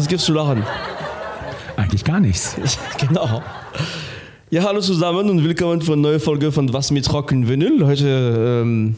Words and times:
Was 0.00 0.08
gibst 0.08 0.26
du 0.30 0.32
lachen? 0.32 0.62
Eigentlich 1.76 2.02
gar 2.04 2.20
nichts. 2.20 2.56
genau. 2.98 3.42
Ja, 4.48 4.62
hallo 4.62 4.80
zusammen 4.80 5.28
und 5.28 5.44
willkommen 5.44 5.82
für 5.82 5.92
eine 5.92 6.00
neue 6.00 6.18
Folge 6.18 6.52
von 6.52 6.72
Was 6.72 6.90
mit 6.90 7.12
Rocken 7.12 7.46
Vinyl. 7.46 7.84
Heute 7.84 8.62
ähm, 8.62 8.96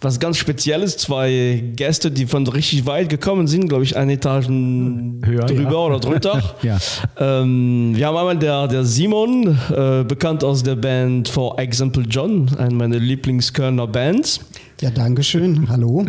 was 0.00 0.18
ganz 0.18 0.38
Spezielles. 0.38 0.96
Zwei 0.96 1.62
Gäste, 1.76 2.10
die 2.10 2.24
von 2.24 2.46
richtig 2.46 2.86
weit 2.86 3.10
gekommen 3.10 3.48
sind, 3.48 3.68
glaube 3.68 3.84
ich, 3.84 3.98
eine 3.98 4.14
Etage 4.14 4.48
Höher, 4.48 5.44
drüber 5.44 5.72
ja. 5.72 5.76
oder 5.76 6.00
drunter. 6.00 6.54
ja. 6.62 6.78
ähm, 7.18 7.92
wir 7.94 8.06
haben 8.06 8.16
einmal 8.16 8.38
der, 8.38 8.66
der 8.66 8.84
Simon, 8.84 9.58
äh, 9.70 10.04
bekannt 10.04 10.42
aus 10.42 10.62
der 10.62 10.76
Band 10.76 11.28
For 11.28 11.58
Example 11.58 12.04
John, 12.08 12.50
eine 12.56 12.74
meiner 12.74 12.98
Lieblingskölner 12.98 13.86
Bands. 13.86 14.40
Ja, 14.80 14.88
danke 14.88 15.22
schön. 15.22 15.68
Hallo. 15.68 16.06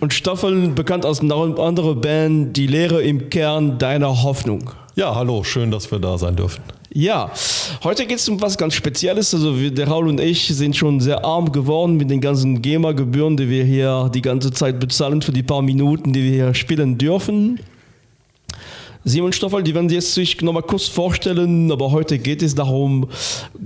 Und 0.00 0.12
Stoffel, 0.12 0.68
bekannt 0.68 1.06
aus 1.06 1.20
einer 1.20 1.36
anderen 1.36 2.00
Band, 2.00 2.56
Die 2.56 2.66
Lehre 2.66 3.02
im 3.02 3.30
Kern 3.30 3.78
deiner 3.78 4.22
Hoffnung. 4.22 4.70
Ja, 4.94 5.14
hallo, 5.14 5.42
schön, 5.44 5.70
dass 5.70 5.90
wir 5.90 5.98
da 5.98 6.18
sein 6.18 6.36
dürfen. 6.36 6.62
Ja, 6.94 7.30
heute 7.84 8.04
geht 8.04 8.18
es 8.18 8.28
um 8.28 8.40
was 8.42 8.58
ganz 8.58 8.74
Spezielles. 8.74 9.34
Also 9.34 9.58
wir, 9.58 9.70
der 9.70 9.88
Raul 9.88 10.08
und 10.08 10.20
ich 10.20 10.48
sind 10.48 10.76
schon 10.76 11.00
sehr 11.00 11.24
arm 11.24 11.50
geworden 11.50 11.96
mit 11.96 12.10
den 12.10 12.20
ganzen 12.20 12.60
GEMA-Gebühren, 12.60 13.38
die 13.38 13.48
wir 13.48 13.64
hier 13.64 14.10
die 14.12 14.20
ganze 14.20 14.50
Zeit 14.50 14.78
bezahlen 14.78 15.22
für 15.22 15.32
die 15.32 15.42
paar 15.42 15.62
Minuten, 15.62 16.12
die 16.12 16.22
wir 16.22 16.30
hier 16.30 16.54
spielen 16.54 16.98
dürfen. 16.98 17.60
Simon 19.04 19.32
Stoffel, 19.32 19.64
die 19.64 19.74
werden 19.74 19.88
jetzt 19.90 20.14
sich 20.14 20.40
noch 20.42 20.52
mal 20.52 20.62
kurz 20.62 20.86
vorstellen, 20.86 21.72
aber 21.72 21.90
heute 21.90 22.18
geht 22.18 22.40
es 22.40 22.54
darum, 22.54 23.08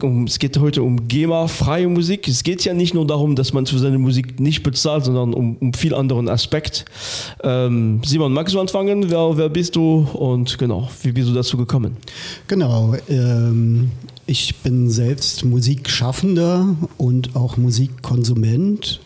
um, 0.00 0.24
es 0.24 0.38
geht 0.38 0.58
heute 0.58 0.82
um 0.82 1.08
GEMA-freie 1.08 1.88
Musik. 1.88 2.26
Es 2.26 2.42
geht 2.42 2.64
ja 2.64 2.72
nicht 2.72 2.94
nur 2.94 3.06
darum, 3.06 3.36
dass 3.36 3.52
man 3.52 3.66
für 3.66 3.78
seine 3.78 3.98
Musik 3.98 4.40
nicht 4.40 4.62
bezahlt, 4.62 5.04
sondern 5.04 5.34
um, 5.34 5.56
um 5.58 5.74
viel 5.74 5.94
anderen 5.94 6.30
Aspekt. 6.30 6.86
Ähm, 7.42 8.00
Simon, 8.04 8.32
magst 8.32 8.54
du 8.54 8.60
anfangen? 8.60 9.10
Wer, 9.10 9.36
wer 9.36 9.50
bist 9.50 9.76
du 9.76 10.06
und 10.14 10.56
genau, 10.56 10.88
wie 11.02 11.12
bist 11.12 11.28
du 11.28 11.34
dazu 11.34 11.58
gekommen? 11.58 11.98
Genau, 12.46 12.94
ähm, 13.10 13.90
ich 14.26 14.56
bin 14.56 14.88
selbst 14.88 15.44
Musikschaffender 15.44 16.74
und 16.96 17.36
auch 17.36 17.58
Musikkonsument 17.58 19.00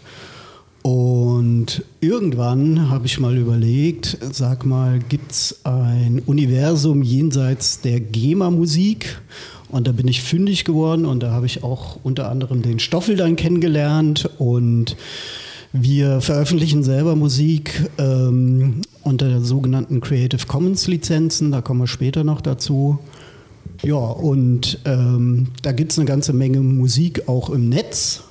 und 0.83 1.85
irgendwann 2.01 2.89
habe 2.89 3.07
ich 3.07 3.21
mal 3.21 3.37
überlegt, 3.37 4.17
sag 4.33 4.65
mal, 4.65 4.99
gibt 4.99 5.33
es 5.33 5.61
ein 5.65 6.23
Universum 6.25 7.03
jenseits 7.03 7.81
der 7.81 8.01
GEMA-Musik? 8.01 9.21
Und 9.69 9.87
da 9.87 9.93
bin 9.93 10.09
ich 10.09 10.23
fündig 10.23 10.65
geworden 10.65 11.05
und 11.05 11.23
da 11.23 11.33
habe 11.33 11.47
ich 11.47 11.63
auch 11.63 11.99
unter 12.03 12.31
anderem 12.31 12.63
den 12.63 12.79
Stoffel 12.79 13.17
dann 13.17 13.37
kennengelernt 13.37 14.29
und 14.39 14.97
wir 15.73 16.21
veröffentlichen 16.21 16.83
selber 16.83 17.15
Musik 17.15 17.89
ähm, 17.99 18.81
unter 19.05 19.29
der 19.29 19.41
sogenannten 19.43 20.01
Creative 20.01 20.45
Commons 20.47 20.89
Lizenzen, 20.89 21.53
da 21.53 21.61
kommen 21.61 21.81
wir 21.81 21.87
später 21.87 22.25
noch 22.25 22.41
dazu. 22.41 22.99
Ja, 23.83 23.95
und 23.95 24.81
ähm, 24.85 25.49
da 25.63 25.73
gibt 25.73 25.93
es 25.93 25.99
eine 25.99 26.07
ganze 26.07 26.33
Menge 26.33 26.61
Musik 26.61 27.29
auch 27.29 27.51
im 27.51 27.69
Netz 27.69 28.25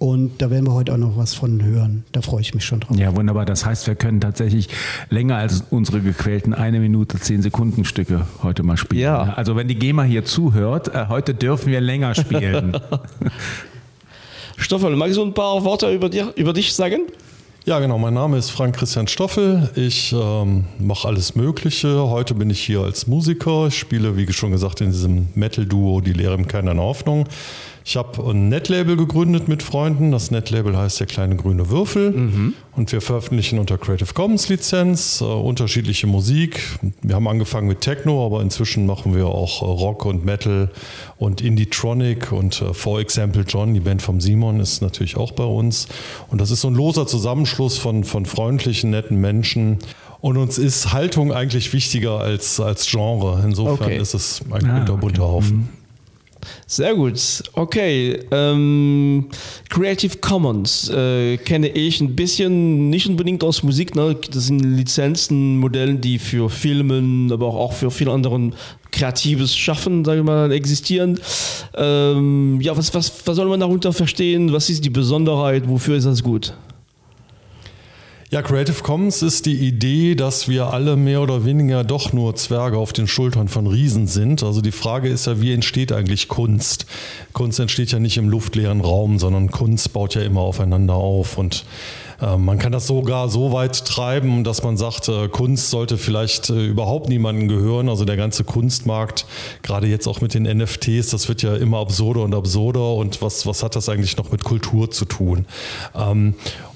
und 0.00 0.40
da 0.40 0.50
werden 0.50 0.66
wir 0.66 0.72
heute 0.72 0.94
auch 0.94 0.98
noch 0.98 1.18
was 1.18 1.34
von 1.34 1.62
hören. 1.62 2.04
Da 2.12 2.22
freue 2.22 2.40
ich 2.40 2.54
mich 2.54 2.64
schon 2.64 2.80
drauf. 2.80 2.96
Ja, 2.96 3.14
wunderbar. 3.14 3.44
Das 3.44 3.66
heißt, 3.66 3.86
wir 3.86 3.96
können 3.96 4.18
tatsächlich 4.18 4.70
länger 5.10 5.36
als 5.36 5.62
unsere 5.68 6.00
gequälten 6.00 6.54
eine 6.54 6.80
Minute 6.80 7.20
zehn 7.20 7.42
Sekunden 7.42 7.84
Stücke 7.84 8.26
heute 8.42 8.62
mal 8.62 8.78
spielen. 8.78 9.02
Ja. 9.02 9.34
Also 9.34 9.56
wenn 9.56 9.68
die 9.68 9.74
GEMA 9.74 10.04
hier 10.04 10.24
zuhört, 10.24 10.88
äh, 10.94 11.08
heute 11.08 11.34
dürfen 11.34 11.70
wir 11.70 11.82
länger 11.82 12.14
spielen. 12.14 12.78
Stoffel, 14.56 14.96
magst 14.96 15.18
du 15.18 15.22
ein 15.22 15.34
paar 15.34 15.62
Worte 15.64 15.92
über, 15.92 16.08
dir, 16.08 16.32
über 16.34 16.54
dich 16.54 16.72
sagen? 16.72 17.02
Ja, 17.66 17.78
genau. 17.78 17.98
Mein 17.98 18.14
Name 18.14 18.38
ist 18.38 18.48
Frank 18.48 18.76
Christian 18.76 19.06
Stoffel. 19.06 19.68
Ich 19.74 20.14
ähm, 20.14 20.64
mache 20.78 21.06
alles 21.06 21.34
Mögliche. 21.34 22.08
Heute 22.08 22.32
bin 22.34 22.48
ich 22.48 22.60
hier 22.60 22.80
als 22.80 23.06
Musiker. 23.06 23.66
Ich 23.66 23.78
spiele, 23.78 24.16
wie 24.16 24.32
schon 24.32 24.50
gesagt, 24.50 24.80
in 24.80 24.92
diesem 24.92 25.28
Metal-Duo 25.34 26.00
Die 26.00 26.14
Lehre 26.14 26.34
im 26.36 26.48
Keiner 26.48 26.74
Hoffnung. 26.76 27.26
Ich 27.84 27.96
habe 27.96 28.30
ein 28.30 28.48
Netlabel 28.48 28.96
gegründet 28.96 29.48
mit 29.48 29.62
Freunden. 29.62 30.12
Das 30.12 30.30
Netlabel 30.30 30.76
heißt 30.76 31.00
der 31.00 31.06
kleine 31.06 31.36
grüne 31.36 31.70
Würfel. 31.70 32.12
Mhm. 32.12 32.54
Und 32.76 32.92
wir 32.92 33.00
veröffentlichen 33.00 33.58
unter 33.58 33.78
Creative 33.78 34.12
Commons 34.14 34.48
Lizenz 34.48 35.20
äh, 35.20 35.24
unterschiedliche 35.24 36.06
Musik. 36.06 36.78
Wir 37.02 37.14
haben 37.14 37.26
angefangen 37.26 37.68
mit 37.68 37.80
Techno, 37.80 38.24
aber 38.24 38.42
inzwischen 38.42 38.86
machen 38.86 39.14
wir 39.14 39.26
auch 39.26 39.62
äh, 39.62 39.64
Rock 39.64 40.04
und 40.04 40.24
Metal 40.24 40.70
und 41.18 41.40
Indie-Tronic. 41.40 42.32
Und 42.32 42.60
äh, 42.60 42.74
For 42.74 43.00
Example 43.00 43.44
John, 43.46 43.74
die 43.74 43.80
Band 43.80 44.02
vom 44.02 44.20
Simon, 44.20 44.60
ist 44.60 44.82
natürlich 44.82 45.16
auch 45.16 45.32
bei 45.32 45.44
uns. 45.44 45.88
Und 46.28 46.40
das 46.40 46.50
ist 46.50 46.60
so 46.60 46.68
ein 46.68 46.74
loser 46.74 47.06
Zusammenschluss 47.06 47.78
von, 47.78 48.04
von 48.04 48.26
freundlichen, 48.26 48.90
netten 48.90 49.20
Menschen. 49.20 49.78
Und 50.20 50.36
uns 50.36 50.58
ist 50.58 50.92
Haltung 50.92 51.32
eigentlich 51.32 51.72
wichtiger 51.72 52.20
als, 52.20 52.60
als 52.60 52.86
Genre. 52.86 53.42
Insofern 53.44 53.86
okay. 53.86 53.98
ist 53.98 54.14
es 54.14 54.42
ein 54.50 54.70
ah, 54.70 54.84
bunter 54.84 55.22
okay. 55.22 55.32
Haufen. 55.32 55.79
Sehr 56.66 56.94
gut. 56.94 57.42
Okay. 57.54 58.18
Ähm, 58.30 59.26
Creative 59.68 60.18
Commons 60.18 60.88
äh, 60.90 61.36
kenne 61.38 61.68
ich 61.68 62.00
ein 62.00 62.14
bisschen, 62.16 62.90
nicht 62.90 63.08
unbedingt 63.08 63.42
aus 63.44 63.62
Musik. 63.62 63.94
Ne? 63.94 64.16
Das 64.30 64.46
sind 64.46 64.60
Lizenzen, 64.60 65.58
Modellen, 65.58 66.00
die 66.00 66.18
für 66.18 66.50
Filmen, 66.50 67.30
aber 67.32 67.46
auch 67.46 67.72
für 67.72 67.90
viele 67.90 68.12
anderen 68.12 68.54
kreatives 68.90 69.56
Schaffen, 69.56 70.04
sage 70.04 70.20
ich 70.20 70.26
mal, 70.26 70.52
existieren. 70.52 71.18
Ähm, 71.76 72.60
ja, 72.60 72.76
was, 72.76 72.92
was, 72.94 73.12
was 73.24 73.36
soll 73.36 73.48
man 73.48 73.60
darunter 73.60 73.92
verstehen? 73.92 74.52
Was 74.52 74.70
ist 74.70 74.84
die 74.84 74.90
Besonderheit? 74.90 75.68
Wofür 75.68 75.96
ist 75.96 76.04
das 76.04 76.22
gut? 76.22 76.54
Ja, 78.32 78.42
Creative 78.42 78.84
Commons 78.84 79.22
ist 79.22 79.46
die 79.46 79.56
Idee, 79.56 80.14
dass 80.14 80.46
wir 80.46 80.72
alle 80.72 80.94
mehr 80.94 81.20
oder 81.20 81.44
weniger 81.44 81.82
doch 81.82 82.12
nur 82.12 82.36
Zwerge 82.36 82.78
auf 82.78 82.92
den 82.92 83.08
Schultern 83.08 83.48
von 83.48 83.66
Riesen 83.66 84.06
sind. 84.06 84.44
Also 84.44 84.60
die 84.60 84.70
Frage 84.70 85.08
ist 85.08 85.26
ja, 85.26 85.40
wie 85.40 85.52
entsteht 85.52 85.90
eigentlich 85.90 86.28
Kunst? 86.28 86.86
Kunst 87.32 87.58
entsteht 87.58 87.90
ja 87.90 87.98
nicht 87.98 88.18
im 88.18 88.28
luftleeren 88.28 88.82
Raum, 88.82 89.18
sondern 89.18 89.50
Kunst 89.50 89.92
baut 89.92 90.14
ja 90.14 90.22
immer 90.22 90.42
aufeinander 90.42 90.94
auf 90.94 91.38
und 91.38 91.64
äh, 92.22 92.36
man 92.36 92.60
kann 92.60 92.70
das 92.70 92.86
sogar 92.86 93.28
so 93.28 93.50
weit 93.50 93.84
treiben, 93.84 94.44
dass 94.44 94.62
man 94.62 94.76
sagt, 94.76 95.08
äh, 95.08 95.26
Kunst 95.26 95.70
sollte 95.70 95.98
vielleicht 95.98 96.50
äh, 96.50 96.66
überhaupt 96.66 97.08
niemandem 97.08 97.48
gehören. 97.48 97.88
Also 97.88 98.04
der 98.04 98.16
ganze 98.16 98.44
Kunstmarkt, 98.44 99.26
gerade 99.62 99.88
jetzt 99.88 100.06
auch 100.06 100.20
mit 100.20 100.34
den 100.34 100.44
NFTs, 100.44 101.10
das 101.10 101.28
wird 101.28 101.42
ja 101.42 101.56
immer 101.56 101.78
absurder 101.78 102.22
und 102.22 102.34
absurder. 102.36 102.94
Und 102.94 103.22
was, 103.22 103.44
was 103.44 103.64
hat 103.64 103.74
das 103.74 103.88
eigentlich 103.88 104.16
noch 104.16 104.30
mit 104.30 104.44
Kultur 104.44 104.88
zu 104.92 105.04
tun? 105.04 105.46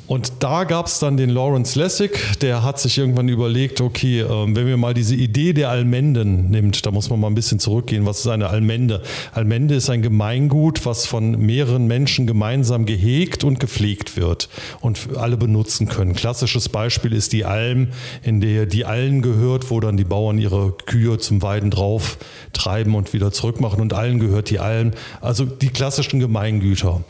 Und 0.06 0.32
da 0.41 0.65
gab 0.65 0.87
es 0.87 0.98
dann 0.98 1.16
den 1.16 1.31
Lawrence 1.31 1.78
Lessig, 1.78 2.38
der 2.42 2.62
hat 2.62 2.78
sich 2.78 2.98
irgendwann 2.98 3.28
überlegt, 3.28 3.81
okay, 3.81 4.20
ähm, 4.20 4.54
wenn 4.54 4.66
wir 4.66 4.76
mal 4.76 4.92
diese 4.92 5.15
Idee 5.15 5.54
der 5.54 5.70
Almenden 5.70 6.50
nimmt, 6.50 6.84
da 6.84 6.91
muss 6.91 7.09
man 7.09 7.20
mal 7.20 7.28
ein 7.28 7.34
bisschen 7.34 7.59
zurückgehen, 7.59 8.04
was 8.04 8.20
ist 8.20 8.26
eine 8.26 8.48
Almende? 8.48 9.03
Almende 9.32 9.75
ist 9.75 9.88
ein 9.88 10.03
Gemeingut, 10.03 10.84
was 10.84 11.06
von 11.06 11.32
mehreren 11.38 11.87
Menschen 11.87 12.26
gemeinsam 12.26 12.84
gehegt 12.84 13.44
und 13.44 13.60
gepflegt 13.60 14.19
wird 14.19 14.50
und 14.81 15.16
alle 15.16 15.38
benutzen 15.38 15.88
können. 15.88 16.14
Klassisches 16.14 16.69
Beispiel 16.69 17.14
ist 17.14 17.32
die 17.32 17.47
Alm, 17.47 17.88
in 18.22 18.43
der 18.43 18.66
die 18.66 18.84
allen 18.84 19.22
gehört, 19.22 19.70
wo 19.70 19.81
dann 19.81 19.97
die 19.97 20.04
Bauern 20.04 20.37
ihre 20.37 20.72
Kühe 20.84 21.19
zum 21.19 21.41
Weiden 21.41 21.70
drauf 21.70 22.19
treiben 22.53 22.94
und 22.94 23.14
wieder 23.14 23.32
zurückmachen 23.32 23.81
und 23.81 23.94
allen 23.94 24.20
gehört 24.20 24.50
die 24.50 24.59
Alm. 24.59 24.91
Also 25.22 25.47
die 25.47 25.69
klassischen 25.69 26.20
Gemeingüter. 26.20 27.03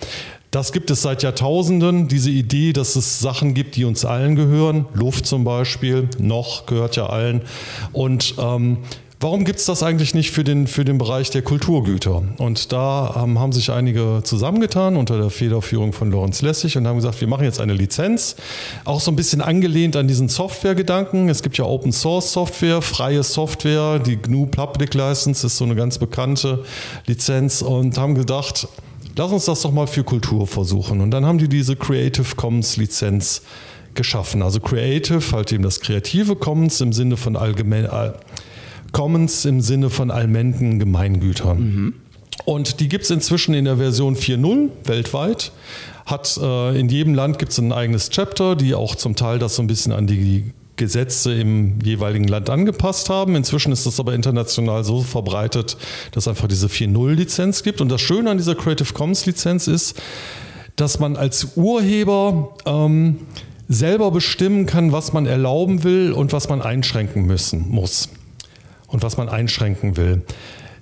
Das 0.55 0.71
gibt 0.71 0.89
es 0.93 1.03
seit 1.03 1.25
Jahrtausenden, 1.25 2.07
diese 2.07 2.31
Idee, 2.31 2.73
dass 2.73 2.95
es 2.95 3.19
Sachen 3.19 3.55
gibt, 3.55 3.75
die 3.75 3.85
uns 3.85 4.05
allen 4.05 4.37
gehören. 4.37 4.87
Luft 4.95 5.27
zum 5.27 5.43
Beispiel, 5.43 6.09
noch 6.19 6.67
gehört 6.67 6.95
ja 6.95 7.07
allen. 7.07 7.43
Und 7.93 8.37
ähm, 8.39 8.79
Warum 9.21 9.45
gibt 9.45 9.59
es 9.59 9.65
das 9.65 9.83
eigentlich 9.83 10.13
nicht 10.13 10.33
für 10.33 10.45
den, 10.45 10.67
für 10.67 10.85
den 10.85 10.99
Bereich 10.99 11.31
der 11.31 11.41
Kulturgüter? 11.41 12.23
Und 12.37 12.73
da 12.73 13.23
ähm, 13.25 13.39
haben 13.39 13.53
sich 13.53 13.71
einige 13.73 14.21
zusammengetan 14.23 14.97
unter 14.97 15.17
der 15.17 15.31
Federführung 15.31 15.95
von 15.95 16.11
Lorenz 16.11 16.43
Lessig 16.43 16.77
und 16.77 16.87
haben 16.87 16.97
gesagt, 16.97 17.23
wir 17.23 17.29
machen 17.29 17.45
jetzt 17.45 17.59
eine 17.59 17.73
Lizenz, 17.73 18.37
auch 18.85 19.01
so 19.01 19.11
ein 19.11 19.17
bisschen 19.17 19.41
angelehnt 19.41 19.97
an 19.97 20.09
diesen 20.09 20.29
Software-Gedanken. 20.29 21.31
Es 21.31 21.43
gibt 21.43 21.57
ja 21.57 21.65
Open 21.65 21.91
Source 21.91 22.33
Software, 22.33 22.83
freie 22.83 23.23
Software, 23.23 23.99
die 23.99 24.17
GNU 24.17 24.45
Public 24.45 24.93
License 24.93 25.47
ist 25.47 25.57
so 25.57 25.65
eine 25.65 25.75
ganz 25.75 25.97
bekannte 25.97 26.63
Lizenz 27.07 27.63
und 27.63 27.97
haben 27.97 28.15
gedacht, 28.15 28.69
lass 29.17 29.33
uns 29.33 29.45
das 29.45 29.63
doch 29.63 29.73
mal 29.73 29.87
für 29.87 30.05
Kultur 30.05 30.47
versuchen. 30.47 31.01
Und 31.01 31.11
dann 31.11 31.25
haben 31.27 31.39
die 31.39 31.49
diese 31.49 31.77
Creative 31.77 32.35
Commons 32.37 32.77
Lizenz 32.77 33.43
geschaffen. 33.95 34.43
Also 34.43 34.61
Creative, 34.61 35.23
halt 35.33 35.53
eben 35.53 35.63
das 35.63 35.81
kreative 35.81 36.37
Commons 36.37 36.81
im 36.81 36.93
Sinne 36.93 37.17
von 37.17 37.37
allgemein, 37.37 37.85
äh, 37.85 38.13
Commons 38.93 39.45
im 39.45 39.61
Sinne 39.61 39.91
von 39.91 40.11
allmenden 40.11 40.79
Gemeingütern. 40.79 41.59
Mhm. 41.59 41.95
Und 42.45 42.81
die 42.81 42.89
gibt 42.89 43.05
es 43.05 43.11
inzwischen 43.11 43.55
in 43.55 43.65
der 43.65 43.79
Version 43.79 44.17
4.0 44.17 44.71
weltweit. 44.85 45.53
Hat 46.05 46.39
äh, 46.41 46.79
in 46.79 46.89
jedem 46.89 47.15
Land 47.15 47.39
gibt 47.39 47.53
es 47.53 47.59
ein 47.59 47.73
eigenes 47.73 48.11
Chapter, 48.11 48.57
die 48.57 48.75
auch 48.75 48.95
zum 48.95 49.17
Teil 49.17 49.39
das 49.39 49.57
so 49.57 49.63
ein 49.63 49.67
bisschen 49.67 49.93
an 49.93 50.07
die 50.07 50.53
Gesetze 50.77 51.35
im 51.35 51.81
jeweiligen 51.83 52.27
Land 52.27 52.51
angepasst 52.51 53.09
haben. 53.11 53.37
Inzwischen 53.37 53.73
ist 53.73 53.87
das 53.87 54.01
aber 54.01 54.15
international 54.15 54.85
so 54.85 55.03
verbreitet, 55.03 55.77
dass 56.13 56.25
es 56.25 56.29
einfach 56.29 56.49
diese 56.49 56.67
4.0-Lizenz 56.67 57.63
gibt. 57.63 57.81
Und 57.81 57.89
das 57.89 58.01
Schöne 58.01 58.31
an 58.31 58.39
dieser 58.39 58.55
Creative 58.55 58.93
Commons-Lizenz 58.93 59.69
ist, 59.69 60.01
dass 60.77 60.99
man 60.99 61.17
als 61.17 61.57
Urheber 61.57 62.57
ähm, 62.67 63.21
selber 63.69 64.11
bestimmen 64.11 64.67
kann, 64.67 64.93
was 64.93 65.13
man 65.13 65.27
erlauben 65.27 65.85
will 65.85 66.13
und 66.13 66.33
was 66.33 66.49
man 66.49 66.61
einschränken 66.61 67.25
müssen 67.25 67.69
muss 67.69 68.09
und 68.89 69.03
was 69.03 69.17
man 69.17 69.29
einschränken 69.29 69.97
will. 69.97 70.23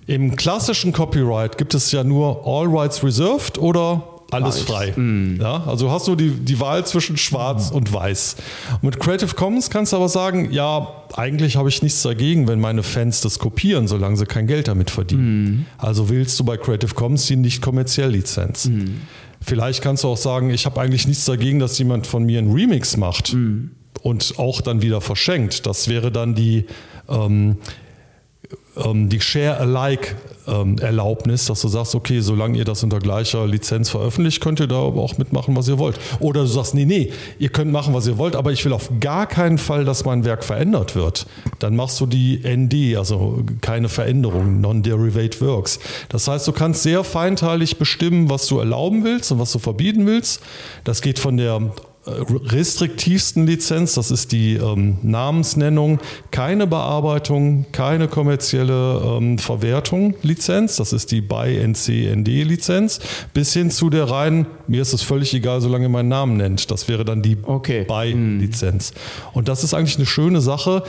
Im 0.06 0.34
klassischen 0.36 0.92
Copyright 0.92 1.58
gibt 1.58 1.74
es 1.74 1.92
ja 1.92 2.02
nur 2.02 2.46
All 2.46 2.66
Rights 2.66 3.04
Reserved 3.04 3.58
oder 3.58 4.02
alles 4.32 4.60
frei. 4.60 4.92
Mm. 4.96 5.38
Ja, 5.40 5.64
also 5.66 5.90
hast 5.90 6.08
du 6.08 6.16
die, 6.16 6.30
die 6.30 6.58
Wahl 6.60 6.86
zwischen 6.86 7.16
schwarz 7.16 7.70
mm. 7.70 7.74
und 7.74 7.92
weiß. 7.92 8.36
Und 8.74 8.82
mit 8.84 9.00
Creative 9.00 9.34
Commons 9.34 9.70
kannst 9.70 9.92
du 9.92 9.96
aber 9.96 10.08
sagen, 10.08 10.50
ja, 10.50 10.88
eigentlich 11.14 11.56
habe 11.56 11.68
ich 11.68 11.82
nichts 11.82 12.02
dagegen, 12.02 12.48
wenn 12.48 12.60
meine 12.60 12.82
Fans 12.82 13.20
das 13.20 13.38
kopieren, 13.38 13.88
solange 13.88 14.16
sie 14.16 14.26
kein 14.26 14.46
Geld 14.46 14.68
damit 14.68 14.90
verdienen. 14.90 15.44
Mm. 15.44 15.66
Also 15.78 16.08
willst 16.08 16.38
du 16.40 16.44
bei 16.44 16.56
Creative 16.56 16.94
Commons 16.94 17.26
die 17.26 17.36
nicht 17.36 17.62
kommerziell 17.62 18.10
Lizenz. 18.10 18.66
Mm. 18.66 19.00
Vielleicht 19.40 19.82
kannst 19.82 20.04
du 20.04 20.08
auch 20.08 20.16
sagen, 20.16 20.50
ich 20.50 20.66
habe 20.66 20.80
eigentlich 20.80 21.06
nichts 21.06 21.24
dagegen, 21.24 21.58
dass 21.58 21.78
jemand 21.78 22.06
von 22.06 22.24
mir 22.24 22.38
einen 22.38 22.52
Remix 22.52 22.96
macht 22.96 23.34
mm. 23.34 23.70
und 24.02 24.34
auch 24.38 24.60
dann 24.60 24.82
wieder 24.82 25.00
verschenkt. 25.00 25.66
Das 25.66 25.88
wäre 25.88 26.12
dann 26.12 26.34
die 26.34 26.66
ähm, 27.08 27.56
ähm, 28.76 29.08
die 29.08 29.20
Share-alike-Erlaubnis, 29.20 31.46
dass 31.46 31.60
du 31.60 31.68
sagst, 31.68 31.94
okay, 31.94 32.18
solange 32.20 32.58
ihr 32.58 32.64
das 32.64 32.82
unter 32.82 32.98
gleicher 33.00 33.46
Lizenz 33.46 33.90
veröffentlicht, 33.90 34.42
könnt 34.42 34.58
ihr 34.60 34.66
da 34.66 34.76
auch 34.76 35.18
mitmachen, 35.18 35.54
was 35.56 35.68
ihr 35.68 35.78
wollt. 35.78 36.00
Oder 36.20 36.40
du 36.42 36.46
sagst, 36.46 36.74
nee, 36.74 36.86
nee, 36.86 37.12
ihr 37.38 37.50
könnt 37.50 37.70
machen, 37.70 37.92
was 37.92 38.06
ihr 38.06 38.16
wollt, 38.18 38.34
aber 38.34 38.50
ich 38.52 38.64
will 38.64 38.72
auf 38.72 38.88
gar 39.00 39.26
keinen 39.26 39.58
Fall, 39.58 39.84
dass 39.84 40.06
mein 40.06 40.24
Werk 40.24 40.44
verändert 40.44 40.94
wird. 40.94 41.26
Dann 41.58 41.76
machst 41.76 42.00
du 42.00 42.06
die 42.06 42.40
ND, 42.44 42.96
also 42.96 43.44
keine 43.60 43.90
Veränderung, 43.90 44.60
Non-Derivate 44.60 45.40
Works. 45.40 45.80
Das 46.08 46.28
heißt, 46.28 46.46
du 46.48 46.52
kannst 46.52 46.82
sehr 46.82 47.04
feinteilig 47.04 47.76
bestimmen, 47.76 48.30
was 48.30 48.46
du 48.46 48.58
erlauben 48.58 49.04
willst 49.04 49.30
und 49.32 49.38
was 49.38 49.52
du 49.52 49.58
verbieten 49.58 50.06
willst. 50.06 50.40
Das 50.84 51.02
geht 51.02 51.18
von 51.18 51.36
der 51.36 51.60
restriktivsten 52.06 53.46
Lizenz, 53.46 53.94
das 53.94 54.10
ist 54.10 54.32
die 54.32 54.54
ähm, 54.54 54.98
Namensnennung, 55.02 56.00
keine 56.32 56.66
Bearbeitung, 56.66 57.66
keine 57.70 58.08
kommerzielle 58.08 59.00
ähm, 59.04 59.38
Verwertung 59.38 60.14
Lizenz, 60.22 60.76
das 60.76 60.92
ist 60.92 61.12
die 61.12 61.20
BY 61.20 61.58
NC 61.58 62.16
ND 62.16 62.28
Lizenz, 62.44 62.98
bis 63.32 63.52
hin 63.52 63.70
zu 63.70 63.88
der 63.88 64.10
reinen, 64.10 64.46
mir 64.66 64.82
ist 64.82 64.92
es 64.92 65.02
völlig 65.02 65.32
egal, 65.32 65.60
solange 65.60 65.84
ihr 65.84 65.90
meinen 65.90 66.08
Namen 66.08 66.36
nennt. 66.36 66.70
Das 66.70 66.88
wäre 66.88 67.04
dann 67.04 67.22
die 67.22 67.36
okay. 67.42 67.84
BY 67.84 68.38
Lizenz. 68.40 68.92
Und 69.32 69.48
das 69.48 69.62
ist 69.62 69.74
eigentlich 69.74 69.96
eine 69.96 70.06
schöne 70.06 70.40
Sache 70.40 70.82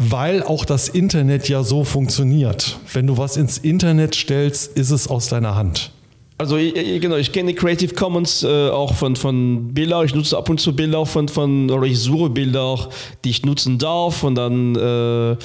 weil 0.00 0.44
auch 0.44 0.64
das 0.64 0.88
Internet 0.88 1.48
ja 1.48 1.64
so 1.64 1.82
funktioniert. 1.82 2.78
Wenn 2.92 3.08
du 3.08 3.18
was 3.18 3.36
ins 3.36 3.58
Internet 3.58 4.14
stellst, 4.14 4.78
ist 4.78 4.90
es 4.90 5.08
aus 5.08 5.26
deiner 5.28 5.56
Hand. 5.56 5.90
Also 6.40 6.56
genau, 6.56 7.16
ich 7.16 7.32
kenne 7.32 7.52
Creative 7.52 7.92
Commons 7.94 8.44
äh, 8.44 8.70
auch 8.70 8.94
von, 8.94 9.16
von 9.16 9.74
Bilder. 9.74 10.04
Ich 10.04 10.14
nutze 10.14 10.38
ab 10.38 10.48
und 10.48 10.60
zu 10.60 10.74
Bilder 10.74 11.04
von, 11.04 11.26
von 11.26 11.68
oder 11.68 11.84
ich 11.84 11.98
suche 11.98 12.30
Bilder, 12.30 12.88
die 13.24 13.30
ich 13.30 13.44
nutzen 13.44 13.76
darf 13.76 14.22
und 14.22 14.36
dann 14.36 14.76
äh, 14.76 15.36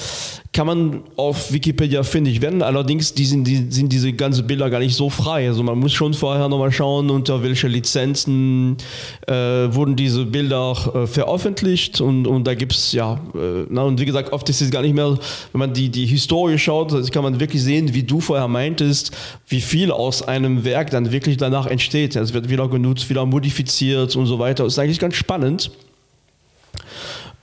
kann 0.54 0.68
man 0.68 1.02
auf 1.16 1.52
Wikipedia 1.52 2.04
findig 2.04 2.40
werden. 2.40 2.62
Allerdings 2.62 3.12
die 3.12 3.24
sind, 3.24 3.44
die, 3.44 3.66
sind 3.70 3.92
diese 3.92 4.12
ganzen 4.12 4.46
Bilder 4.46 4.70
gar 4.70 4.78
nicht 4.78 4.94
so 4.94 5.10
frei. 5.10 5.48
Also 5.48 5.64
man 5.64 5.78
muss 5.78 5.92
schon 5.92 6.14
vorher 6.14 6.48
nochmal 6.48 6.70
schauen, 6.70 7.10
unter 7.10 7.42
welche 7.42 7.66
Lizenzen 7.66 8.76
äh, 9.26 9.34
wurden 9.34 9.96
diese 9.96 10.24
Bilder 10.24 10.76
äh, 10.94 11.06
veröffentlicht 11.08 12.00
und, 12.00 12.28
und 12.28 12.46
da 12.46 12.54
gibt 12.54 12.72
es 12.72 12.92
ja, 12.92 13.14
äh, 13.34 13.66
na, 13.68 13.82
und 13.82 14.00
wie 14.00 14.04
gesagt, 14.04 14.32
oft 14.32 14.48
ist 14.48 14.62
es 14.62 14.70
gar 14.70 14.82
nicht 14.82 14.94
mehr, 14.94 15.18
wenn 15.52 15.58
man 15.58 15.74
die, 15.74 15.88
die 15.88 16.06
Historie 16.06 16.56
schaut, 16.56 17.10
kann 17.10 17.24
man 17.24 17.40
wirklich 17.40 17.60
sehen, 17.60 17.92
wie 17.92 18.04
du 18.04 18.20
vorher 18.20 18.46
meintest, 18.46 19.10
wie 19.48 19.60
viel 19.60 19.90
aus 19.90 20.22
einem 20.22 20.64
Werk 20.64 20.90
dann 20.90 21.10
wirklich 21.10 21.36
danach 21.36 21.66
entsteht. 21.66 22.14
Es 22.14 22.32
wird 22.32 22.48
wieder 22.48 22.68
genutzt, 22.68 23.10
wieder 23.10 23.26
modifiziert 23.26 24.14
und 24.14 24.26
so 24.26 24.38
weiter. 24.38 24.62
Das 24.62 24.74
ist 24.74 24.78
eigentlich 24.78 25.00
ganz 25.00 25.16
spannend. 25.16 25.72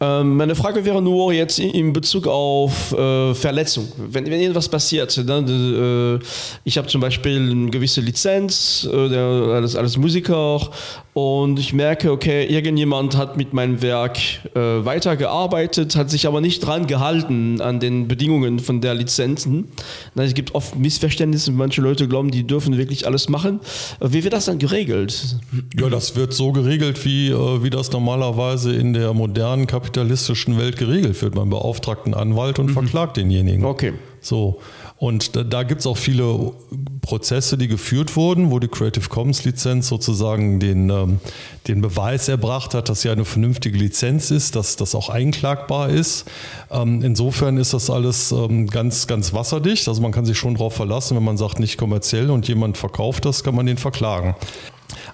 Ähm, 0.03 0.35
meine 0.35 0.55
Frage 0.55 0.83
wäre 0.83 0.99
nur 0.99 1.31
jetzt 1.31 1.59
in 1.59 1.93
Bezug 1.93 2.25
auf 2.25 2.91
äh, 2.91 3.35
Verletzung. 3.35 3.87
Wenn, 3.97 4.25
wenn 4.25 4.41
irgendwas 4.41 4.67
passiert, 4.67 5.15
dann, 5.29 5.47
äh, 5.47 6.25
ich 6.63 6.79
habe 6.79 6.87
zum 6.87 7.01
Beispiel 7.01 7.37
eine 7.37 7.69
gewisse 7.69 8.01
Lizenz 8.01 8.89
äh, 8.91 9.15
als, 9.15 9.75
als 9.75 9.97
Musiker 9.97 10.71
und 11.13 11.59
ich 11.59 11.73
merke, 11.73 12.09
okay, 12.11 12.45
irgendjemand 12.45 13.17
hat 13.17 13.35
mit 13.35 13.51
meinem 13.53 13.81
Werk 13.81 14.17
äh, 14.55 14.59
weitergearbeitet, 14.59 15.97
hat 15.97 16.09
sich 16.09 16.25
aber 16.25 16.39
nicht 16.39 16.65
dran 16.65 16.87
gehalten 16.87 17.59
an 17.59 17.81
den 17.81 18.07
Bedingungen 18.07 18.59
von 18.59 18.79
der 18.79 18.93
Lizenzen. 18.93 19.67
Es 20.15 20.33
gibt 20.33 20.55
oft 20.55 20.77
Missverständnisse, 20.77 21.51
manche 21.51 21.81
Leute 21.81 22.07
glauben, 22.07 22.31
die 22.31 22.47
dürfen 22.47 22.77
wirklich 22.77 23.07
alles 23.07 23.27
machen. 23.27 23.59
Wie 23.99 24.23
wird 24.23 24.33
das 24.33 24.45
dann 24.45 24.57
geregelt? 24.57 25.35
Ja, 25.77 25.89
das 25.89 26.15
wird 26.15 26.33
so 26.33 26.53
geregelt, 26.53 27.03
wie, 27.03 27.29
äh, 27.29 27.63
wie 27.63 27.69
das 27.69 27.91
normalerweise 27.91 28.73
in 28.73 28.93
der 28.93 29.13
modernen 29.13 29.67
kapitalistischen 29.67 30.57
Welt 30.57 30.77
geregelt 30.77 31.21
wird. 31.21 31.35
Man 31.35 31.49
beauftragt 31.49 32.05
einen 32.05 32.13
Anwalt 32.13 32.57
und 32.57 32.67
mhm. 32.67 32.73
verklagt 32.73 33.17
denjenigen. 33.17 33.65
Okay. 33.65 33.93
So. 34.21 34.61
Und 35.01 35.35
da, 35.35 35.43
da 35.43 35.63
gibt 35.63 35.79
es 35.79 35.87
auch 35.87 35.97
viele 35.97 36.53
Prozesse, 37.01 37.57
die 37.57 37.67
geführt 37.67 38.15
wurden, 38.15 38.51
wo 38.51 38.59
die 38.59 38.67
Creative 38.67 39.09
Commons 39.09 39.43
Lizenz 39.45 39.87
sozusagen 39.87 40.59
den, 40.59 40.91
ähm, 40.91 41.19
den 41.67 41.81
Beweis 41.81 42.27
erbracht 42.27 42.75
hat, 42.75 42.87
dass 42.87 43.01
sie 43.01 43.09
eine 43.09 43.25
vernünftige 43.25 43.75
Lizenz 43.75 44.29
ist, 44.29 44.55
dass 44.55 44.75
das 44.75 44.93
auch 44.93 45.09
einklagbar 45.09 45.89
ist. 45.89 46.25
Ähm, 46.69 47.01
insofern 47.01 47.57
ist 47.57 47.73
das 47.73 47.89
alles 47.89 48.31
ähm, 48.31 48.67
ganz, 48.67 49.07
ganz 49.07 49.33
wasserdicht. 49.33 49.87
Also 49.87 50.03
man 50.03 50.11
kann 50.11 50.27
sich 50.27 50.37
schon 50.37 50.53
darauf 50.53 50.75
verlassen, 50.75 51.17
wenn 51.17 51.23
man 51.23 51.37
sagt, 51.37 51.59
nicht 51.59 51.79
kommerziell 51.79 52.29
und 52.29 52.47
jemand 52.47 52.77
verkauft 52.77 53.25
das, 53.25 53.43
kann 53.43 53.55
man 53.55 53.65
den 53.65 53.77
verklagen. 53.77 54.35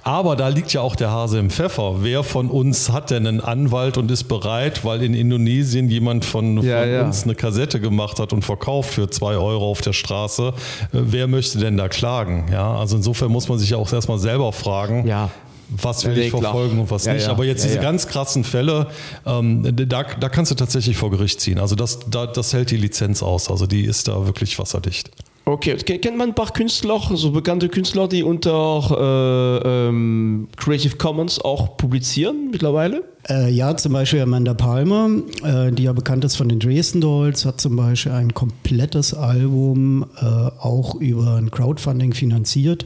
Aber 0.07 0.37
da 0.37 0.47
liegt 0.47 0.71
ja 0.71 0.79
auch 0.79 0.95
der 0.95 1.11
Hase 1.11 1.37
im 1.37 1.49
Pfeffer. 1.49 1.95
Wer 2.01 2.23
von 2.23 2.49
uns 2.49 2.91
hat 2.91 3.11
denn 3.11 3.27
einen 3.27 3.41
Anwalt 3.41 3.97
und 3.97 4.09
ist 4.09 4.23
bereit, 4.23 4.85
weil 4.85 5.03
in 5.03 5.13
Indonesien 5.13 5.89
jemand 5.89 6.23
von, 6.23 6.63
ja, 6.63 6.79
von 6.79 6.89
ja. 6.89 7.03
uns 7.03 7.25
eine 7.25 7.35
Kassette 7.35 7.81
gemacht 7.81 8.17
hat 8.17 8.31
und 8.31 8.45
verkauft 8.45 8.93
für 8.93 9.09
zwei 9.09 9.35
Euro 9.35 9.69
auf 9.69 9.81
der 9.81 9.91
Straße? 9.91 10.53
Äh, 10.53 10.53
wer 10.91 11.27
möchte 11.27 11.57
denn 11.59 11.75
da 11.75 11.89
klagen? 11.89 12.45
Ja, 12.49 12.77
also 12.77 12.95
insofern 12.95 13.29
muss 13.33 13.49
man 13.49 13.59
sich 13.59 13.71
ja 13.71 13.77
auch 13.77 13.91
erstmal 13.91 14.17
selber 14.17 14.53
fragen. 14.53 15.05
Ja 15.05 15.29
was 15.69 16.05
will 16.05 16.17
ich 16.17 16.31
verfolgen 16.31 16.79
und 16.79 16.89
was 16.91 17.03
ja, 17.03 17.13
nicht. 17.13 17.25
Ja, 17.25 17.31
Aber 17.31 17.43
jetzt 17.43 17.63
ja, 17.65 17.71
diese 17.71 17.81
ganz 17.81 18.07
krassen 18.07 18.45
Fälle, 18.45 18.87
ähm, 19.25 19.69
da, 19.75 20.03
da 20.03 20.29
kannst 20.29 20.49
du 20.49 20.55
tatsächlich 20.55 20.95
vor 20.95 21.11
Gericht 21.11 21.41
ziehen. 21.41 21.59
Also 21.59 21.75
das, 21.75 21.99
da, 22.09 22.25
das 22.25 22.53
hält 22.53 22.71
die 22.71 22.77
Lizenz 22.77 23.21
aus. 23.21 23.51
Also 23.51 23.67
die 23.67 23.83
ist 23.83 24.07
da 24.07 24.25
wirklich 24.25 24.57
wasserdicht. 24.59 25.11
Okay, 25.47 25.77
kennt 25.77 26.17
man 26.17 26.31
ein 26.31 26.35
paar 26.35 26.51
Künstler, 26.51 26.99
so 27.13 27.31
bekannte 27.31 27.69
Künstler, 27.69 28.09
die 28.09 28.21
unter 28.21 29.61
äh, 29.63 29.87
ähm, 29.87 30.49
Creative 30.57 30.97
Commons 30.97 31.39
auch 31.39 31.77
publizieren 31.77 32.49
mittlerweile? 32.51 33.05
Äh, 33.29 33.49
ja, 33.49 33.75
zum 33.75 33.93
Beispiel 33.93 34.21
Amanda 34.21 34.53
Palmer, 34.53 35.09
äh, 35.43 35.71
die 35.71 35.83
ja 35.83 35.93
bekannt 35.93 36.23
ist 36.23 36.37
von 36.37 36.47
den 36.47 36.59
Dresden 36.59 37.01
Dolls, 37.01 37.45
hat 37.45 37.59
zum 37.59 37.75
Beispiel 37.75 38.13
ein 38.13 38.33
komplettes 38.33 39.13
Album 39.13 40.05
äh, 40.19 40.25
auch 40.25 40.95
über 40.95 41.35
ein 41.35 41.51
Crowdfunding 41.51 42.13
finanziert 42.13 42.85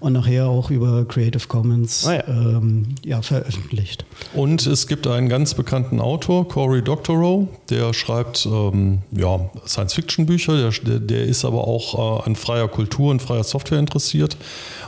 und 0.00 0.14
nachher 0.14 0.48
auch 0.48 0.70
über 0.70 1.04
Creative 1.04 1.46
Commons 1.46 2.06
ah, 2.06 2.14
ja. 2.14 2.28
Ähm, 2.28 2.94
ja, 3.04 3.20
veröffentlicht. 3.20 4.06
Und 4.34 4.66
es 4.66 4.86
gibt 4.86 5.06
einen 5.06 5.28
ganz 5.28 5.54
bekannten 5.54 6.00
Autor, 6.00 6.48
Cory 6.48 6.82
Doctorow, 6.82 7.48
der 7.68 7.92
schreibt 7.92 8.46
ähm, 8.46 9.00
ja, 9.10 9.50
Science-Fiction-Bücher, 9.66 10.70
der, 10.70 11.00
der, 11.00 11.24
ist 11.24 11.44
aber 11.44 11.68
auch 11.68 12.22
äh, 12.22 12.28
an 12.28 12.36
freier 12.36 12.68
Kultur 12.68 13.10
und 13.10 13.20
freier 13.20 13.44
Software 13.44 13.78
interessiert. 13.78 14.36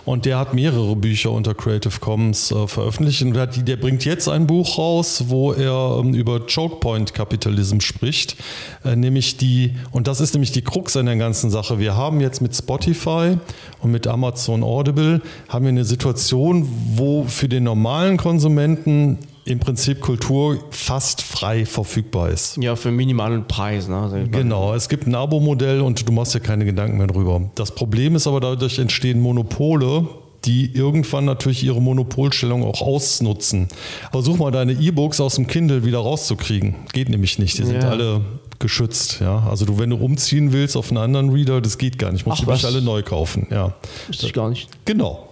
Und 0.05 0.27
der 0.27 0.39
hat 0.39 0.53
mehrere 0.53 0.97
Bücher 0.97 1.31
unter 1.31 1.55
Creative 1.55 1.99
Commons 1.99 2.51
äh, 2.51 2.67
veröffentlicht. 2.67 3.23
Und 3.23 3.35
der, 3.35 3.47
der, 3.47 3.77
bringt 3.77 4.05
jetzt 4.05 4.29
ein 4.29 4.47
Buch 4.47 4.77
raus, 4.79 5.25
wo 5.29 5.53
er 5.53 6.01
ähm, 6.01 6.15
über 6.15 6.41
Chokepoint-Kapitalism 6.41 7.81
spricht. 7.81 8.37
Äh, 8.85 8.97
nämlich 8.97 9.39
die, 9.39 9.75
und 9.93 10.07
das 10.07 10.21
ist 10.21 10.35
nämlich 10.35 10.53
die 10.53 10.63
Krux 10.63 10.97
an 10.97 11.07
der 11.07 11.17
ganzen 11.17 11.51
Sache. 11.51 11.79
Wir 11.79 11.97
haben 11.97 12.21
jetzt 12.21 12.43
mit 12.43 12.55
Spotify 12.55 13.39
und 13.81 13.91
mit 13.91 14.07
Amazon 14.07 14.63
Audible 14.63 15.23
haben 15.49 15.65
wir 15.65 15.71
eine 15.71 15.85
Situation, 15.85 16.69
wo 16.97 17.25
für 17.25 17.49
den 17.49 17.65
normalen 17.65 18.19
Konsumenten 18.19 19.19
im 19.45 19.59
Prinzip 19.59 20.01
Kultur 20.01 20.59
fast 20.71 21.21
frei 21.23 21.67
verfügbar 21.67 22.31
ist. 22.31 22.57
Ja, 22.57 22.77
für 22.77 22.91
minimalen 22.91 23.47
Preis. 23.47 23.89
Ne? 23.89 23.97
Also 23.97 24.17
genau, 24.31 24.75
es 24.75 24.89
gibt 24.89 25.07
ein 25.07 25.15
Abo-Modell 25.15 25.81
und 25.81 26.09
du 26.09 26.13
machst 26.13 26.35
dir 26.35 26.41
keine 26.41 26.65
Gedanken 26.65 26.97
mehr 26.97 27.07
drüber. 27.07 27.51
Das 27.55 27.75
Problem 27.75 28.17
ist 28.17 28.27
aber, 28.27 28.41
dadurch 28.41 28.79
entstehen 28.79 29.21
Monopole, 29.21 30.09
die 30.45 30.73
irgendwann 30.75 31.25
natürlich 31.25 31.63
ihre 31.63 31.81
Monopolstellung 31.81 32.65
auch 32.65 32.81
ausnutzen. 32.81 33.69
Versuch 34.11 34.39
mal 34.39 34.51
deine 34.51 34.73
E-Books 34.73 35.21
aus 35.21 35.37
dem 35.37 35.47
Kindle 35.47 35.85
wieder 35.85 35.99
rauszukriegen. 35.99 36.75
Geht 36.93 37.09
nämlich 37.09 37.39
nicht. 37.39 37.59
Die 37.59 37.65
sind 37.65 37.83
ja. 37.83 37.91
alle 37.91 38.21
geschützt. 38.59 39.21
Ja? 39.21 39.47
Also 39.49 39.65
du, 39.65 39.79
wenn 39.79 39.91
du 39.91 39.97
umziehen 39.97 40.53
willst 40.53 40.77
auf 40.77 40.91
einen 40.91 40.99
anderen 40.99 41.31
Reader, 41.31 41.61
das 41.61 41.79
geht 41.79 41.99
gar 41.99 42.13
nicht. 42.13 42.27
Musst 42.27 42.43
du 42.47 42.51
alle 42.51 42.83
neu 42.83 43.03
kaufen. 43.03 43.47
Ja. 43.51 43.75
Wusste 44.09 44.27
ich 44.27 44.33
gar 44.33 44.49
nicht. 44.49 44.69
Genau. 44.85 45.24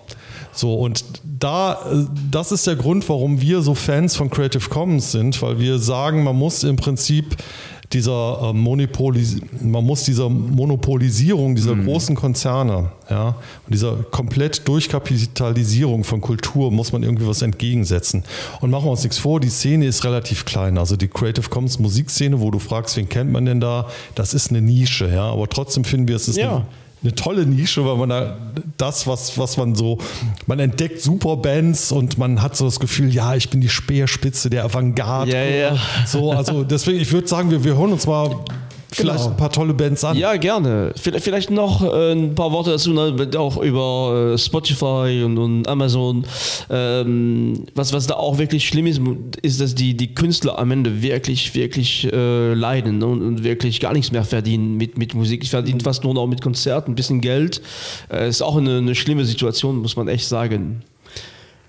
So, 0.53 0.75
und 0.75 1.05
da, 1.25 1.79
das 2.31 2.53
ist 2.53 2.67
der 2.67 2.77
Grund, 2.77 3.09
warum 3.09 3.41
wir 3.41 3.63
so 3.63 3.75
Fans 3.75 4.17
von 4.17 4.31
Creative 4.31 4.69
Commons 4.69 5.13
sind, 5.13 5.41
weil 5.43 5.59
wir 5.59 5.79
sagen, 5.79 6.25
man 6.25 6.37
muss 6.37 6.63
im 6.63 6.77
Prinzip 6.77 7.37
dieser 7.93 8.39
äh, 8.43 8.53
Monopolis 8.53 9.37
man 9.61 9.85
muss 9.85 10.05
dieser 10.05 10.29
Monopolisierung 10.29 11.55
dieser 11.55 11.75
mhm. 11.75 11.85
großen 11.85 12.17
Konzerne, 12.17 12.91
ja, 13.11 13.29
und 13.29 13.75
dieser 13.75 13.97
komplett 14.11 14.67
Durchkapitalisierung 14.67 16.05
von 16.05 16.21
Kultur 16.21 16.71
muss 16.71 16.93
man 16.93 17.03
irgendwie 17.03 17.27
was 17.27 17.43
entgegensetzen. 17.43 18.25
Und 18.61 18.71
machen 18.71 18.87
wir 18.87 18.91
uns 18.93 19.03
nichts 19.03 19.19
vor, 19.19 19.41
die 19.41 19.51
Szene 19.51 19.87
ist 19.87 20.05
relativ 20.05 20.45
klein. 20.45 20.79
Also 20.79 20.97
die 20.97 21.09
Creative 21.09 21.49
Commons 21.49 21.79
Musikszene, 21.79 22.41
wo 22.41 22.51
du 22.51 22.59
fragst, 22.59 22.97
wen 22.97 23.09
kennt 23.09 23.33
man 23.33 23.45
denn 23.45 23.61
da, 23.61 23.89
das 24.15 24.35
ist 24.35 24.51
eine 24.51 24.63
Nische, 24.63 25.09
ja. 25.09 25.31
Aber 25.31 25.49
trotzdem 25.49 25.85
finden 25.85 26.09
wir, 26.09 26.17
es 26.17 26.29
ist 26.29 26.37
ja. 26.37 26.51
eine 26.57 26.67
eine 27.03 27.15
tolle 27.15 27.47
Nische, 27.47 27.85
weil 27.85 27.97
man 27.97 28.09
da 28.09 28.37
das, 28.77 29.07
was, 29.07 29.37
was 29.39 29.57
man 29.57 29.75
so, 29.75 29.99
man 30.47 30.59
entdeckt 30.59 31.01
super 31.01 31.37
Bands 31.37 31.91
und 31.91 32.19
man 32.19 32.43
hat 32.43 32.57
so 32.57 32.65
das 32.65 32.79
Gefühl, 32.79 33.13
ja, 33.13 33.35
ich 33.35 33.51
bin 33.51 33.61
die 33.61 33.69
Speerspitze 33.69 34.51
der 34.51 34.65
Avantgarde. 34.65 35.33
Ja, 35.33 35.45
ja. 35.45 35.79
So, 36.07 36.33
also 36.33 36.63
deswegen, 36.63 37.01
ich 37.01 37.13
würde 37.13 37.27
sagen, 37.27 37.51
wir, 37.51 37.65
wir 37.65 37.77
hören 37.77 37.93
uns 37.93 38.07
mal 38.07 38.37
vielleicht 38.95 39.19
genau. 39.19 39.31
ein 39.31 39.37
paar 39.37 39.51
tolle 39.51 39.75
Bands 39.75 40.05
an. 40.05 40.17
Ja, 40.17 40.37
gerne. 40.37 40.93
Vielleicht 40.97 41.51
noch 41.51 41.83
äh, 41.83 42.13
ein 42.13 42.35
paar 42.35 42.53
Worte 42.53 42.71
dazu, 42.71 42.93
ne, 42.93 43.15
auch 43.37 43.57
über 43.57 44.33
äh, 44.35 44.39
Spotify 44.39 45.23
und, 45.25 45.39
und 45.39 45.69
Amazon. 45.69 46.25
Ähm, 46.71 47.65
was, 47.75 47.93
was 47.93 48.07
da 48.07 48.15
auch 48.15 48.39
wirklich 48.39 48.67
schlimm 48.67 48.87
ist, 48.87 49.01
ist, 49.43 49.61
dass 49.61 49.75
die, 49.75 49.97
die 49.97 50.15
Künstler 50.15 50.59
am 50.59 50.71
Ende 50.71 51.03
wirklich, 51.03 51.55
wirklich 51.55 52.13
äh, 52.13 52.55
leiden 52.55 52.99
ne, 52.99 53.07
und, 53.07 53.23
und, 53.23 53.45
wirklich 53.45 53.81
gar 53.81 53.93
nichts 53.93 54.13
mehr 54.13 54.25
verdienen 54.25 54.77
mit, 54.77 54.99
mit 54.99 55.15
Musik. 55.15 55.43
Ich 55.43 55.51
verdiene 55.51 55.81
fast 55.81 56.05
nur 56.05 56.15
noch 56.15 56.27
mit 56.27 56.43
Konzerten, 56.43 56.93
ein 56.93 56.95
bisschen 56.95 57.21
Geld. 57.21 57.61
Äh, 58.11 58.29
ist 58.29 58.43
auch 58.43 58.57
eine, 58.57 58.79
eine 58.79 58.95
schlimme 58.95 59.25
Situation, 59.25 59.79
muss 59.79 59.97
man 59.97 60.09
echt 60.09 60.27
sagen. 60.27 60.83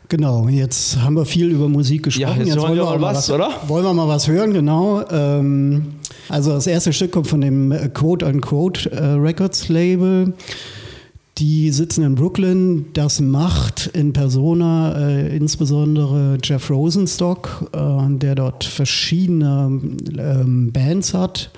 Genau, 0.10 0.48
jetzt 0.48 1.00
haben 1.02 1.16
wir 1.16 1.26
viel 1.26 1.50
über 1.50 1.70
Musik 1.70 2.04
gesprochen. 2.04 2.32
Ja, 2.32 2.38
jetzt, 2.38 2.48
jetzt 2.50 2.62
wollen 2.62 2.76
wir 2.76 2.84
mal 2.84 3.02
was, 3.02 3.18
was, 3.18 3.32
oder? 3.32 3.50
Wollen 3.68 3.86
wir 3.86 3.94
mal 3.94 4.08
was 4.08 4.28
hören, 4.28 4.54
genau. 4.54 5.04
Ähm, 5.10 5.96
also 6.30 6.52
das 6.52 6.68
erste 6.68 6.94
Stück 6.94 7.12
kommt 7.12 7.28
von 7.28 7.42
dem 7.42 7.72
äh, 7.72 7.90
Quote-Unquote 7.90 8.92
äh, 8.92 9.04
Records 9.14 9.70
Label. 9.70 10.34
Die 11.40 11.72
sitzen 11.72 12.04
in 12.04 12.16
Brooklyn. 12.16 12.86
Das 12.94 13.20
macht 13.20 13.88
in 13.88 14.14
Persona 14.14 15.10
äh, 15.10 15.36
insbesondere 15.36 16.38
Jeff 16.44 16.70
Rosenstock, 16.70 17.72
äh, 17.74 18.18
der 18.18 18.36
dort 18.36 18.64
verschiedene 18.64 19.82
ähm, 20.18 20.72
Bands 20.72 21.14
hat 21.14 21.50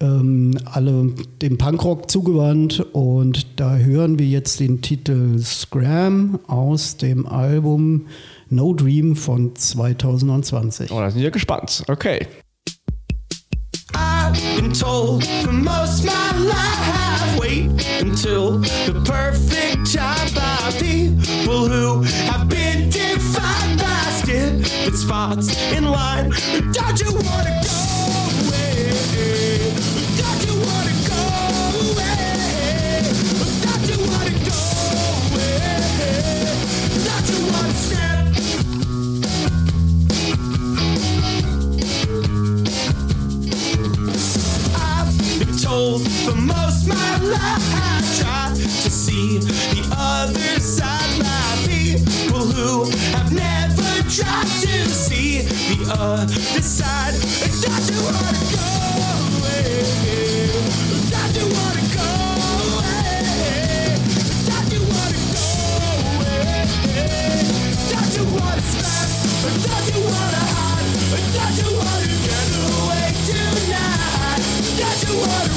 ähm, 0.00 0.58
alle 0.64 1.14
dem 1.42 1.58
Punkrock 1.58 2.10
zugewandt 2.10 2.80
und 2.92 3.46
da 3.60 3.76
hören 3.76 4.18
wir 4.18 4.26
jetzt 4.26 4.60
den 4.60 4.82
Titel 4.82 5.38
Scram 5.38 6.38
aus 6.46 6.96
dem 6.96 7.26
Album 7.26 8.06
No 8.48 8.74
Dream 8.74 9.16
von 9.16 9.54
2020. 9.54 10.90
Oh, 10.90 11.00
da 11.00 11.10
sind 11.10 11.22
wir 11.22 11.30
gespannt. 11.30 11.82
Okay. 11.88 12.26
I've 13.94 14.34
been 14.56 14.72
told 14.72 15.24
for 15.42 15.52
most 15.52 16.04
my 16.04 16.12
life, 16.38 17.38
wait 17.40 17.70
until 18.00 18.60
the 18.60 19.00
perfect 19.04 19.92
time 19.92 20.34
by 20.34 20.72
people 20.78 21.68
who 21.68 22.02
have 22.02 22.48
been 22.48 22.90
defined 22.90 23.78
by 23.78 24.10
stupid 24.22 24.96
spots 24.96 25.72
in 25.72 25.84
line. 25.84 26.30
Don't 26.72 27.00
you 27.00 27.12
wanna 27.12 27.65
for 45.76 46.34
most 46.34 46.88
my 46.88 47.18
life. 47.20 47.66
I 47.74 48.00
try 48.18 48.48
to 48.54 48.90
see 48.90 49.38
the 49.38 49.84
other 49.92 50.58
side. 50.58 51.18
My 51.18 51.56
people 51.68 52.46
who 52.48 52.84
have 53.12 53.30
never 53.30 53.90
tried 54.08 54.48
to 54.64 54.88
see 54.88 55.42
the 55.42 55.92
other 55.92 56.62
side. 56.62 57.12
Don't 57.60 57.86
you 57.92 58.00
wanna 58.08 58.42
go 58.56 58.68
away? 59.36 59.84
Don't 61.12 61.34
you 61.36 61.46
wanna 61.56 61.84
go 61.92 62.08
away? 62.72 64.00
Don't 64.48 64.68
you 64.72 64.80
wanna 64.80 65.22
go 65.36 65.46
away? 66.08 66.64
Don't 67.92 68.12
you 68.16 68.24
wanna 68.32 68.64
stop? 68.72 69.08
Don't 69.66 69.86
you 69.92 70.00
wanna 70.08 70.42
hide? 70.56 70.88
Don't 71.36 71.56
you 71.60 71.68
wanna 71.76 72.16
get 72.24 72.48
away 72.64 73.08
tonight? 73.28 74.15
Don't 74.56 75.02
you 75.02 75.20
wanna 75.20 75.56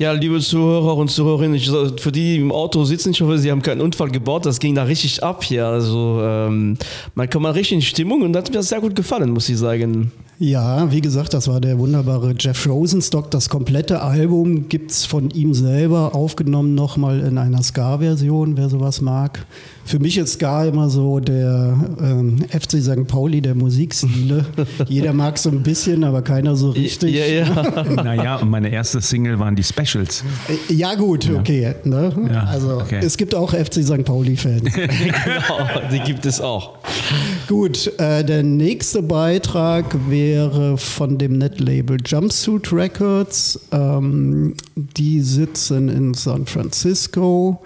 Ja, 0.00 0.12
liebe 0.12 0.40
Zuhörer 0.40 0.96
und 0.96 1.10
Zuhörerinnen, 1.10 1.56
ich, 1.56 1.68
für 1.68 2.10
die, 2.10 2.22
die 2.22 2.36
im 2.36 2.52
Auto 2.52 2.84
sitzen, 2.84 3.10
ich 3.10 3.20
hoffe, 3.20 3.38
sie 3.38 3.50
haben 3.50 3.60
keinen 3.60 3.82
Unfall 3.82 4.10
gebaut. 4.10 4.46
Das 4.46 4.58
ging 4.58 4.74
da 4.74 4.84
richtig 4.84 5.22
ab 5.22 5.44
hier. 5.44 5.66
Also 5.66 6.20
ähm, 6.22 6.78
man 7.14 7.28
kommt 7.28 7.42
mal 7.42 7.52
richtig 7.52 7.72
in 7.72 7.82
Stimmung 7.82 8.22
und 8.22 8.32
das 8.32 8.44
hat 8.44 8.54
mir 8.54 8.62
sehr 8.62 8.80
gut 8.80 8.96
gefallen, 8.96 9.28
muss 9.28 9.50
ich 9.50 9.58
sagen. 9.58 10.10
Ja, 10.38 10.90
wie 10.90 11.02
gesagt, 11.02 11.34
das 11.34 11.48
war 11.48 11.60
der 11.60 11.78
wunderbare 11.78 12.34
Jeff 12.38 12.66
Rosenstock. 12.66 13.30
Das 13.30 13.50
komplette 13.50 14.00
Album 14.00 14.70
gibt 14.70 14.90
es 14.90 15.04
von 15.04 15.28
ihm 15.32 15.52
selber 15.52 16.14
aufgenommen, 16.14 16.74
nochmal 16.74 17.20
in 17.20 17.36
einer 17.36 17.62
Ska-Version, 17.62 18.56
wer 18.56 18.70
sowas 18.70 19.02
mag. 19.02 19.44
Für 19.90 19.98
mich 19.98 20.18
ist 20.18 20.34
Ska 20.34 20.66
immer 20.66 20.88
so 20.88 21.18
der 21.18 21.76
ähm, 22.00 22.36
FC 22.48 22.80
St. 22.80 23.08
Pauli 23.08 23.40
der 23.40 23.56
Musikstile. 23.56 24.46
Jeder 24.88 25.12
mag 25.12 25.36
so 25.36 25.50
ein 25.50 25.64
bisschen, 25.64 26.04
aber 26.04 26.22
keiner 26.22 26.54
so 26.54 26.70
richtig. 26.70 27.12
Ja, 27.12 27.24
ja. 27.24 27.84
naja, 27.96 28.36
und 28.36 28.50
meine 28.50 28.70
erste 28.70 29.00
Single 29.00 29.40
waren 29.40 29.56
die 29.56 29.64
Specials. 29.64 30.22
Äh, 30.48 30.74
ja, 30.74 30.94
gut, 30.94 31.24
ja. 31.24 31.40
okay. 31.40 31.74
Ne? 31.82 32.12
Ja, 32.32 32.44
also 32.44 32.76
okay. 32.76 33.00
es 33.02 33.16
gibt 33.16 33.34
auch 33.34 33.52
FC 33.52 33.82
St. 33.82 34.04
Pauli-Fans. 34.04 34.62
genau, 34.74 35.68
die 35.92 35.98
gibt 35.98 36.24
es 36.24 36.40
auch. 36.40 36.78
Gut, 37.48 37.92
äh, 37.98 38.24
der 38.24 38.44
nächste 38.44 39.02
Beitrag 39.02 39.96
wäre 40.08 40.78
von 40.78 41.18
dem 41.18 41.36
Netlabel 41.38 41.96
Jumpsuit 42.06 42.72
Records. 42.72 43.58
Ähm, 43.72 44.54
die 44.76 45.20
sitzen 45.20 45.88
in 45.88 46.14
San 46.14 46.46
Francisco 46.46 47.60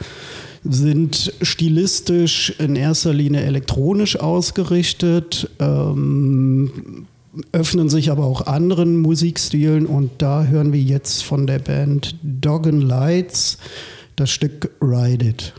sind 0.65 1.33
stilistisch 1.43 2.55
in 2.59 2.77
erster 2.77 3.13
Linie 3.13 3.43
elektronisch 3.43 4.19
ausgerichtet, 4.19 5.51
ähm, 5.61 7.07
öffnen 7.53 7.89
sich 7.89 8.11
aber 8.11 8.25
auch 8.25 8.47
anderen 8.47 8.99
Musikstilen 9.01 9.87
und 9.87 10.11
da 10.19 10.45
hören 10.45 10.73
wir 10.73 10.81
jetzt 10.81 11.23
von 11.25 11.47
der 11.47 11.59
Band 11.59 12.17
Doggen 12.23 12.81
Lights 12.81 13.59
das 14.17 14.31
Stück 14.31 14.71
Ride 14.81 15.27
It. 15.27 15.53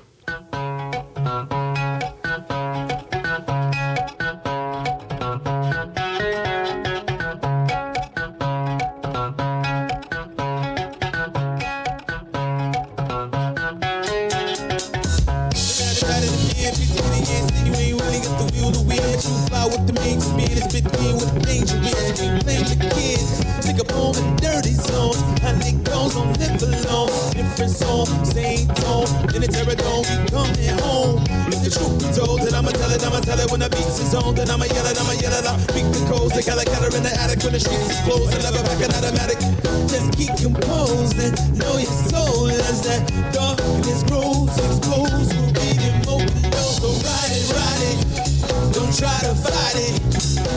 try 48.98 49.20
to 49.20 49.36
fight 49.36 49.76
it. 49.76 50.00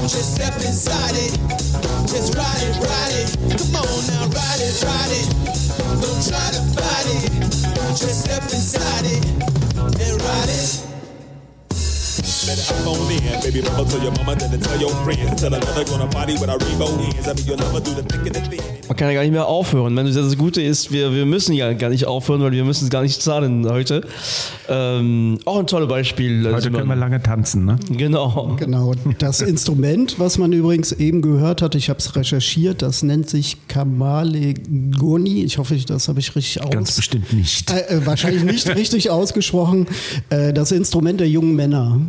Just 0.03 0.37
step 0.37 0.55
inside 0.57 1.15
it. 1.17 1.33
Just 2.07 2.37
ride 2.37 2.63
it, 2.63 2.77
ride 2.79 3.13
it. 3.13 3.59
Come 3.59 3.77
on 3.77 4.07
now, 4.07 4.27
ride 4.29 4.61
it, 4.61 4.83
ride 4.85 5.11
it. 5.11 5.27
Don't 6.01 6.23
try 6.23 6.51
to 6.55 6.63
fight 6.77 7.09
it. 7.19 7.33
Just 7.97 8.25
step 8.25 8.43
inside 8.45 9.07
it. 9.07 9.48
Better 12.49 12.63
phone 12.83 13.11
in, 13.13 13.41
baby 13.43 13.61
mama 13.61 13.85
tell 13.85 14.03
your 14.03 14.13
mama, 14.13 14.35
then 14.35 14.59
tell 14.59 14.81
your 14.81 14.89
friends. 15.05 15.43
Tell 15.43 15.53
another 15.53 15.85
gonna 15.85 16.07
party 16.07 16.33
with 16.33 16.49
our 16.49 16.57
rainbow 16.57 16.87
hands. 16.97 17.29
I 17.29 17.35
mean, 17.35 17.45
you'll 17.47 17.59
never 17.59 17.79
do 17.79 17.93
the 17.93 18.03
thick 18.03 18.25
and 18.25 18.37
the 18.37 18.41
thin. 18.41 18.79
Man 18.89 18.97
kann 18.97 19.09
ja 19.09 19.15
gar 19.15 19.21
nicht 19.21 19.33
mehr 19.33 19.47
aufhören. 19.47 19.95
Wenn 19.97 20.07
das 20.07 20.39
Gute 20.39 20.63
ist, 20.63 20.91
wir, 20.91 21.13
wir 21.13 21.27
müssen 21.27 21.53
ja 21.53 21.75
gar 21.75 21.91
nicht 21.91 22.07
aufhören, 22.07 22.41
weil 22.41 22.53
wir 22.53 22.65
müssen 22.65 22.85
es 22.85 22.91
gar 22.91 23.03
nicht 23.03 23.21
zahlen 23.21 23.69
heute. 23.69 24.01
Ähm, 24.67 25.39
auch 25.45 25.59
ein 25.59 25.67
tolles 25.67 25.89
Beispiel. 25.89 26.43
Heute 26.47 26.55
also 26.55 26.71
können 26.71 26.89
wir 26.89 26.97
lange 26.97 27.23
tanzen, 27.23 27.67
ne? 27.67 27.77
Genau. 27.91 28.57
Genau. 28.59 28.95
Das 29.19 29.43
Instrument, 29.43 30.19
was 30.19 30.39
man 30.39 30.53
übrigens 30.55 30.93
eben 30.93 31.21
gehört 31.21 31.61
hat, 31.61 31.75
ich 31.75 31.91
habe 31.91 31.99
es 31.99 32.17
recherchiert, 32.17 32.81
das 32.81 33.03
nennt 33.03 33.29
sich 33.29 33.59
Kamalegoni. 33.69 35.45
Ich 35.45 35.59
hoffe, 35.59 35.77
das 35.87 36.09
habe 36.09 36.21
ich 36.21 36.35
richtig 36.35 36.63
aus. 36.63 36.71
Ganz 36.71 36.97
bestimmt 36.97 37.31
nicht. 37.35 37.71
Äh, 37.71 37.97
äh, 37.97 38.07
wahrscheinlich 38.07 38.45
nicht 38.45 38.67
richtig 38.75 39.11
ausgesprochen. 39.11 39.87
Äh, 40.31 40.55
das 40.55 40.73
Instrument 40.73 41.21
der 41.21 41.29
jungen 41.29 41.55
Männer. 41.55 42.01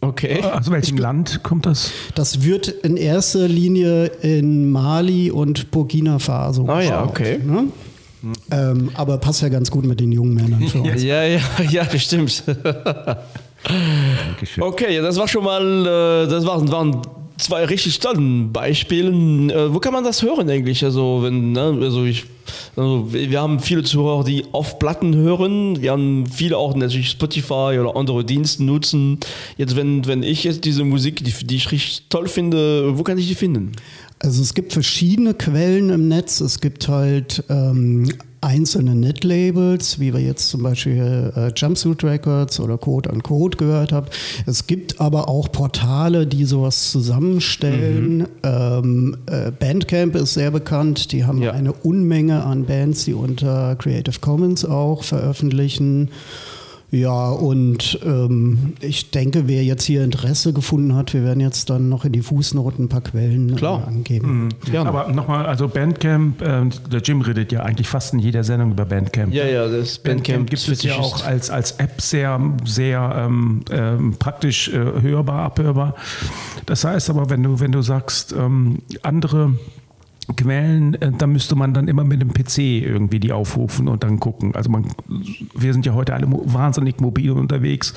Okay. 0.00 0.42
Aus 0.42 0.70
welchem 0.70 0.98
Land 0.98 1.42
kommt 1.42 1.66
das? 1.66 1.90
Das 2.14 2.42
wird 2.42 2.68
in 2.68 2.96
erster 2.96 3.48
Linie 3.48 4.06
in 4.22 4.70
Mali 4.70 5.30
und 5.30 5.70
Burkina 5.70 6.18
Faso. 6.18 6.66
Ah 6.68 6.80
ja, 6.80 7.04
okay. 7.04 7.38
Ne? 7.44 7.68
Ähm, 8.50 8.90
aber 8.94 9.18
passt 9.18 9.42
ja 9.42 9.48
ganz 9.48 9.70
gut 9.70 9.84
mit 9.84 10.00
den 10.00 10.12
jungen 10.12 10.34
Männern 10.34 10.68
für 10.68 10.80
uns. 10.82 11.02
Ja, 11.02 11.22
ja, 11.24 11.40
ja, 11.70 11.98
stimmt. 11.98 12.42
Dankeschön. 14.26 14.62
Okay, 14.62 14.94
ja, 14.94 15.02
das 15.02 15.16
war 15.16 15.28
schon 15.28 15.44
mal, 15.44 15.62
äh, 15.62 16.28
das 16.28 16.46
waren, 16.46 16.70
waren 16.70 17.02
zwei 17.38 17.64
richtig 17.64 17.98
tollen 18.00 18.52
Beispielen. 18.52 19.50
Äh, 19.50 19.72
wo 19.72 19.78
kann 19.78 19.92
man 19.92 20.04
das 20.04 20.22
hören 20.22 20.48
eigentlich? 20.48 20.84
Also, 20.84 21.20
wenn, 21.22 21.52
ne, 21.52 21.78
also 21.80 22.04
ich, 22.04 22.24
also 22.76 23.08
wir 23.12 23.40
haben 23.40 23.60
viele 23.60 23.82
Zuhörer, 23.82 24.24
die 24.24 24.44
auf 24.52 24.78
Platten 24.78 25.14
hören. 25.14 25.80
Wir 25.80 25.92
haben 25.92 26.26
viele 26.26 26.56
auch 26.56 26.74
natürlich 26.74 27.10
Spotify 27.10 27.78
oder 27.80 27.96
andere 27.96 28.24
Dienste 28.24 28.64
nutzen. 28.64 29.18
Jetzt, 29.56 29.76
wenn, 29.76 30.06
wenn 30.06 30.22
ich 30.22 30.44
jetzt 30.44 30.64
diese 30.64 30.84
Musik, 30.84 31.24
die, 31.24 31.32
die 31.46 31.56
ich 31.56 31.70
richtig 31.72 32.04
toll 32.08 32.28
finde, 32.28 32.98
wo 32.98 33.02
kann 33.02 33.18
ich 33.18 33.28
die 33.28 33.34
finden? 33.34 33.72
Also 34.18 34.42
es 34.42 34.54
gibt 34.54 34.72
verschiedene 34.72 35.34
Quellen 35.34 35.90
im 35.90 36.08
Netz. 36.08 36.40
Es 36.40 36.60
gibt 36.60 36.88
halt 36.88 37.44
ähm, 37.50 38.10
einzelne 38.40 38.94
Netlabels, 38.94 39.98
wie 39.98 40.12
wir 40.12 40.20
jetzt 40.20 40.48
zum 40.48 40.62
Beispiel 40.62 41.32
äh, 41.36 41.52
Jumpsuit 41.56 42.02
Records 42.04 42.60
oder 42.60 42.78
Code 42.78 43.10
an 43.10 43.22
Code 43.22 43.56
gehört 43.56 43.92
haben. 43.92 44.06
Es 44.46 44.66
gibt 44.66 45.00
aber 45.00 45.28
auch 45.28 45.50
Portale, 45.50 46.26
die 46.26 46.44
sowas 46.44 46.90
zusammenstellen. 46.90 48.18
Mhm. 48.18 48.26
Ähm, 48.42 49.16
äh, 49.26 49.50
Bandcamp 49.50 50.14
ist 50.14 50.34
sehr 50.34 50.50
bekannt. 50.50 51.12
Die 51.12 51.24
haben 51.24 51.42
ja. 51.42 51.52
eine 51.52 51.72
Unmenge 51.72 52.44
an 52.44 52.64
Bands, 52.64 53.04
die 53.04 53.14
unter 53.14 53.76
Creative 53.76 54.20
Commons 54.20 54.64
auch 54.64 55.02
veröffentlichen. 55.02 56.10
Ja, 56.90 57.30
und 57.30 57.98
ähm, 58.04 58.74
ich 58.80 59.10
denke, 59.10 59.48
wer 59.48 59.64
jetzt 59.64 59.84
hier 59.84 60.04
Interesse 60.04 60.52
gefunden 60.52 60.94
hat, 60.94 61.14
wir 61.14 61.24
werden 61.24 61.40
jetzt 61.40 61.68
dann 61.68 61.88
noch 61.88 62.04
in 62.04 62.12
die 62.12 62.22
Fußnoten 62.22 62.84
ein 62.84 62.88
paar 62.88 63.00
Quellen 63.00 63.50
äh, 63.50 63.56
Klar. 63.56 63.86
angeben. 63.88 64.44
Mhm. 64.44 64.72
Ja, 64.72 64.84
aber 64.84 65.12
nochmal, 65.12 65.46
also 65.46 65.66
Bandcamp, 65.66 66.40
äh, 66.42 66.64
der 66.90 67.00
Jim 67.00 67.22
redet 67.22 67.50
ja 67.50 67.62
eigentlich 67.62 67.88
fast 67.88 68.14
in 68.14 68.20
jeder 68.20 68.44
Sendung 68.44 68.70
über 68.70 68.84
Bandcamp. 68.84 69.34
Ja, 69.34 69.46
ja, 69.46 69.66
das 69.66 69.98
Bandcamp, 69.98 70.48
Bandcamp 70.48 70.50
gibt 70.50 70.68
es 70.68 70.82
ja 70.84 70.96
auch 70.96 71.24
als, 71.24 71.50
als 71.50 71.72
App 71.72 72.00
sehr, 72.00 72.40
sehr 72.64 73.14
ähm, 73.16 73.62
ähm, 73.70 74.14
praktisch 74.18 74.68
äh, 74.68 75.02
hörbar, 75.02 75.42
abhörbar. 75.42 75.96
Das 76.66 76.84
heißt 76.84 77.10
aber, 77.10 77.28
wenn 77.30 77.42
du, 77.42 77.58
wenn 77.58 77.72
du 77.72 77.82
sagst, 77.82 78.32
ähm, 78.32 78.78
andere 79.02 79.54
Quellen, 80.34 80.94
äh, 81.00 81.12
da 81.12 81.26
müsste 81.26 81.54
man 81.54 81.72
dann 81.74 81.88
immer 81.88 82.04
mit 82.04 82.20
dem 82.20 82.32
PC 82.32 82.58
irgendwie 82.58 83.20
die 83.20 83.32
aufrufen 83.32 83.88
und 83.88 84.02
dann 84.02 84.18
gucken. 84.18 84.54
Also 84.54 84.70
man, 84.70 84.86
wir 85.54 85.72
sind 85.72 85.86
ja 85.86 85.94
heute 85.94 86.14
alle 86.14 86.26
wahnsinnig 86.28 87.00
mobil 87.00 87.30
unterwegs. 87.30 87.94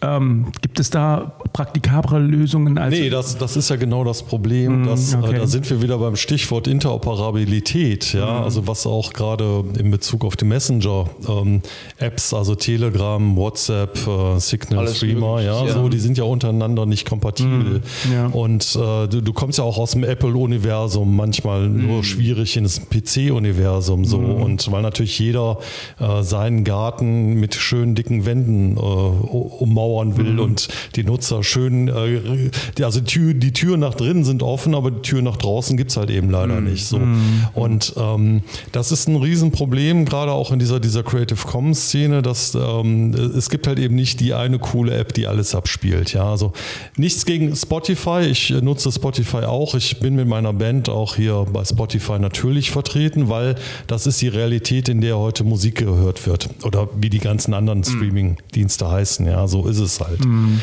Ähm, 0.00 0.46
gibt 0.60 0.78
es 0.78 0.90
da 0.90 1.32
praktikablere 1.52 2.20
Lösungen? 2.20 2.78
Als 2.78 2.94
nee, 2.94 3.10
das, 3.10 3.36
das 3.36 3.56
ist 3.56 3.68
ja 3.68 3.76
genau 3.76 4.04
das 4.04 4.22
Problem. 4.22 4.82
Mm, 4.82 4.86
dass, 4.86 5.14
okay. 5.14 5.34
äh, 5.34 5.38
da 5.38 5.46
sind 5.46 5.68
wir 5.68 5.82
wieder 5.82 5.98
beim 5.98 6.14
Stichwort 6.14 6.68
Interoperabilität. 6.68 8.12
Ja? 8.12 8.40
Mm. 8.40 8.44
Also 8.44 8.66
was 8.68 8.86
auch 8.86 9.12
gerade 9.12 9.64
in 9.76 9.90
Bezug 9.90 10.24
auf 10.24 10.36
die 10.36 10.44
Messenger-Apps, 10.44 12.32
ähm, 12.32 12.38
also 12.38 12.54
Telegram, 12.54 13.36
WhatsApp, 13.36 13.98
äh, 14.06 14.38
Signal, 14.38 14.80
Alles 14.80 14.98
Streamer, 14.98 15.40
ja, 15.40 15.64
ja, 15.64 15.72
so, 15.72 15.88
die 15.88 15.98
sind 15.98 16.16
ja 16.16 16.24
untereinander 16.24 16.86
nicht 16.86 17.08
kompatibel. 17.08 17.80
Mm, 17.80 18.12
ja. 18.12 18.26
Und 18.26 18.76
äh, 18.76 19.08
du, 19.08 19.20
du, 19.20 19.32
kommst 19.32 19.58
ja 19.58 19.64
auch 19.64 19.78
aus 19.78 19.92
dem 19.92 20.04
Apple-Universum 20.04 21.16
manchmal 21.16 21.68
nur 21.68 22.04
schwierig 22.04 22.56
ins 22.56 22.80
PC-Universum. 22.80 24.04
So. 24.04 24.18
Und 24.18 24.70
weil 24.70 24.82
natürlich 24.82 25.18
jeder 25.18 25.58
äh, 25.98 26.22
seinen 26.22 26.62
Garten 26.62 27.34
mit 27.34 27.56
schönen 27.56 27.96
dicken 27.96 28.26
Wänden 28.26 28.76
äh, 28.76 28.80
ummauert 28.80 29.87
mauern 29.88 30.16
will 30.16 30.32
mhm. 30.32 30.40
und 30.40 30.68
die 30.96 31.04
Nutzer 31.04 31.42
schön, 31.42 31.88
äh, 31.88 32.50
die, 32.76 32.84
also 32.84 33.00
die, 33.00 33.06
Tür, 33.06 33.34
die 33.34 33.52
Türen 33.52 33.80
nach 33.80 33.94
drinnen 33.94 34.24
sind 34.24 34.42
offen, 34.42 34.74
aber 34.74 34.90
die 34.90 35.02
Tür 35.02 35.22
nach 35.22 35.36
draußen 35.36 35.76
gibt 35.76 35.90
es 35.90 35.96
halt 35.96 36.10
eben 36.10 36.30
leider 36.30 36.60
mhm. 36.60 36.70
nicht. 36.70 36.86
So. 36.86 36.98
Mhm. 36.98 37.46
Und 37.54 37.94
ähm, 37.96 38.42
das 38.72 38.92
ist 38.92 39.08
ein 39.08 39.16
Riesenproblem, 39.16 40.04
gerade 40.04 40.32
auch 40.32 40.52
in 40.52 40.58
dieser, 40.58 40.80
dieser 40.80 41.02
Creative 41.02 41.46
Commons 41.46 41.86
Szene, 41.88 42.22
dass 42.22 42.54
ähm, 42.54 43.14
es 43.14 43.50
gibt 43.50 43.66
halt 43.66 43.78
eben 43.78 43.94
nicht 43.94 44.20
die 44.20 44.34
eine 44.34 44.58
coole 44.58 44.94
App, 44.94 45.14
die 45.14 45.26
alles 45.26 45.54
abspielt. 45.54 46.12
Ja, 46.12 46.30
also 46.30 46.52
nichts 46.96 47.24
gegen 47.24 47.54
Spotify. 47.54 48.20
Ich 48.30 48.50
nutze 48.50 48.92
Spotify 48.92 49.44
auch. 49.44 49.74
Ich 49.74 50.00
bin 50.00 50.14
mit 50.14 50.28
meiner 50.28 50.52
Band 50.52 50.88
auch 50.88 51.16
hier 51.16 51.46
bei 51.50 51.64
Spotify 51.64 52.18
natürlich 52.18 52.70
vertreten, 52.70 53.28
weil 53.28 53.54
das 53.86 54.06
ist 54.06 54.20
die 54.20 54.28
Realität, 54.28 54.88
in 54.88 55.00
der 55.00 55.18
heute 55.18 55.44
Musik 55.44 55.76
gehört 55.76 56.26
wird. 56.26 56.48
Oder 56.64 56.88
wie 57.00 57.10
die 57.10 57.18
ganzen 57.18 57.54
anderen 57.54 57.80
mhm. 57.80 57.84
Streaming-Dienste 57.84 58.90
heißen. 58.90 59.26
Ja, 59.26 59.46
so 59.46 59.66
ist 59.66 59.77
es 59.78 60.00
halt. 60.00 60.24
Mhm. 60.24 60.60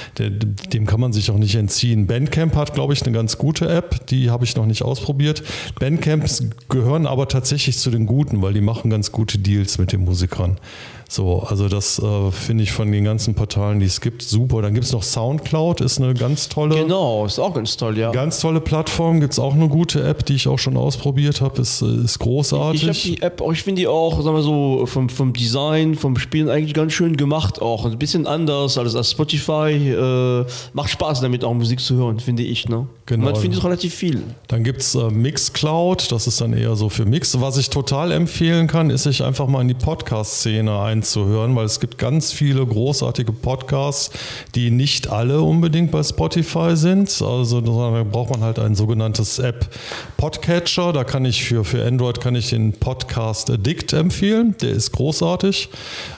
Dem 0.73 0.85
kann 0.85 0.99
man 0.99 1.13
sich 1.13 1.31
auch 1.31 1.37
nicht 1.37 1.55
entziehen. 1.55 2.07
Bandcamp 2.07 2.55
hat, 2.55 2.73
glaube 2.73 2.93
ich, 2.93 3.01
eine 3.03 3.11
ganz 3.11 3.37
gute 3.37 3.67
App, 3.67 4.07
die 4.07 4.29
habe 4.29 4.45
ich 4.45 4.55
noch 4.55 4.65
nicht 4.65 4.83
ausprobiert. 4.83 5.43
Bandcamps 5.79 6.43
gehören 6.69 7.07
aber 7.07 7.27
tatsächlich 7.27 7.77
zu 7.77 7.91
den 7.91 8.05
Guten, 8.05 8.41
weil 8.41 8.53
die 8.53 8.61
machen 8.61 8.89
ganz 8.89 9.11
gute 9.11 9.37
Deals 9.37 9.77
mit 9.77 9.91
den 9.91 10.03
Musikern. 10.03 10.57
So, 11.07 11.43
also 11.43 11.69
das 11.69 11.99
äh, 11.99 12.31
finde 12.31 12.63
ich 12.63 12.71
von 12.71 12.91
den 12.91 13.03
ganzen 13.03 13.35
Portalen, 13.35 13.79
die 13.79 13.85
es 13.85 14.01
gibt, 14.01 14.21
super. 14.21 14.61
Dann 14.61 14.73
gibt 14.73 14.85
es 14.85 14.91
noch 14.91 15.03
Soundcloud, 15.03 15.81
ist 15.81 15.99
eine 16.01 16.13
ganz 16.13 16.49
tolle. 16.49 16.75
Genau, 16.75 17.25
ist 17.25 17.39
auch 17.39 17.53
ganz 17.53 17.77
toll, 17.77 17.97
ja. 17.97 18.11
Ganz 18.11 18.39
tolle 18.39 18.59
Plattform, 18.59 19.19
gibt 19.19 19.33
es 19.33 19.39
auch 19.39 19.53
eine 19.53 19.69
gute 19.69 20.03
App, 20.03 20.25
die 20.25 20.35
ich 20.35 20.47
auch 20.47 20.59
schon 20.59 20.77
ausprobiert 20.77 21.41
habe, 21.41 21.61
ist, 21.61 21.81
äh, 21.81 22.03
ist 22.03 22.19
großartig. 22.19 22.83
Ich 22.83 22.89
habe 22.89 23.15
die 23.15 23.21
App, 23.21 23.43
ich 23.51 23.63
finde 23.63 23.81
die 23.81 23.87
auch, 23.87 24.21
sagen 24.21 24.35
wir 24.35 24.41
so, 24.41 24.85
vom, 24.85 25.09
vom 25.09 25.33
Design, 25.33 25.95
vom 25.95 26.17
Spielen 26.17 26.49
eigentlich 26.49 26.73
ganz 26.73 26.93
schön 26.93 27.17
gemacht 27.17 27.61
auch. 27.61 27.85
Ein 27.85 27.97
bisschen 27.99 28.25
anders 28.27 28.77
als, 28.77 28.95
als 28.95 29.11
Spotify. 29.11 29.71
Äh, 29.71 30.45
macht 30.73 30.89
Spaß 30.89 31.21
damit 31.21 31.43
auch 31.43 31.53
Musik 31.53 31.79
zu 31.79 31.95
hören, 31.95 32.19
finde 32.19 32.43
ich. 32.43 32.67
Ne? 32.67 32.87
Genau. 33.07 33.25
Man 33.25 33.35
findet 33.35 33.63
relativ 33.63 33.93
viel. 33.93 34.23
Dann 34.47 34.63
gibt 34.63 34.81
es 34.81 34.95
äh, 34.95 35.11
Mixcloud, 35.11 36.11
das 36.11 36.25
ist 36.25 36.41
dann 36.41 36.53
eher 36.53 36.75
so 36.75 36.89
für 36.89 37.05
Mix. 37.05 37.39
Was 37.39 37.55
ich 37.57 37.69
total 37.69 38.11
empfehlen 38.11 38.65
kann, 38.65 38.89
ist 38.89 39.03
sich 39.03 39.23
einfach 39.23 39.47
mal 39.47 39.61
in 39.61 39.67
die 39.67 39.75
Podcast-Szene 39.75 40.79
einzuhören, 40.79 41.55
weil 41.55 41.65
es 41.65 41.79
gibt 41.79 41.99
ganz 41.99 42.31
viele 42.31 42.65
großartige 42.65 43.31
Podcasts, 43.31 44.09
die 44.55 44.71
nicht 44.71 45.07
alle 45.11 45.41
unbedingt 45.41 45.91
bei 45.91 46.01
Spotify 46.01 46.75
sind. 46.75 47.21
Also 47.21 47.61
da 47.61 48.03
braucht 48.03 48.31
man 48.31 48.41
halt 48.41 48.57
ein 48.57 48.73
sogenanntes 48.73 49.37
App 49.37 49.69
Podcatcher. 50.17 50.91
Da 50.91 51.03
kann 51.03 51.25
ich 51.25 51.43
für, 51.43 51.63
für 51.63 51.85
Android 51.85 52.19
kann 52.19 52.33
ich 52.33 52.49
den 52.49 52.73
Podcast 52.73 53.51
Addict 53.51 53.93
empfehlen. 53.93 54.55
Der 54.61 54.71
ist 54.71 54.91
großartig. 54.93 55.69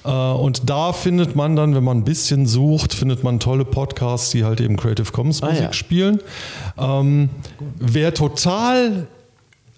Äh, 0.06 0.10
und 0.10 0.70
da 0.70 0.94
findet 0.94 1.36
man 1.36 1.58
dann, 1.58 1.76
wenn 1.76 1.84
man 1.84 1.98
ein 1.98 2.06
bisschen 2.06 2.46
sucht, 2.46 2.94
findet 2.94 3.26
man 3.26 3.42
tolle 3.42 3.66
Podcasts, 3.66 4.32
die 4.32 4.46
halt 4.46 4.62
eben 4.62 4.78
Creative 4.78 5.12
Commons 5.12 5.42
Musik 5.42 5.60
ah, 5.60 5.64
ja. 5.64 5.74
spielen. 5.74 6.22
Ähm, 6.80 7.30
wer 7.80 8.14
total 8.14 9.08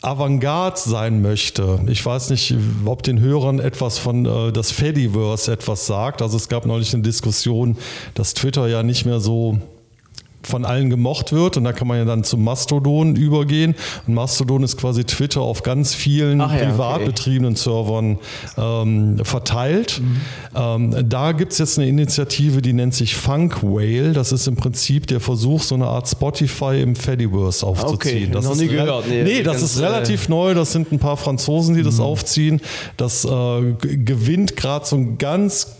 Avantgarde 0.01 0.79
sein 0.79 1.21
möchte. 1.21 1.79
Ich 1.87 2.05
weiß 2.05 2.29
nicht, 2.29 2.55
ob 2.85 3.03
den 3.03 3.19
Hörern 3.19 3.59
etwas 3.59 3.97
von 3.97 4.25
äh, 4.25 4.51
das 4.53 4.71
Fediverse 4.71 5.51
etwas 5.51 5.87
sagt. 5.87 6.21
Also 6.21 6.37
es 6.37 6.47
gab 6.47 6.65
neulich 6.65 6.93
eine 6.93 7.03
Diskussion, 7.03 7.77
dass 8.13 8.33
Twitter 8.33 8.67
ja 8.67 8.81
nicht 8.81 9.05
mehr 9.05 9.19
so 9.19 9.59
von 10.43 10.65
allen 10.65 10.89
gemocht 10.89 11.31
wird 11.31 11.57
und 11.57 11.63
da 11.63 11.73
kann 11.73 11.87
man 11.87 11.97
ja 11.97 12.05
dann 12.05 12.23
zum 12.23 12.43
Mastodon 12.43 13.15
übergehen 13.15 13.75
und 14.07 14.13
Mastodon 14.13 14.63
ist 14.63 14.77
quasi 14.77 15.03
Twitter 15.03 15.41
auf 15.41 15.63
ganz 15.63 15.93
vielen 15.93 16.39
ja, 16.39 16.47
privat 16.47 16.97
okay. 16.97 17.05
betriebenen 17.05 17.55
Servern 17.55 18.19
ähm, 18.57 19.19
verteilt. 19.23 20.01
Mhm. 20.01 20.21
Ähm, 20.55 21.09
da 21.09 21.33
gibt 21.33 21.51
es 21.51 21.57
jetzt 21.57 21.77
eine 21.77 21.87
Initiative, 21.87 22.61
die 22.61 22.73
nennt 22.73 22.93
sich 22.93 23.15
Funk 23.15 23.61
Whale. 23.63 24.13
Das 24.13 24.31
ist 24.31 24.47
im 24.47 24.55
Prinzip 24.55 25.07
der 25.07 25.19
Versuch, 25.19 25.61
so 25.61 25.75
eine 25.75 25.87
Art 25.87 26.07
Spotify 26.07 26.81
im 26.81 26.95
Fediverse 26.95 27.65
aufzuziehen. 27.65 28.23
Okay, 28.23 28.29
das 28.31 28.45
noch 28.45 28.53
ist 28.53 28.61
nie 28.61 28.67
gehört. 28.67 29.07
Nee, 29.07 29.23
nee 29.23 29.43
das 29.43 29.61
ist 29.61 29.79
relativ 29.79 30.27
äh, 30.27 30.31
neu. 30.31 30.53
Das 30.53 30.71
sind 30.71 30.91
ein 30.91 30.99
paar 30.99 31.17
Franzosen, 31.17 31.75
die 31.75 31.83
das 31.83 31.97
mhm. 31.97 32.03
aufziehen. 32.03 32.61
Das 32.97 33.25
äh, 33.25 33.29
gewinnt 33.81 34.55
gerade 34.55 34.85
so 34.85 34.95
ein 34.95 35.17
ganz 35.17 35.78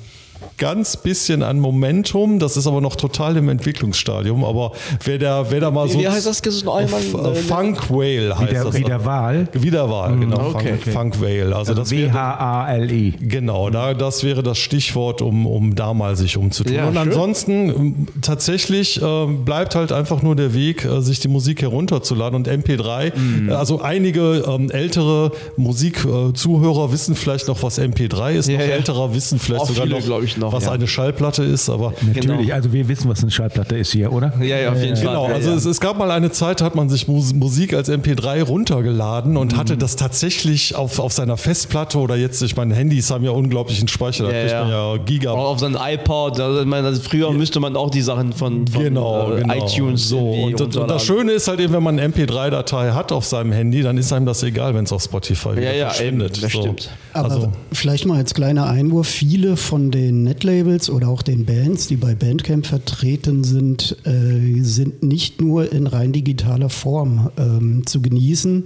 ganz 0.60 0.96
bisschen 0.98 1.42
an 1.42 1.60
Momentum. 1.60 2.38
Das 2.40 2.56
ist 2.58 2.68
aber 2.68 2.82
noch 2.82 2.96
total 2.96 3.36
im 3.38 3.50
Entwicklungsstadium. 3.50 4.44
Aber 4.44 4.74
wer 5.04 5.18
da, 5.18 5.50
wer 5.50 5.60
da 5.62 5.72
mal 5.72 5.88
Wie- 5.88 5.94
so. 5.94 6.00
wie 6.00 6.08
heißt 6.08 6.28
das? 6.28 6.42
Einmal, 6.68 6.84
F- 6.86 7.14
äh, 7.16 7.30
äh, 7.32 7.36
Funk 7.36 7.90
Whale 7.90 8.38
heißt 8.38 8.50
Wie 8.50 8.54
der, 8.54 8.64
das. 8.66 8.76
wie 8.76 8.84
der 8.84 9.06
Wahl. 9.06 9.48
Wie 9.54 9.72
der 9.72 9.90
Wahl, 9.90 10.18
genau. 10.18 10.50
okay. 10.54 10.76
Funk, 10.78 11.16
Funk 11.16 11.22
Whale. 11.22 11.56
Also, 11.56 11.74
das 11.74 11.90
wäre, 11.92 12.10
W-H-A-L-I. 12.14 13.14
Genau, 13.20 13.70
da, 13.70 13.94
das 13.94 14.24
wäre 14.24 14.44
das 14.44 14.58
Stichwort, 14.60 15.22
um, 15.22 15.48
um 15.48 15.74
da 15.76 15.94
mal 15.94 16.16
sich 16.16 16.38
umzutun. 16.38 16.74
Ja, 16.74 16.88
und 16.88 16.94
schön. 16.96 17.08
ansonsten 17.08 17.70
ähm, 17.70 18.08
tatsächlich 18.22 19.02
ähm, 19.02 19.46
bleibt 19.46 19.76
halt 19.76 19.92
einfach 19.92 20.22
nur 20.22 20.36
der 20.36 20.54
Weg, 20.54 20.86
äh, 20.86 21.02
sich 21.02 21.20
die 21.20 21.28
Musik 21.30 21.62
herunterzuladen 21.62 22.36
und 22.36 22.48
MP3. 22.50 23.14
Mhm. 23.18 23.50
äh, 23.50 23.54
Also 23.54 23.82
einige 23.82 24.44
ähm, 24.48 24.70
ältere 24.70 25.32
Musikzuhörer 25.58 26.92
wissen 26.92 27.16
vielleicht 27.16 27.48
noch, 27.48 27.64
was 27.64 27.80
MP3 27.80 28.34
ist. 28.34 28.48
Ja, 28.50 28.58
noch 28.60 28.66
ja. 28.66 28.72
älterer 28.74 29.14
wissen 29.14 29.40
vielleicht 29.40 29.62
Auch 29.64 29.68
sogar 29.68 29.84
viele, 29.88 30.00
noch, 30.10 30.22
ich, 30.22 30.38
noch, 30.38 30.49
was 30.54 30.66
ja. 30.66 30.72
eine 30.72 30.88
Schallplatte 30.88 31.44
ist. 31.44 31.70
Aber 31.70 31.94
Natürlich, 32.02 32.22
Genau. 32.22 32.54
also 32.54 32.72
wir 32.74 32.88
wissen, 32.88 33.10
was 33.10 33.22
eine 33.22 33.32
Schallplatte 33.32 33.78
ist 33.78 33.92
hier, 33.92 34.12
oder? 34.12 34.34
Ja, 34.42 34.58
ja, 34.58 34.72
auf 34.72 34.82
jeden 34.82 34.96
Fall. 34.96 35.06
Genau, 35.08 35.26
also 35.26 35.50
ja. 35.52 35.56
Es, 35.56 35.66
es 35.66 35.80
gab 35.80 35.98
mal 35.98 36.12
eine 36.12 36.32
Zeit, 36.32 36.62
da 36.62 36.66
hat 36.66 36.76
man 36.76 36.90
sich 36.90 37.08
Mus 37.08 37.34
Musik 37.34 37.74
als 37.74 37.90
MP3 37.90 38.44
runtergeladen 38.44 39.38
und 39.38 39.56
hatte 39.58 39.74
Mhm. 39.76 39.80
das 39.80 39.96
tatsächlich 39.96 40.76
auf, 40.76 41.00
auf 41.00 41.14
seiner 41.14 41.38
Festplatte 41.38 41.98
oder 42.00 42.16
jetzt, 42.16 42.42
ich 42.42 42.56
meine, 42.56 42.74
Handys 42.76 43.10
haben 43.12 43.24
ja 43.24 43.32
unglaublichen 43.32 43.88
Speicher, 43.88 44.26
da 44.26 44.32
Ja, 44.32 44.40
kriegt 44.40 44.52
ja. 44.52 44.62
man 44.64 44.70
ja 44.72 44.98
Giga. 45.04 45.32
Auch 45.32 45.52
auf 45.52 45.60
seinem 45.60 45.78
iPod. 45.80 46.40
Also, 46.40 46.66
meine, 46.66 46.88
also 46.88 47.02
früher 47.02 47.32
müsste 47.32 47.60
man 47.60 47.76
auch 47.76 47.90
die 47.90 48.02
Sachen 48.02 48.34
von, 48.34 48.68
von 48.68 48.84
Genau, 48.84 49.34
äh, 49.36 49.42
genau. 49.42 49.54
iTunes 49.66 50.10
so. 50.10 50.18
Und, 50.20 50.54
das- 50.54 50.62
und 50.62 50.62
runterladen. 50.68 50.88
das 50.96 51.06
Schöne 51.06 51.32
ist 51.34 51.48
halt 51.48 51.60
eben, 51.60 51.74
wenn 51.74 51.84
man 51.84 52.00
eine 52.00 52.08
MP3-Datei 52.14 52.92
hat 52.92 53.12
auf 53.12 53.26
seinem 53.26 53.52
Handy, 53.52 53.82
dann 53.82 53.98
ist 53.98 54.12
einem 54.14 54.26
das 54.26 54.44
egal, 54.44 54.74
wenn 54.76 54.84
es 54.86 54.92
auf 54.92 55.04
Spotify 55.04 55.50
Ja, 55.56 55.72
ja, 55.72 55.86
verschwindet. 55.90 56.32
eben, 56.38 56.42
das 56.42 56.52
so. 56.52 56.62
stimmt. 56.62 56.90
Aber 57.26 57.36
Also, 57.36 57.52
vielleicht 57.72 58.06
mal 58.06 58.18
als 58.18 58.34
kleiner 58.34 58.68
Einwurf, 58.68 59.08
viele 59.08 59.58
von 59.58 59.92
den 59.92 60.24
Netlabels 60.24 60.90
oder 60.90 61.10
auch 61.10 61.22
den 61.22 61.46
Bands, 61.46 61.88
die 61.88 61.96
bei 61.96 62.16
Bandcamp 62.16 62.66
vertreten 62.66 63.44
sind, 63.44 63.98
äh, 64.06 64.62
sind 64.62 65.04
nicht 65.04 65.42
nur 65.42 65.72
in 65.72 65.88
rein 65.88 66.12
digitaler 66.12 66.70
Form 66.70 67.30
ähm, 67.38 67.86
zu 67.86 68.02
genießen. 68.02 68.66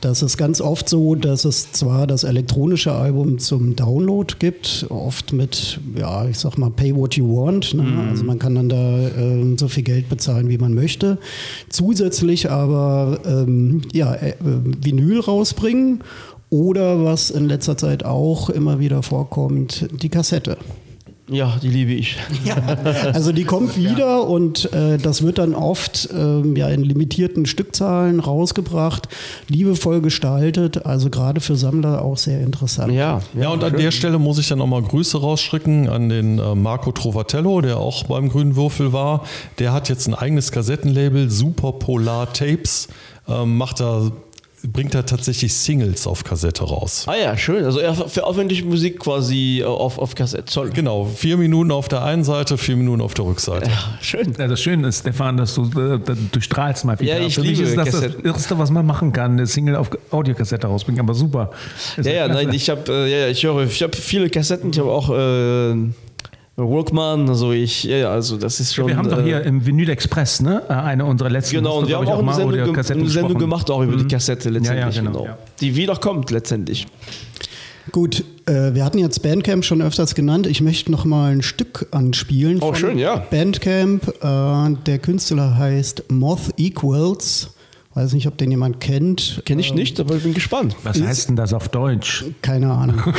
Das 0.00 0.22
ist 0.22 0.38
ganz 0.38 0.62
oft 0.62 0.88
so, 0.88 1.14
dass 1.14 1.44
es 1.44 1.72
zwar 1.72 2.06
das 2.06 2.24
elektronische 2.24 2.92
Album 2.92 3.38
zum 3.38 3.76
Download 3.76 4.34
gibt, 4.38 4.86
oft 4.88 5.34
mit, 5.34 5.78
ja, 5.94 6.26
ich 6.26 6.38
sag 6.38 6.56
mal, 6.56 6.70
pay 6.70 6.96
what 6.96 7.16
you 7.16 7.26
want. 7.26 7.74
Ne? 7.74 7.84
Also 8.08 8.24
man 8.24 8.38
kann 8.38 8.54
dann 8.54 8.70
da 8.70 9.08
äh, 9.08 9.56
so 9.58 9.68
viel 9.68 9.82
Geld 9.82 10.08
bezahlen, 10.08 10.48
wie 10.48 10.56
man 10.56 10.72
möchte. 10.72 11.18
Zusätzlich 11.68 12.50
aber 12.50 13.20
ähm, 13.26 13.82
ja, 13.92 14.14
äh, 14.14 14.34
Vinyl 14.40 15.20
rausbringen 15.20 16.02
oder 16.50 17.04
was 17.04 17.30
in 17.30 17.46
letzter 17.48 17.76
Zeit 17.76 18.04
auch 18.04 18.50
immer 18.50 18.78
wieder 18.78 19.02
vorkommt, 19.02 19.88
die 20.02 20.08
Kassette. 20.08 20.58
Ja, 21.30 21.56
die 21.62 21.68
liebe 21.68 21.92
ich. 21.92 22.16
Also 23.12 23.30
die 23.30 23.44
kommt 23.44 23.76
wieder 23.76 24.26
und 24.26 24.72
äh, 24.72 24.98
das 24.98 25.22
wird 25.22 25.38
dann 25.38 25.54
oft 25.54 26.08
ähm, 26.12 26.56
ja, 26.56 26.68
in 26.68 26.82
limitierten 26.82 27.46
Stückzahlen 27.46 28.18
rausgebracht, 28.18 29.08
liebevoll 29.46 30.00
gestaltet, 30.00 30.86
also 30.86 31.08
gerade 31.08 31.40
für 31.40 31.54
Sammler 31.54 32.02
auch 32.02 32.16
sehr 32.16 32.40
interessant. 32.40 32.92
Ja, 32.92 33.20
ja, 33.38 33.50
und 33.50 33.62
an 33.62 33.76
der 33.76 33.92
Stelle 33.92 34.18
muss 34.18 34.38
ich 34.38 34.48
dann 34.48 34.58
nochmal 34.58 34.82
Grüße 34.82 35.20
rausschicken 35.20 35.88
an 35.88 36.08
den 36.08 36.40
äh, 36.40 36.54
Marco 36.56 36.90
Trovatello, 36.90 37.60
der 37.60 37.78
auch 37.78 38.04
beim 38.04 38.28
Grünen 38.28 38.56
Würfel 38.56 38.92
war. 38.92 39.24
Der 39.60 39.72
hat 39.72 39.88
jetzt 39.88 40.08
ein 40.08 40.14
eigenes 40.14 40.50
Kassettenlabel, 40.50 41.30
Super 41.30 41.72
Polar 41.72 42.32
Tapes, 42.32 42.88
ähm, 43.28 43.56
macht 43.56 43.78
da, 43.78 44.10
bringt 44.62 44.94
da 44.94 45.02
tatsächlich 45.02 45.54
Singles 45.54 46.06
auf 46.06 46.24
Kassette 46.24 46.64
raus. 46.64 47.04
Ah 47.06 47.16
ja, 47.16 47.36
schön. 47.36 47.64
Also 47.64 47.80
er 47.80 47.94
veröffentlicht 47.94 48.64
Musik 48.64 48.98
quasi 48.98 49.60
äh, 49.60 49.64
auf, 49.64 49.98
auf 49.98 50.14
Kassette. 50.14 50.52
Toll. 50.52 50.70
Genau, 50.70 51.04
vier 51.04 51.36
Minuten 51.36 51.70
auf 51.70 51.88
der 51.88 52.04
einen 52.04 52.24
Seite, 52.24 52.58
vier 52.58 52.76
Minuten 52.76 53.00
auf 53.00 53.14
der 53.14 53.24
Rückseite. 53.24 53.70
Ja, 53.70 53.98
schön. 54.00 54.34
Ja, 54.38 54.48
das 54.48 54.60
Schöne 54.60 54.88
ist, 54.88 55.00
Stefan, 55.00 55.36
dass 55.36 55.54
du, 55.54 55.64
äh, 55.64 55.98
du 56.32 56.40
strahlst 56.40 56.84
mal 56.84 56.98
wieder. 57.00 57.18
Ja, 57.18 57.26
ich 57.26 57.34
Für 57.34 57.40
mich 57.40 57.58
liebe 57.58 57.62
ist 57.62 57.76
das 57.76 57.90
das. 57.90 58.14
Irrste, 58.22 58.58
was 58.58 58.70
man 58.70 58.84
machen 58.86 59.12
kann, 59.12 59.32
eine 59.32 59.46
Single 59.46 59.76
auf 59.76 59.90
Audiokassette 60.10 60.66
rausbringen, 60.66 61.00
aber 61.00 61.14
super. 61.14 61.50
Ja, 62.02 62.10
ja, 62.12 62.28
nein, 62.28 62.52
ich 62.52 62.68
habe 62.70 62.90
äh, 62.90 63.10
ja, 63.10 63.18
ja, 63.18 63.28
ich 63.28 63.42
höre, 63.42 63.64
ich 63.64 63.82
habe 63.82 63.96
viele 63.96 64.28
Kassetten, 64.30 64.70
ich 64.70 64.78
habe 64.78 64.90
auch 64.90 65.10
äh, 65.10 65.74
Walkman, 66.68 67.28
also 67.28 67.52
ich, 67.52 67.84
ja, 67.84 67.96
ja, 67.96 68.10
also 68.10 68.36
das 68.36 68.60
ist 68.60 68.74
schon. 68.74 68.88
Wir 68.88 68.96
haben 68.96 69.08
doch 69.08 69.18
äh, 69.18 69.24
hier 69.24 69.42
im 69.42 69.64
Vinyl 69.64 69.88
Express, 69.90 70.40
ne? 70.40 70.62
äh, 70.68 70.72
eine 70.72 71.04
unserer 71.04 71.30
letzten. 71.30 71.56
Genau, 71.56 71.78
und 71.78 71.88
wir 71.88 71.96
haben 71.96 72.04
ich, 72.04 72.10
auch 72.10 72.14
eine 72.14 72.22
mal 72.22 72.34
Sendung, 72.34 72.54
über 72.54 72.82
ge 72.82 72.92
eine 72.92 73.08
Sendung 73.08 73.38
gemacht, 73.38 73.70
auch 73.70 73.82
über 73.82 73.96
die 73.96 74.08
Kassette 74.08 74.50
letztendlich. 74.50 74.96
genau, 74.96 75.10
genau. 75.10 75.24
ja. 75.26 75.38
Die 75.60 75.76
wiederkommt 75.76 76.30
letztendlich. 76.30 76.86
Gut, 77.92 78.24
äh, 78.46 78.74
wir 78.74 78.84
hatten 78.84 78.98
jetzt 78.98 79.22
Bandcamp 79.22 79.64
schon 79.64 79.82
öfters 79.82 80.14
genannt. 80.14 80.46
Ich 80.46 80.60
möchte 80.60 80.92
noch 80.92 81.04
mal 81.04 81.32
ein 81.32 81.42
Stück 81.42 81.86
anspielen. 81.90 82.58
Oh, 82.60 82.66
von 82.66 82.76
schön, 82.76 82.98
ja. 82.98 83.16
Bandcamp. 83.30 84.06
Äh, 84.22 84.76
der 84.86 84.98
Künstler 84.98 85.56
heißt 85.56 86.04
Moth 86.10 86.50
Equals. 86.56 87.54
Weiß 87.92 88.12
nicht, 88.12 88.28
ob 88.28 88.38
den 88.38 88.52
jemand 88.52 88.80
kennt. 88.80 89.42
Kenne 89.44 89.60
ich 89.60 89.74
nicht, 89.74 89.98
aber 89.98 90.14
ich 90.14 90.22
bin 90.22 90.32
gespannt. 90.32 90.76
Was 90.84 91.00
heißt 91.00 91.28
denn 91.28 91.36
das 91.36 91.52
auf 91.52 91.68
Deutsch? 91.68 92.24
Keine 92.40 92.70
Ahnung. 92.70 93.02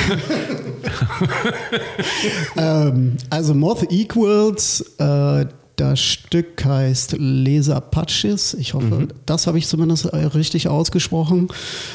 ähm, 2.58 3.18
also 3.30 3.54
Moth 3.54 3.92
Equals, 3.92 4.80
äh, 4.98 5.46
das 5.82 6.00
Stück 6.00 6.64
heißt 6.64 7.16
Les 7.18 7.70
Apaches. 7.70 8.54
Ich 8.56 8.74
hoffe, 8.74 8.86
Mhm. 8.86 9.08
das 9.26 9.48
habe 9.48 9.58
ich 9.58 9.68
zumindest 9.68 10.06
äh, 10.06 10.18
richtig 10.18 10.68
ausgesprochen. 10.68 11.48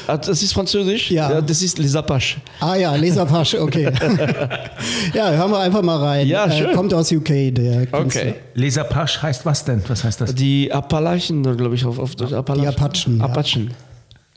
Ah, 0.07 0.17
Das 0.17 0.41
ist 0.43 0.53
Französisch? 0.53 1.09
Ja. 1.11 1.41
das 1.41 1.61
ist 1.61 1.77
Les 1.79 1.95
Apaches. 1.95 2.37
Ah 2.59 2.75
ja, 2.75 2.95
Les 2.95 3.17
Apaches, 3.17 3.59
okay. 3.59 3.85
ja, 5.13 5.31
hören 5.31 5.51
wir 5.51 5.59
einfach 5.59 5.81
mal 5.81 5.97
rein. 5.97 6.27
Ja, 6.27 6.49
schön. 6.51 6.69
Äh, 6.71 6.73
kommt 6.73 6.93
aus 6.93 7.11
UK, 7.11 7.53
der 7.53 7.87
Künstler. 7.87 8.21
Okay. 8.21 8.35
Leser 8.53 8.83
Pasch 8.83 9.21
heißt 9.21 9.45
was 9.45 9.63
denn? 9.65 9.81
Was 9.87 10.03
heißt 10.03 10.21
das? 10.21 10.35
Die 10.35 10.71
Appalachen, 10.71 11.43
glaube 11.57 11.75
ich, 11.75 11.85
auf, 11.85 11.97
auf 11.99 12.15
Deutsch. 12.15 12.33
Appalachen. 12.33 12.67
Apachen, 12.69 13.17
ja. 13.19 13.23
Apachen. 13.25 13.73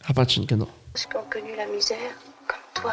Apachen, 0.06 0.46
genau. 0.46 0.64
ont 0.66 1.30
connu 1.30 1.50
la 1.56 1.66
misère, 1.74 1.96
comme 2.46 2.82
toi. 2.82 2.92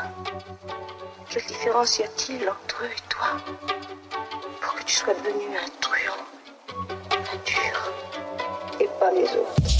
Quelle 1.29 1.43
différence 1.47 1.99
y 1.99 2.03
a-t-il 2.03 2.41
entre 2.47 2.83
eux 2.83 2.87
et 2.87 3.03
toi 3.09 3.27
Pour 4.61 4.75
que 4.75 4.83
tu 4.85 4.95
sois 4.95 5.13
devenu 5.13 5.45
un 5.55 5.69
truand, 5.81 6.23
et 8.79 8.89
pas 8.99 9.11
les 9.11 9.23
autres. 9.23 9.76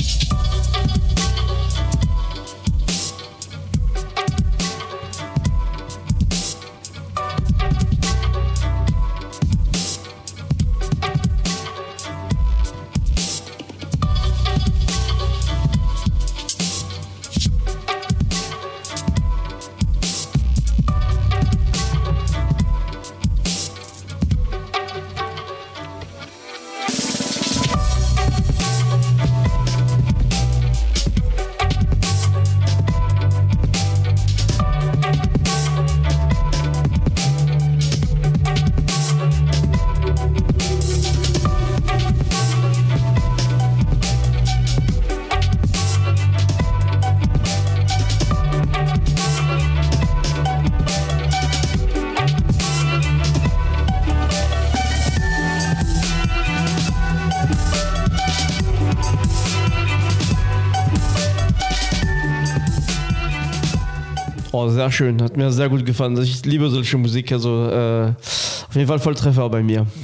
Oh, 64.60 64.70
sehr 64.70 64.92
schön. 64.92 65.22
Hat 65.22 65.38
mir 65.38 65.52
sehr 65.52 65.70
gut 65.70 65.86
gefallen. 65.86 66.18
Also 66.18 66.24
Ich 66.24 66.44
liebe 66.44 66.68
solche 66.72 66.98
Musik. 66.98 67.32
Also 67.32 67.70
äh, 67.70 68.08
auf 68.08 68.74
jeden 68.74 68.88
Fall 68.88 68.98
Volltreffer 68.98 69.48
bei 69.50 69.62
mir. 69.62 69.86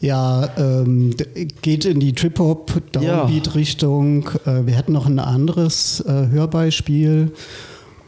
Ja, 0.00 0.50
ähm, 0.58 1.14
geht 1.62 1.86
in 1.86 1.98
die 1.98 2.12
Trip-Hop, 2.12 2.72
Downbeat-Richtung. 2.92 4.28
Äh, 4.44 4.66
wir 4.66 4.74
hätten 4.74 4.92
noch 4.92 5.06
ein 5.06 5.18
anderes 5.18 6.00
äh, 6.00 6.26
Hörbeispiel. 6.28 7.32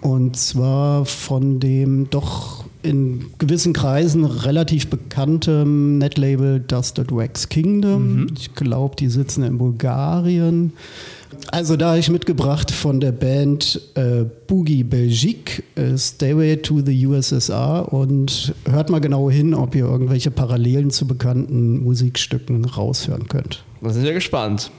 Und 0.02 0.36
zwar 0.36 1.06
von 1.06 1.58
dem 1.58 2.10
doch 2.10 2.64
in 2.82 3.26
gewissen 3.38 3.72
Kreisen 3.72 4.26
relativ 4.26 4.88
bekanntem 4.88 5.96
Netlabel 5.96 6.60
Dusted 6.60 7.12
Wax 7.12 7.48
Kingdom. 7.48 8.16
Mhm. 8.16 8.26
Ich 8.36 8.54
glaube, 8.54 8.96
die 8.96 9.08
sitzen 9.08 9.42
in 9.42 9.56
Bulgarien. 9.56 10.72
Also 11.50 11.76
da 11.76 11.90
habe 11.90 11.98
ich 11.98 12.10
mitgebracht 12.10 12.70
von 12.70 13.00
der 13.00 13.12
Band 13.12 13.80
äh, 13.94 14.24
Boogie 14.46 14.84
Belgique, 14.84 15.62
äh, 15.76 15.96
Stairway 15.96 16.56
to 16.56 16.80
the 16.84 17.06
USSR 17.06 17.92
und 17.92 18.54
hört 18.68 18.90
mal 18.90 19.00
genau 19.00 19.30
hin, 19.30 19.54
ob 19.54 19.74
ihr 19.74 19.84
irgendwelche 19.84 20.30
Parallelen 20.30 20.90
zu 20.90 21.06
bekannten 21.06 21.82
Musikstücken 21.82 22.64
raushören 22.64 23.28
könnt. 23.28 23.64
Da 23.80 23.90
sind 23.90 24.04
wir 24.04 24.14
gespannt. 24.14 24.70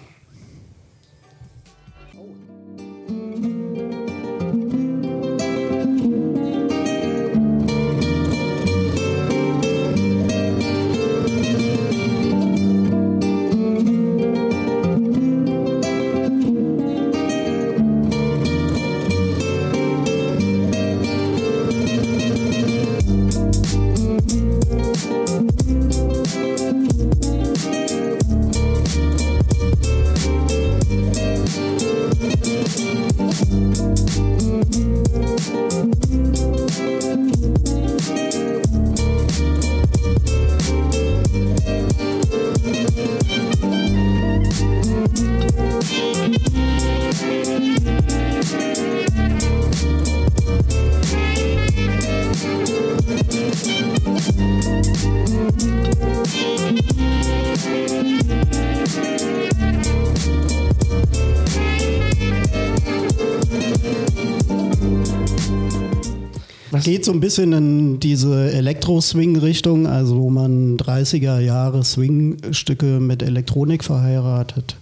Geht 66.87 67.03
so 67.03 67.11
ein 67.11 67.19
bisschen 67.19 67.51
in 67.51 67.99
diese 67.99 68.49
Elektro-Swing-Richtung, 68.53 69.87
also 69.87 70.21
wo 70.21 70.29
man 70.29 70.77
30er 70.77 71.41
Jahre 71.41 71.83
Swing-Stücke 71.83 73.01
mit 73.01 73.21
Elektronik 73.21 73.83
verheiratet. 73.83 74.77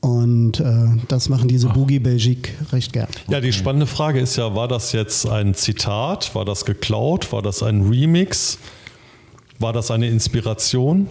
Und 0.00 0.58
äh, 0.58 0.88
das 1.06 1.28
machen 1.28 1.46
diese 1.46 1.68
Boogie 1.68 2.00
Belgique 2.00 2.50
recht 2.72 2.92
gern. 2.92 3.06
Ja, 3.30 3.40
die 3.40 3.52
spannende 3.52 3.86
Frage 3.86 4.18
ist 4.18 4.34
ja, 4.34 4.56
war 4.56 4.66
das 4.66 4.90
jetzt 4.90 5.28
ein 5.28 5.54
Zitat? 5.54 6.34
War 6.34 6.44
das 6.44 6.64
geklaut? 6.64 7.32
War 7.32 7.42
das 7.42 7.62
ein 7.62 7.82
Remix? 7.88 8.58
War 9.60 9.72
das 9.72 9.92
eine 9.92 10.08
Inspiration? 10.08 11.06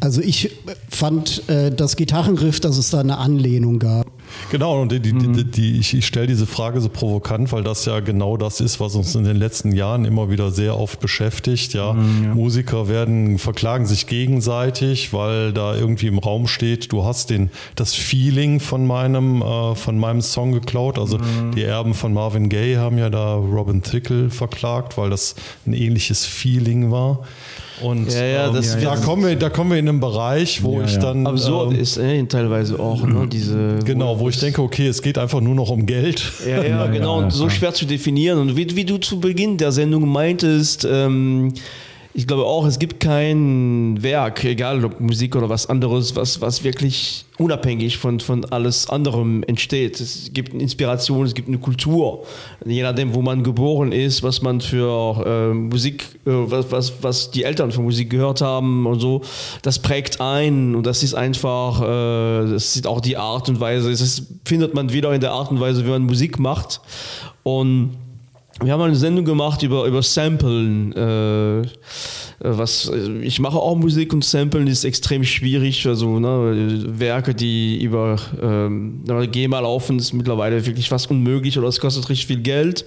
Also 0.00 0.20
ich 0.20 0.50
fand 0.90 1.48
äh, 1.48 1.70
das 1.70 1.94
Gitarrenriff, 1.94 2.58
dass 2.58 2.76
es 2.76 2.90
da 2.90 2.98
eine 2.98 3.18
Anlehnung 3.18 3.78
gab. 3.78 4.13
Genau, 4.50 4.82
und 4.82 4.92
die, 4.92 5.00
die, 5.00 5.12
die, 5.12 5.44
die 5.44 5.78
ich, 5.78 5.94
ich 5.94 6.06
stelle 6.06 6.26
diese 6.26 6.46
Frage 6.46 6.80
so 6.80 6.88
provokant, 6.88 7.52
weil 7.52 7.64
das 7.64 7.84
ja 7.84 8.00
genau 8.00 8.36
das 8.36 8.60
ist, 8.60 8.80
was 8.80 8.94
uns 8.94 9.14
in 9.14 9.24
den 9.24 9.36
letzten 9.36 9.72
Jahren 9.72 10.04
immer 10.04 10.30
wieder 10.30 10.50
sehr 10.50 10.78
oft 10.78 11.00
beschäftigt. 11.00 11.74
Ja, 11.74 11.92
mhm, 11.92 12.24
ja. 12.24 12.34
Musiker 12.34 12.88
werden, 12.88 13.38
verklagen 13.38 13.86
sich 13.86 14.06
gegenseitig, 14.06 15.12
weil 15.12 15.52
da 15.52 15.74
irgendwie 15.74 16.06
im 16.06 16.18
Raum 16.18 16.46
steht, 16.46 16.92
du 16.92 17.04
hast 17.04 17.30
den, 17.30 17.50
das 17.74 17.94
Feeling 17.94 18.60
von 18.60 18.86
meinem, 18.86 19.42
äh, 19.42 19.74
von 19.74 19.98
meinem 19.98 20.20
Song 20.20 20.52
geklaut. 20.52 20.98
Also 20.98 21.18
mhm. 21.18 21.52
die 21.54 21.62
Erben 21.62 21.94
von 21.94 22.12
Marvin 22.12 22.48
Gaye 22.48 22.76
haben 22.76 22.98
ja 22.98 23.10
da 23.10 23.34
Robin 23.34 23.82
Thicke 23.82 24.30
verklagt, 24.30 24.96
weil 24.98 25.10
das 25.10 25.34
ein 25.66 25.72
ähnliches 25.72 26.24
Feeling 26.24 26.90
war. 26.90 27.20
Und 27.80 28.12
ja, 28.12 28.24
ja, 28.24 28.46
ähm, 28.48 28.62
da, 28.82 28.96
kommen 28.96 29.26
wir, 29.26 29.36
da 29.36 29.50
kommen 29.50 29.70
wir 29.70 29.78
in 29.78 29.88
einen 29.88 30.00
Bereich, 30.00 30.62
wo 30.62 30.78
ja, 30.78 30.86
ich 30.86 30.98
dann. 30.98 31.26
Absurd 31.26 31.72
ähm, 31.72 31.80
ist 31.80 31.96
äh, 31.96 32.24
teilweise 32.24 32.78
auch, 32.78 33.04
ne? 33.04 33.26
Diese, 33.26 33.78
genau, 33.84 34.18
wo 34.20 34.28
ich 34.28 34.38
denke, 34.38 34.62
okay, 34.62 34.86
es 34.86 35.02
geht 35.02 35.18
einfach 35.18 35.40
nur 35.40 35.54
noch 35.54 35.70
um 35.70 35.84
Geld. 35.84 36.32
Ja, 36.46 36.62
ja, 36.62 36.86
genau, 36.92 37.18
und 37.18 37.32
so 37.32 37.48
schwer 37.50 37.74
zu 37.74 37.84
definieren. 37.84 38.38
Und 38.38 38.56
wie, 38.56 38.76
wie, 38.76 38.84
du 38.84 38.98
zu 38.98 39.18
Beginn 39.18 39.56
der 39.56 39.72
Sendung 39.72 40.08
meintest, 40.08 40.86
ähm, 40.88 41.52
ich 42.16 42.28
glaube 42.28 42.44
auch, 42.44 42.64
es 42.64 42.78
gibt 42.78 43.00
kein 43.00 44.00
Werk, 44.00 44.44
egal 44.44 44.84
ob 44.84 45.00
Musik 45.00 45.34
oder 45.34 45.48
was 45.48 45.68
anderes, 45.68 46.14
was, 46.14 46.40
was 46.40 46.62
wirklich 46.62 47.24
unabhängig 47.38 47.98
von, 47.98 48.20
von 48.20 48.44
alles 48.44 48.88
anderem 48.88 49.42
entsteht. 49.42 49.98
Es 49.98 50.30
gibt 50.32 50.52
eine 50.52 50.62
Inspiration, 50.62 51.26
es 51.26 51.34
gibt 51.34 51.48
eine 51.48 51.58
Kultur. 51.58 52.24
Je 52.64 52.82
nachdem, 52.82 53.14
wo 53.14 53.22
man 53.22 53.42
geboren 53.42 53.90
ist, 53.90 54.22
was 54.22 54.42
man 54.42 54.60
für 54.60 55.26
äh, 55.26 55.54
Musik, 55.54 56.04
äh, 56.24 56.30
was, 56.30 56.70
was, 56.70 56.92
was 57.02 57.30
die 57.32 57.42
Eltern 57.42 57.72
für 57.72 57.82
Musik 57.82 58.10
gehört 58.10 58.40
haben 58.40 58.86
und 58.86 59.00
so, 59.00 59.22
das 59.62 59.80
prägt 59.80 60.20
ein 60.20 60.76
und 60.76 60.86
das 60.86 61.02
ist 61.02 61.14
einfach, 61.14 61.82
äh, 61.82 62.52
das 62.52 62.76
ist 62.76 62.86
auch 62.86 63.00
die 63.00 63.16
Art 63.16 63.48
und 63.48 63.58
Weise, 63.58 63.90
das 63.90 64.22
findet 64.44 64.72
man 64.72 64.92
wieder 64.92 65.12
in 65.12 65.20
der 65.20 65.32
Art 65.32 65.50
und 65.50 65.58
Weise, 65.58 65.84
wie 65.84 65.90
man 65.90 66.02
Musik 66.02 66.38
macht. 66.38 66.80
Und 67.42 67.96
wir 68.62 68.72
haben 68.72 68.82
eine 68.82 68.94
Sendung 68.94 69.24
gemacht 69.24 69.62
über, 69.62 69.84
über 69.84 70.02
Samplen. 70.02 70.92
Äh, 70.92 71.62
was, 72.38 72.90
ich 73.22 73.40
mache 73.40 73.58
auch 73.58 73.74
Musik 73.76 74.12
und 74.12 74.24
Samplen 74.24 74.66
ist 74.68 74.84
extrem 74.84 75.24
schwierig. 75.24 75.86
Also 75.86 76.20
ne, 76.20 76.84
Werke, 76.98 77.34
die 77.34 77.82
über 77.82 78.16
ähm, 78.40 79.02
GEMA 79.32 79.60
laufen, 79.60 79.98
ist 79.98 80.12
mittlerweile 80.12 80.64
wirklich 80.66 80.88
fast 80.88 81.10
unmöglich 81.10 81.58
oder 81.58 81.68
es 81.68 81.80
kostet 81.80 82.08
richtig 82.08 82.28
viel 82.28 82.42
Geld. 82.42 82.84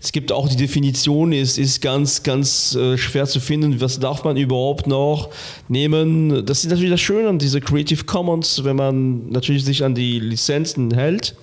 Es 0.00 0.12
gibt 0.12 0.32
auch 0.32 0.48
die 0.48 0.56
Definition, 0.56 1.32
ist, 1.32 1.58
ist 1.58 1.82
ganz, 1.82 2.22
ganz 2.22 2.74
äh, 2.74 2.96
schwer 2.96 3.26
zu 3.26 3.40
finden. 3.40 3.80
Was 3.80 4.00
darf 4.00 4.24
man 4.24 4.36
überhaupt 4.36 4.86
noch 4.86 5.28
nehmen? 5.68 6.46
Das 6.46 6.64
ist 6.64 6.70
natürlich 6.70 6.90
das 6.90 7.00
Schöne 7.00 7.28
an 7.28 7.38
diese 7.38 7.60
Creative 7.60 8.04
Commons, 8.04 8.64
wenn 8.64 8.76
man 8.76 9.28
natürlich 9.30 9.64
sich 9.64 9.84
an 9.84 9.94
die 9.94 10.20
Lizenzen 10.20 10.94
hält. 10.94 11.34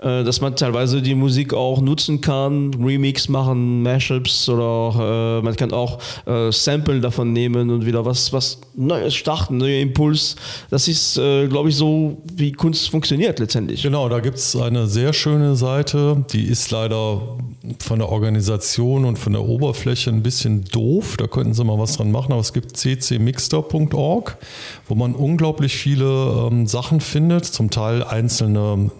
Äh, 0.00 0.24
dass 0.24 0.40
man 0.40 0.56
teilweise 0.56 1.00
die 1.00 1.14
Musik 1.14 1.54
auch 1.54 1.80
nutzen 1.80 2.20
kann, 2.20 2.74
Remix 2.74 3.28
machen, 3.28 3.82
Mashups 3.82 4.48
oder 4.48 5.38
äh, 5.40 5.44
man 5.44 5.54
kann 5.56 5.72
auch 5.72 5.98
äh, 6.26 6.50
Sample 6.50 7.00
davon 7.00 7.32
nehmen 7.32 7.70
und 7.70 7.86
wieder 7.86 8.04
was, 8.04 8.32
was 8.32 8.58
Neues 8.74 9.14
starten, 9.14 9.56
neuer 9.58 9.80
Impuls. 9.80 10.34
Das 10.68 10.88
ist, 10.88 11.16
äh, 11.16 11.46
glaube 11.46 11.68
ich, 11.68 11.76
so, 11.76 12.18
wie 12.34 12.50
Kunst 12.50 12.90
funktioniert 12.90 13.38
letztendlich. 13.38 13.82
Genau, 13.82 14.08
da 14.08 14.18
gibt 14.18 14.38
es 14.38 14.56
eine 14.56 14.88
sehr 14.88 15.12
schöne 15.12 15.54
Seite, 15.54 16.24
die 16.32 16.44
ist 16.44 16.70
leider 16.72 17.38
von 17.78 18.00
der 18.00 18.08
Organisation 18.08 19.04
und 19.04 19.18
von 19.18 19.32
der 19.32 19.42
Oberfläche 19.42 20.10
ein 20.10 20.22
bisschen 20.22 20.64
doof. 20.64 21.16
Da 21.16 21.28
könnten 21.28 21.54
sie 21.54 21.64
mal 21.64 21.78
was 21.78 21.96
dran 21.96 22.10
machen, 22.10 22.32
aber 22.32 22.40
es 22.40 22.52
gibt 22.52 22.74
ccmixter.org, 22.76 24.36
wo 24.88 24.94
man 24.96 25.14
unglaublich 25.14 25.76
viele 25.76 26.48
ähm, 26.50 26.66
Sachen 26.66 27.00
findet, 27.00 27.44
zum 27.46 27.70
Teil 27.70 28.02
einzelne 28.02 28.90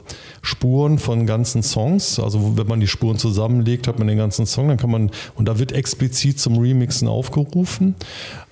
Spuren 0.45 0.99
von 0.99 1.27
ganzen 1.27 1.63
Songs. 1.63 2.21
Also 2.21 2.57
wenn 2.57 2.67
man 2.67 2.79
die 2.79 2.87
Spuren 2.87 3.17
zusammenlegt, 3.17 3.89
hat 3.89 3.99
man 3.99 4.07
den 4.07 4.19
ganzen 4.19 4.45
Song, 4.47 4.69
dann 4.69 4.77
kann 4.77 4.91
man, 4.91 5.11
und 5.37 5.49
da 5.49 5.59
wird 5.59 5.73
explizit 5.73 6.39
zum 6.39 6.59
Remixen 6.59 7.09
aufgerufen. 7.09 7.95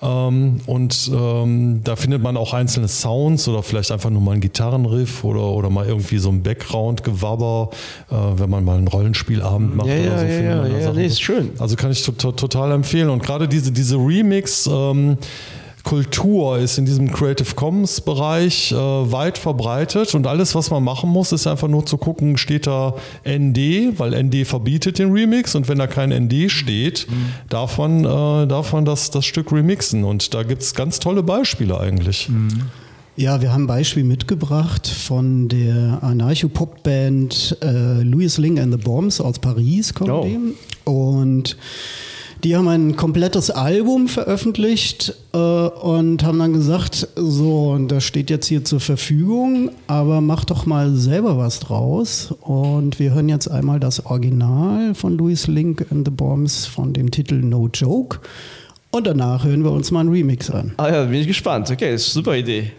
Ähm, 0.01 0.61
und 0.65 1.11
ähm, 1.13 1.81
da 1.83 1.95
findet 1.95 2.23
man 2.23 2.35
auch 2.35 2.53
einzelne 2.53 2.87
Sounds 2.87 3.47
oder 3.47 3.61
vielleicht 3.61 3.91
einfach 3.91 4.09
nur 4.09 4.21
mal 4.21 4.31
ein 4.31 4.41
Gitarrenriff 4.41 5.23
oder, 5.23 5.43
oder 5.43 5.69
mal 5.69 5.85
irgendwie 5.85 6.17
so 6.17 6.29
ein 6.29 6.41
Background-Gewabber, 6.41 7.69
äh, 8.09 8.15
wenn 8.37 8.49
man 8.49 8.65
mal 8.65 8.77
einen 8.77 8.87
Rollenspielabend 8.87 9.75
macht 9.75 9.87
ja, 9.87 9.93
oder 9.93 10.03
ja, 10.03 10.17
so. 10.19 10.25
Ja, 10.25 10.67
ja, 10.67 10.79
ja, 10.79 10.93
nee, 10.93 11.05
ist 11.05 11.21
schön. 11.21 11.51
Also 11.59 11.75
kann 11.75 11.91
ich 11.91 12.03
total 12.03 12.71
empfehlen. 12.71 13.09
Und 13.09 13.21
gerade 13.21 13.47
diese, 13.47 13.71
diese 13.71 13.97
Remix, 13.97 14.67
ähm, 14.67 15.17
Kultur 15.83 16.59
ist 16.59 16.77
in 16.77 16.85
diesem 16.85 17.11
Creative 17.11 17.55
Commons 17.55 17.99
Bereich 18.01 18.71
äh, 18.71 18.75
weit 18.75 19.37
verbreitet 19.37 20.15
und 20.15 20.25
alles, 20.27 20.55
was 20.55 20.71
man 20.71 20.83
machen 20.83 21.09
muss, 21.09 21.31
ist 21.33 21.45
einfach 21.45 21.67
nur 21.67 21.85
zu 21.85 21.97
gucken, 21.97 22.37
steht 22.37 22.67
da 22.67 22.95
ND, 23.27 23.99
weil 23.99 24.23
ND 24.23 24.47
verbietet 24.47 24.97
den 24.97 25.11
Remix 25.11 25.55
und 25.55 25.67
wenn 25.67 25.79
da 25.79 25.87
kein 25.87 26.09
ND 26.11 26.49
steht, 26.49 27.07
mhm. 27.09 27.33
darf 27.49 27.77
man, 27.77 28.05
äh, 28.05 28.47
darf 28.47 28.71
man 28.71 28.85
das, 28.85 29.11
das 29.11 29.25
Stück 29.25 29.51
remixen 29.51 30.05
und 30.05 30.33
da 30.33 30.43
gibt 30.43 30.61
es 30.61 30.73
ganz 30.73 30.99
tolle 30.99 31.21
Beispiele 31.21 31.77
eigentlich. 31.79 32.29
Mhm. 32.29 32.63
Ja, 33.15 33.41
wir 33.41 33.53
haben 33.53 33.65
ein 33.65 33.67
Beispiel 33.67 34.03
mitgebracht 34.03 34.87
von 34.87 35.47
der 35.47 35.99
Anarcho-Pop-Band 36.01 37.57
äh, 37.61 38.01
Louis 38.01 38.39
Ling 38.39 38.57
and 38.57 38.73
the 38.73 38.79
Bombs 38.79 39.21
aus 39.21 39.37
Paris 39.37 39.93
kommt 39.93 40.09
oh. 40.09 40.27
Und 40.85 41.57
Die 42.43 42.57
haben 42.57 42.67
ein 42.67 42.97
komplettes 42.97 43.51
Album 43.51 44.09
veröffentlicht 44.09 45.15
äh, 45.33 45.37
und 45.37 46.25
haben 46.25 46.39
dann 46.39 46.51
gesagt, 46.51 47.07
so, 47.15 47.71
und 47.71 47.87
das 47.87 48.03
steht 48.03 48.29
jetzt 48.29 48.47
hier 48.47 48.65
zur 48.65 48.81
Verfügung, 48.81 49.71
aber 49.87 50.19
mach 50.19 50.43
doch 50.43 50.65
mal 50.65 50.93
selber 50.93 51.37
was 51.37 51.61
draus. 51.61 52.35
Und 52.41 52.99
wir 52.99 53.13
hören 53.13 53.29
jetzt 53.29 53.47
einmal 53.47 53.79
das 53.79 54.05
Original 54.05 54.93
von 54.93 55.17
Louis 55.17 55.47
Link 55.47 55.85
and 55.89 56.05
the 56.05 56.11
Bombs 56.11 56.65
von 56.65 56.91
dem 56.91 57.11
Titel 57.11 57.35
No 57.35 57.69
Joke. 57.73 58.19
Und 58.91 59.07
danach 59.07 59.45
hören 59.45 59.63
wir 59.63 59.71
uns 59.71 59.91
mal 59.91 60.01
einen 60.01 60.11
Remix 60.11 60.49
an. 60.49 60.73
Ah 60.75 60.89
ja, 60.89 61.05
bin 61.05 61.21
ich 61.21 61.27
gespannt. 61.27 61.71
Okay, 61.71 61.95
super 61.95 62.35
Idee. 62.35 62.73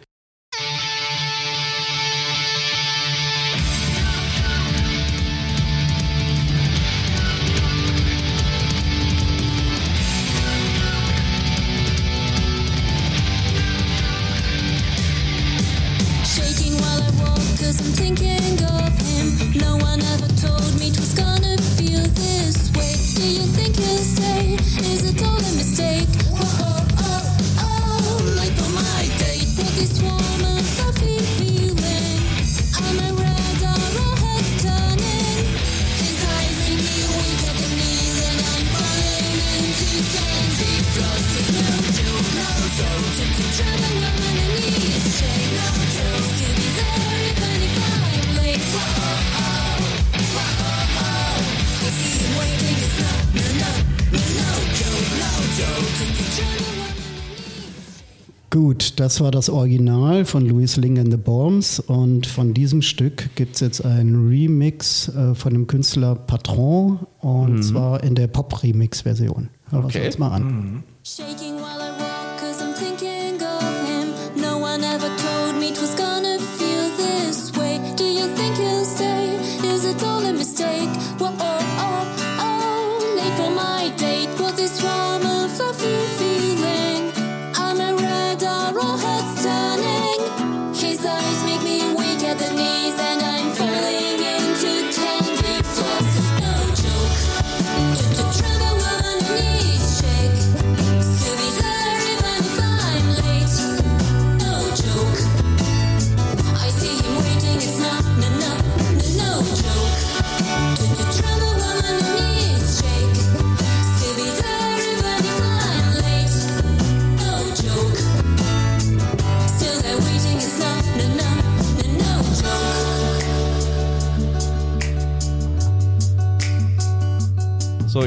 Das 59.14 59.20
war 59.20 59.30
das 59.30 59.48
Original 59.48 60.24
von 60.24 60.44
Louis 60.44 60.76
Ling 60.76 60.98
and 60.98 61.12
the 61.12 61.16
Bombs 61.16 61.78
und 61.78 62.26
von 62.26 62.52
diesem 62.52 62.82
Stück 62.82 63.30
gibt 63.36 63.54
es 63.54 63.60
jetzt 63.60 63.84
einen 63.84 64.26
Remix 64.28 65.06
äh, 65.06 65.36
von 65.36 65.52
dem 65.52 65.68
Künstler 65.68 66.16
Patron 66.16 66.98
und 67.20 67.62
zwar 67.62 68.02
in 68.02 68.16
der 68.16 68.26
Pop-Remix-Version. 68.26 69.50
Hören 69.70 69.82
wir 69.82 69.84
Okay. 69.84 69.98
uns 69.98 70.04
jetzt 70.06 70.18
mal 70.18 70.32
an. 70.32 70.82
Shaking 71.04 71.54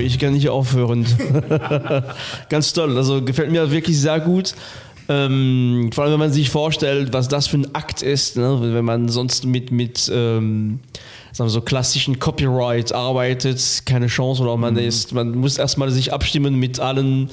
ich 0.07 0.19
kann 0.19 0.33
nicht 0.33 0.49
aufhören. 0.49 1.05
Ganz 2.49 2.73
toll. 2.73 2.97
Also 2.97 3.21
gefällt 3.23 3.51
mir 3.51 3.69
wirklich 3.71 3.99
sehr 3.99 4.19
gut. 4.19 4.55
Ähm, 5.09 5.89
vor 5.93 6.03
allem, 6.03 6.13
wenn 6.13 6.19
man 6.19 6.31
sich 6.33 6.49
vorstellt, 6.49 7.13
was 7.13 7.27
das 7.27 7.47
für 7.47 7.57
ein 7.57 7.75
Akt 7.75 8.01
ist, 8.01 8.35
ne? 8.35 8.59
wenn 8.61 8.83
man 8.83 9.07
sonst 9.07 9.45
mit, 9.45 9.71
mit 9.71 10.11
ähm, 10.13 10.79
sagen 11.31 11.47
wir 11.47 11.51
so 11.51 11.61
klassischen 11.61 12.19
Copyright 12.19 12.91
arbeitet, 12.91 13.83
keine 13.85 14.07
Chance 14.07 14.41
oder 14.41 14.57
man 14.57 14.75
ist, 14.75 15.13
man 15.13 15.31
muss 15.31 15.57
erstmal 15.57 15.91
sich 15.91 16.11
abstimmen 16.11 16.55
mit 16.55 16.79
allen, 16.79 17.29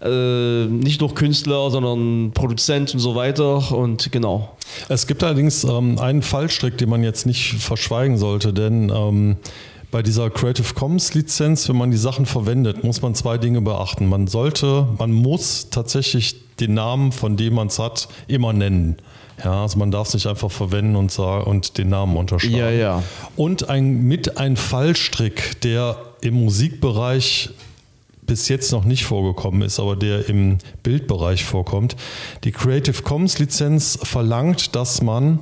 äh, 0.00 0.64
nicht 0.66 1.00
nur 1.00 1.14
Künstler, 1.14 1.70
sondern 1.70 2.32
Produzent 2.32 2.94
und 2.94 3.00
so 3.00 3.14
weiter 3.14 3.72
und 3.72 4.10
genau. 4.10 4.56
Es 4.88 5.06
gibt 5.06 5.22
allerdings 5.22 5.64
ähm, 5.64 5.98
einen 5.98 6.22
Fallstrick, 6.22 6.78
den 6.78 6.88
man 6.88 7.02
jetzt 7.02 7.26
nicht 7.26 7.56
verschweigen 7.58 8.16
sollte, 8.16 8.52
denn 8.52 8.90
ähm, 8.94 9.36
bei 9.90 10.02
dieser 10.02 10.30
Creative 10.30 10.74
Commons 10.74 11.14
Lizenz, 11.14 11.68
wenn 11.68 11.76
man 11.76 11.90
die 11.90 11.96
Sachen 11.96 12.26
verwendet, 12.26 12.84
muss 12.84 13.00
man 13.00 13.14
zwei 13.14 13.38
Dinge 13.38 13.60
beachten. 13.60 14.06
Man 14.06 14.26
sollte, 14.26 14.86
man 14.98 15.12
muss 15.12 15.70
tatsächlich 15.70 16.36
den 16.60 16.74
Namen, 16.74 17.12
von 17.12 17.36
dem 17.36 17.54
man 17.54 17.68
es 17.68 17.78
hat, 17.78 18.08
immer 18.26 18.52
nennen. 18.52 18.96
Ja, 19.42 19.62
also 19.62 19.78
man 19.78 19.90
darf 19.90 20.08
es 20.08 20.14
nicht 20.14 20.26
einfach 20.26 20.50
verwenden 20.50 20.96
und, 20.96 21.12
sagen, 21.12 21.44
und 21.44 21.78
den 21.78 21.88
Namen 21.88 22.16
unterschreiben. 22.16 22.56
Ja, 22.56 22.70
ja. 22.70 23.02
Und 23.36 23.70
ein, 23.70 24.02
mit 24.02 24.36
ein 24.36 24.56
Fallstrick, 24.56 25.60
der 25.60 25.96
im 26.20 26.34
Musikbereich 26.34 27.50
bis 28.26 28.48
jetzt 28.48 28.72
noch 28.72 28.84
nicht 28.84 29.04
vorgekommen 29.04 29.62
ist, 29.62 29.80
aber 29.80 29.96
der 29.96 30.28
im 30.28 30.58
Bildbereich 30.82 31.44
vorkommt. 31.44 31.96
Die 32.44 32.52
Creative 32.52 33.02
Commons 33.02 33.38
Lizenz 33.38 33.98
verlangt, 34.02 34.74
dass 34.76 35.00
man 35.00 35.38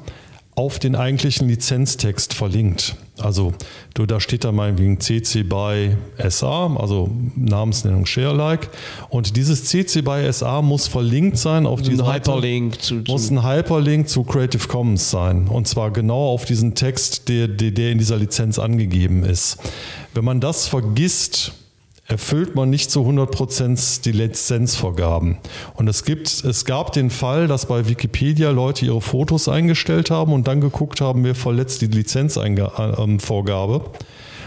auf 0.55 0.79
den 0.79 0.95
eigentlichen 0.95 1.49
Lizenztext 1.49 2.33
verlinkt. 2.33 2.97
Also 3.19 3.53
du, 3.95 4.05
da 4.05 4.21
steht 4.21 4.45
da 4.45 4.53
meinetwegen 4.53 5.01
CC 5.01 5.43
by 5.43 5.97
SA, 6.29 6.75
also 6.77 7.11
Namensnennung 7.35 8.05
Sharealike. 8.05 8.69
Und 9.09 9.37
dieses 9.37 9.65
CC 9.65 10.03
by 10.03 10.31
SA 10.31 10.61
muss 10.61 10.87
verlinkt 10.87 11.39
sein 11.39 11.67
auf 11.67 11.81
die 11.81 11.93
Ein 11.93 11.99
Seite. 11.99 12.33
Hyperlink 12.33 12.81
zu, 12.81 13.03
zu 13.03 13.13
Muss 13.13 13.31
ein 13.31 13.43
Hyperlink 13.43 14.09
zu 14.09 14.23
Creative 14.25 14.69
Commons 14.69 15.11
sein. 15.11 15.49
Und 15.49 15.67
zwar 15.67 15.91
genau 15.93 16.29
auf 16.29 16.45
diesen 16.45 16.75
Text, 16.75 17.29
der, 17.29 17.49
der, 17.49 17.71
der 17.71 17.91
in 17.91 17.99
dieser 17.99 18.17
Lizenz 18.17 18.59
angegeben 18.59 19.25
ist. 19.25 19.59
Wenn 20.13 20.25
man 20.25 20.41
das 20.41 20.69
vergisst, 20.69 21.53
erfüllt 22.09 22.55
man 22.55 22.71
nicht 22.71 22.91
zu 22.91 23.01
100% 23.01 24.03
die 24.03 24.13
Lizenzvorgaben. 24.13 25.39
Und 25.75 25.89
es, 25.89 26.05
gibt, 26.05 26.45
es 26.45 26.65
gab 26.65 26.93
den 26.93 27.11
Fall, 27.11 27.49
dass 27.49 27.67
bei 27.67 27.89
Wikipedia 27.89 28.51
Leute 28.51 28.87
ihre 28.87 29.01
Fotos 29.01 29.49
eingestellt 29.49 30.11
haben 30.11 30.33
und 30.33 30.47
dann 30.47 30.61
geguckt 30.61 31.01
haben, 31.01 31.25
wer 31.25 31.35
verletzt 31.35 31.83
die 31.83 31.87
Lizenzvorgabe. 31.87 33.83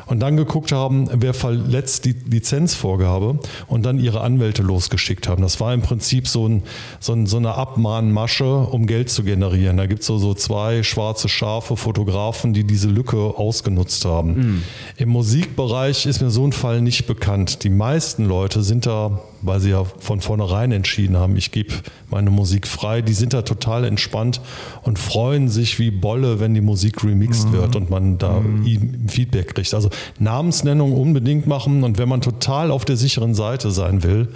Und 0.09 0.21
dann 0.21 0.37
geguckt 0.37 0.71
haben, 0.71 1.07
wer 1.13 1.35
verletzt 1.35 2.05
die 2.05 2.15
Lizenzvorgabe 2.29 3.39
und 3.67 3.85
dann 3.85 3.99
ihre 3.99 4.21
Anwälte 4.21 4.63
losgeschickt 4.63 5.27
haben. 5.27 5.43
Das 5.43 5.59
war 5.59 5.71
im 5.71 5.81
Prinzip 5.81 6.27
so, 6.27 6.47
ein, 6.47 6.63
so, 6.99 7.13
ein, 7.13 7.27
so 7.27 7.37
eine 7.37 7.53
Abmahnmasche, 7.53 8.43
um 8.43 8.87
Geld 8.87 9.11
zu 9.11 9.23
generieren. 9.23 9.77
Da 9.77 9.85
gibt 9.85 10.01
es 10.01 10.07
so, 10.07 10.17
so 10.17 10.33
zwei 10.33 10.81
schwarze 10.81 11.29
Schafe 11.29 11.77
Fotografen, 11.77 12.53
die 12.53 12.63
diese 12.63 12.87
Lücke 12.87 13.17
ausgenutzt 13.17 14.03
haben. 14.05 14.63
Im 14.97 15.09
Musikbereich 15.09 16.07
ist 16.07 16.21
mir 16.21 16.31
so 16.31 16.43
ein 16.43 16.53
Fall 16.53 16.81
nicht 16.81 17.05
bekannt. 17.05 17.63
Die 17.63 17.69
meisten 17.69 18.25
Leute 18.25 18.63
sind 18.63 18.87
da, 18.87 19.21
weil 19.41 19.59
sie 19.59 19.71
ja 19.71 19.83
von 19.83 20.21
vornherein 20.21 20.71
entschieden 20.71 21.17
haben, 21.17 21.35
ich 21.35 21.51
gebe 21.51 21.73
meine 22.09 22.29
Musik 22.29 22.67
frei, 22.67 23.01
die 23.01 23.13
sind 23.13 23.33
da 23.33 23.41
total 23.41 23.85
entspannt 23.85 24.41
und 24.83 24.99
freuen 24.99 25.49
sich 25.49 25.79
wie 25.79 25.91
Bolle, 25.91 26.39
wenn 26.39 26.53
die 26.53 26.61
Musik 26.61 27.03
remixed 27.03 27.51
wird 27.51 27.75
und 27.75 27.89
man 27.89 28.17
da 28.17 28.41
ihm 28.65 29.07
Feedback 29.07 29.55
kriegt. 29.55 29.73
Also 29.73 29.89
Namensnennung 30.19 30.93
unbedingt 30.93 31.47
machen 31.47 31.83
und 31.83 31.97
wenn 31.97 32.09
man 32.09 32.21
total 32.21 32.71
auf 32.71 32.85
der 32.85 32.97
sicheren 32.97 33.35
Seite 33.35 33.71
sein 33.71 34.03
will, 34.03 34.29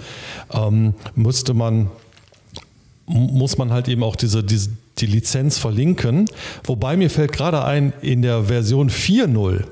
ähm, 0.52 0.94
müsste 1.14 1.54
man 1.54 1.88
muss 3.06 3.58
man 3.58 3.70
halt 3.70 3.88
eben 3.88 4.02
auch 4.02 4.16
diese, 4.16 4.42
diese, 4.42 4.70
die 4.98 5.06
Lizenz 5.06 5.58
verlinken. 5.58 6.26
Wobei 6.64 6.96
mir 6.96 7.10
fällt 7.10 7.32
gerade 7.32 7.62
ein, 7.62 7.92
in 8.00 8.22
der 8.22 8.44
Version 8.44 8.88
4.0 8.88 9.64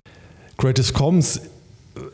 Creative 0.58 0.92
Commons 0.92 1.40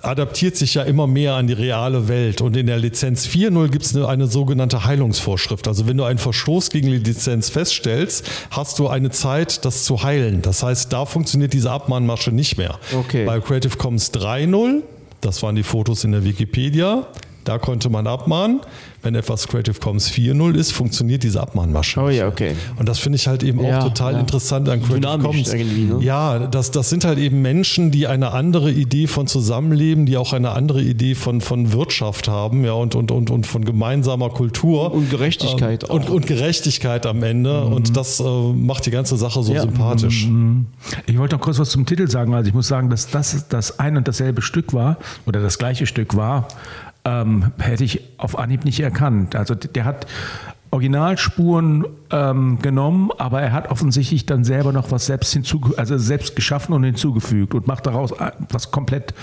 adaptiert 0.03 0.57
sich 0.57 0.75
ja 0.75 0.83
immer 0.83 1.07
mehr 1.07 1.35
an 1.35 1.47
die 1.47 1.53
reale 1.53 2.09
Welt 2.09 2.41
und 2.41 2.57
in 2.57 2.67
der 2.67 2.79
Lizenz 2.79 3.27
4.0 3.27 3.69
gibt 3.69 3.85
es 3.85 3.95
eine, 3.95 4.09
eine 4.09 4.27
sogenannte 4.27 4.85
Heilungsvorschrift. 4.85 5.69
Also 5.69 5.87
wenn 5.87 5.97
du 5.97 6.05
einen 6.05 6.19
Verstoß 6.19 6.71
gegen 6.71 6.89
die 6.89 6.99
Lizenz 6.99 7.49
feststellst, 7.49 8.29
hast 8.51 8.79
du 8.79 8.89
eine 8.89 9.11
Zeit, 9.11 9.65
das 9.65 9.85
zu 9.85 10.03
heilen. 10.03 10.43
Das 10.43 10.63
heißt, 10.63 10.93
da 10.93 11.05
funktioniert 11.05 11.53
diese 11.53 11.71
Abmahnmasche 11.71 12.33
nicht 12.33 12.59
mehr. 12.59 12.79
Okay. 12.93 13.25
Bei 13.25 13.39
Creative 13.41 13.77
Commons 13.77 14.13
3.0, 14.13 14.83
das 15.21 15.43
waren 15.43 15.55
die 15.55 15.63
Fotos 15.63 16.03
in 16.03 16.13
der 16.13 16.25
Wikipedia, 16.25 17.07
Da 17.49 17.57
konnte 17.57 17.89
man 17.89 18.07
abmahnen. 18.07 18.61
Wenn 19.01 19.15
etwas 19.15 19.47
Creative 19.49 19.79
Commons 19.79 20.11
4.0 20.11 20.55
ist, 20.57 20.73
funktioniert 20.73 21.23
diese 21.23 21.41
Abmahnmasche. 21.41 22.01
Oh 22.01 22.09
ja, 22.11 22.27
okay. 22.29 22.55
Und 22.79 22.89
das 22.89 22.99
finde 22.99 23.17
ich 23.17 23.27
halt 23.29 23.43
eben 23.45 23.63
Ja, 23.65 23.79
auch 23.79 23.85
total 23.85 24.15
ja. 24.15 24.21
interessant 24.21 24.69
an 24.69 24.81
Creative 24.81 25.01
Dynamisch 25.01 25.25
Commons. 25.27 25.53
irgendwie, 25.55 25.85
ne? 25.85 25.99
Ja, 26.05 26.41
das, 26.41 26.73
das 26.73 26.91
sind 26.91 27.05
halt 27.05 27.19
eben 27.19 27.41
Menschen, 27.41 27.91
die 27.93 28.07
eine 28.09 28.33
andere 28.33 28.71
Idee 28.73 29.07
von 29.07 29.27
Zusammenleben, 29.29 30.05
die 30.05 30.17
auch 30.19 30.33
eine 30.33 30.51
andere 30.51 30.83
Idee 30.83 31.15
von, 31.15 31.41
von 31.41 31.73
Wirtschaft 31.73 32.29
haben, 32.29 32.65
ja, 32.65 32.73
und, 32.73 32.97
und, 32.97 33.11
und, 33.13 33.31
und 33.31 33.47
von 33.47 33.65
gemeinsamer 33.65 34.31
Kultur. 34.31 34.93
Und 34.93 35.09
Gerechtigkeit 35.09 35.85
Ähm, 35.85 35.91
und, 35.91 36.07
auch. 36.09 36.11
und 36.11 36.27
Gerechtigkeit 36.27 37.07
am 37.07 37.23
Ende. 37.23 37.65
Und 37.65 37.97
das 37.97 38.19
äh, 38.21 38.25
macht 38.25 38.85
die 38.85 38.91
ganze 38.91 39.17
Sache 39.17 39.43
so 39.43 39.55
Ja. 39.55 39.63
sympathisch. 39.63 40.29
Ich 41.07 41.17
wollte 41.19 41.37
noch 41.37 41.41
kurz 41.43 41.59
was 41.61 41.71
zum 41.71 41.87
Titel 41.87 42.11
sagen. 42.11 42.35
Also 42.35 42.49
ich 42.49 42.55
muss 42.55 42.67
sagen, 42.69 42.91
dass 42.91 43.09
das 43.09 43.47
das 43.49 43.79
ein 43.79 43.97
und 43.97 44.07
dasselbe 44.09 44.43
Stück 44.43 44.75
war 44.75 44.99
oder 45.25 45.41
das 45.41 45.57
gleiche 45.59 45.87
Stück 45.87 46.17
war, 46.17 46.49
ähm, 47.09 47.53
hätte 47.59 47.85
ich 47.85 48.03
auf 48.19 48.39
Anhieb 48.39 48.65
nicht 48.65 48.81
erkannt. 48.81 49.35
Also 49.35 49.55
der 49.55 49.85
hat 49.85 50.07
Originalspuren 50.71 51.87
ähm, 52.11 52.59
genommen, 52.61 53.11
aber 53.17 53.41
er 53.41 53.53
hat 53.53 53.71
offensichtlich 53.71 54.27
dann 54.27 54.45
selber 54.45 54.73
noch 54.73 54.91
was 54.91 55.07
selbst 55.07 55.33
hinzuge 55.33 55.79
also 55.79 55.97
selbst 55.97 56.37
geschaffen 56.37 56.75
und 56.75 56.85
hinzugefügt 56.85 57.55
und 57.55 57.67
macht 57.67 57.87
daraus 57.87 58.13
was 58.51 58.71
komplett 58.71 59.15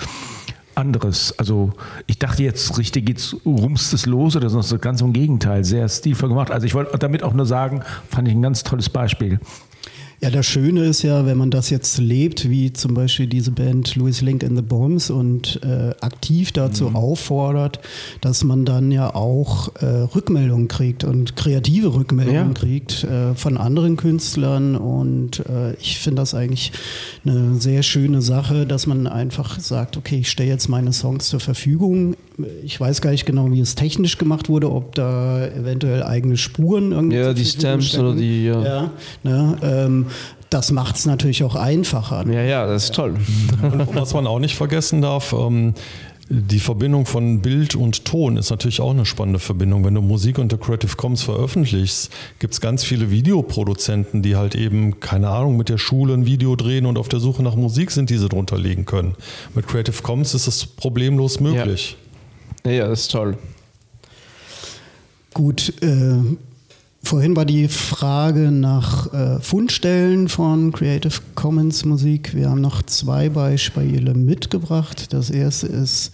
anderes. 0.73 1.37
Also 1.37 1.73
ich 2.07 2.17
dachte 2.17 2.43
jetzt 2.43 2.77
richtig 2.79 3.05
geht's 3.05 3.35
rumst 3.45 3.93
es 3.93 4.07
los 4.07 4.35
oder 4.35 4.49
sonst 4.49 4.81
ganz 4.81 5.01
im 5.01 5.13
Gegenteil, 5.13 5.63
sehr 5.63 5.87
stilvoll 5.87 6.29
gemacht. 6.29 6.49
Also 6.51 6.65
ich 6.65 6.73
wollte 6.73 6.97
damit 6.97 7.21
auch 7.21 7.33
nur 7.33 7.45
sagen, 7.45 7.83
fand 8.09 8.27
ich 8.27 8.33
ein 8.33 8.41
ganz 8.41 8.63
tolles 8.63 8.89
Beispiel. 8.89 9.39
Ja, 10.25 10.31
das 10.31 10.47
Schöne 10.47 10.85
ist 10.85 11.03
ja, 11.03 11.27
wenn 11.27 11.37
man 11.37 11.51
das 11.51 11.69
jetzt 11.69 11.99
lebt, 11.99 12.49
wie 12.49 12.73
zum 12.73 12.95
Beispiel 12.95 13.27
diese 13.27 13.51
Band 13.51 13.95
Louis 13.95 14.21
Link 14.21 14.43
and 14.43 14.57
the 14.57 14.63
Bombs 14.63 15.11
und 15.11 15.59
äh, 15.63 15.93
aktiv 16.01 16.51
dazu 16.51 16.87
auffordert, 16.95 17.79
dass 18.21 18.43
man 18.43 18.65
dann 18.65 18.91
ja 18.91 19.13
auch 19.13 19.75
äh, 19.75 19.85
Rückmeldungen 19.85 20.67
kriegt 20.67 21.03
und 21.03 21.35
kreative 21.35 21.93
Rückmeldungen 21.93 22.47
Ja. 22.47 22.53
kriegt 22.55 23.03
äh, 23.03 23.35
von 23.35 23.55
anderen 23.57 23.97
Künstlern. 23.97 24.75
Und 24.75 25.41
äh, 25.47 25.75
ich 25.75 25.99
finde 25.99 26.23
das 26.23 26.33
eigentlich 26.33 26.71
eine 27.23 27.61
sehr 27.61 27.83
schöne 27.83 28.23
Sache, 28.23 28.65
dass 28.65 28.87
man 28.87 29.05
einfach 29.05 29.59
sagt, 29.59 29.95
okay, 29.95 30.21
ich 30.21 30.31
stelle 30.31 30.49
jetzt 30.49 30.69
meine 30.69 30.91
Songs 30.91 31.27
zur 31.27 31.39
Verfügung. 31.39 32.15
Ich 32.63 32.79
weiß 32.79 33.01
gar 33.01 33.11
nicht 33.11 33.27
genau, 33.27 33.51
wie 33.51 33.59
es 33.59 33.75
technisch 33.75 34.17
gemacht 34.17 34.49
wurde, 34.49 34.71
ob 34.71 34.95
da 34.95 35.45
eventuell 35.45 36.01
eigene 36.01 36.35
Spuren 36.35 36.93
irgendwie 36.93 37.17
Ja, 37.17 37.31
die 37.33 37.45
Stamps 37.45 37.95
oder 37.97 38.15
die, 38.15 38.45
ja. 38.45 38.63
ja 38.63 38.91
ne, 39.23 39.57
ähm, 39.61 40.05
das 40.49 40.71
macht 40.71 40.95
es 40.95 41.05
natürlich 41.05 41.43
auch 41.43 41.55
einfacher. 41.55 42.25
Ja, 42.27 42.41
ja, 42.41 42.65
das 42.65 42.85
ist 42.85 42.95
toll. 42.95 43.15
Und 43.61 43.95
was 43.95 44.13
man 44.13 44.27
auch 44.27 44.39
nicht 44.39 44.55
vergessen 44.55 45.01
darf, 45.01 45.33
ähm, 45.33 45.73
die 46.27 46.59
Verbindung 46.59 47.05
von 47.05 47.41
Bild 47.41 47.75
und 47.75 48.05
Ton 48.05 48.37
ist 48.37 48.49
natürlich 48.49 48.81
auch 48.81 48.91
eine 48.91 49.05
spannende 49.05 49.39
Verbindung. 49.39 49.85
Wenn 49.85 49.93
du 49.93 50.01
Musik 50.01 50.39
unter 50.39 50.57
Creative 50.57 50.95
Commons 50.95 51.21
veröffentlichst, 51.21 52.11
gibt 52.39 52.53
es 52.53 52.61
ganz 52.61 52.83
viele 52.83 53.11
Videoproduzenten, 53.11 54.23
die 54.23 54.35
halt 54.35 54.55
eben, 54.55 54.99
keine 54.99 55.29
Ahnung, 55.29 55.55
mit 55.55 55.69
der 55.69 55.77
Schule 55.77 56.15
ein 56.15 56.25
Video 56.25 56.55
drehen 56.55 56.87
und 56.87 56.97
auf 56.97 57.09
der 57.09 57.19
Suche 57.19 57.43
nach 57.43 57.55
Musik 57.55 57.91
sind, 57.91 58.09
die 58.09 58.17
sie 58.17 58.27
drunter 58.27 58.57
legen 58.57 58.85
können. 58.85 59.15
Mit 59.53 59.67
Creative 59.67 60.01
Commons 60.01 60.33
ist 60.33 60.47
es 60.47 60.65
problemlos 60.65 61.39
möglich. 61.39 61.95
Ja, 62.65 62.71
ja, 62.71 62.87
das 62.87 63.01
ist 63.01 63.11
toll. 63.11 63.37
Gut, 65.33 65.73
äh, 65.83 66.15
vorhin 67.05 67.35
war 67.35 67.45
die 67.45 67.67
Frage 67.67 68.51
nach 68.51 69.13
äh, 69.13 69.39
Fundstellen 69.39 70.27
von 70.27 70.71
Creative 70.71 71.19
Commons 71.35 71.85
Musik. 71.85 72.35
Wir 72.35 72.49
haben 72.49 72.61
noch 72.61 72.81
zwei 72.83 73.29
Beispiele 73.29 74.13
mitgebracht. 74.13 75.13
Das 75.13 75.29
erste 75.29 75.67
ist 75.67 76.11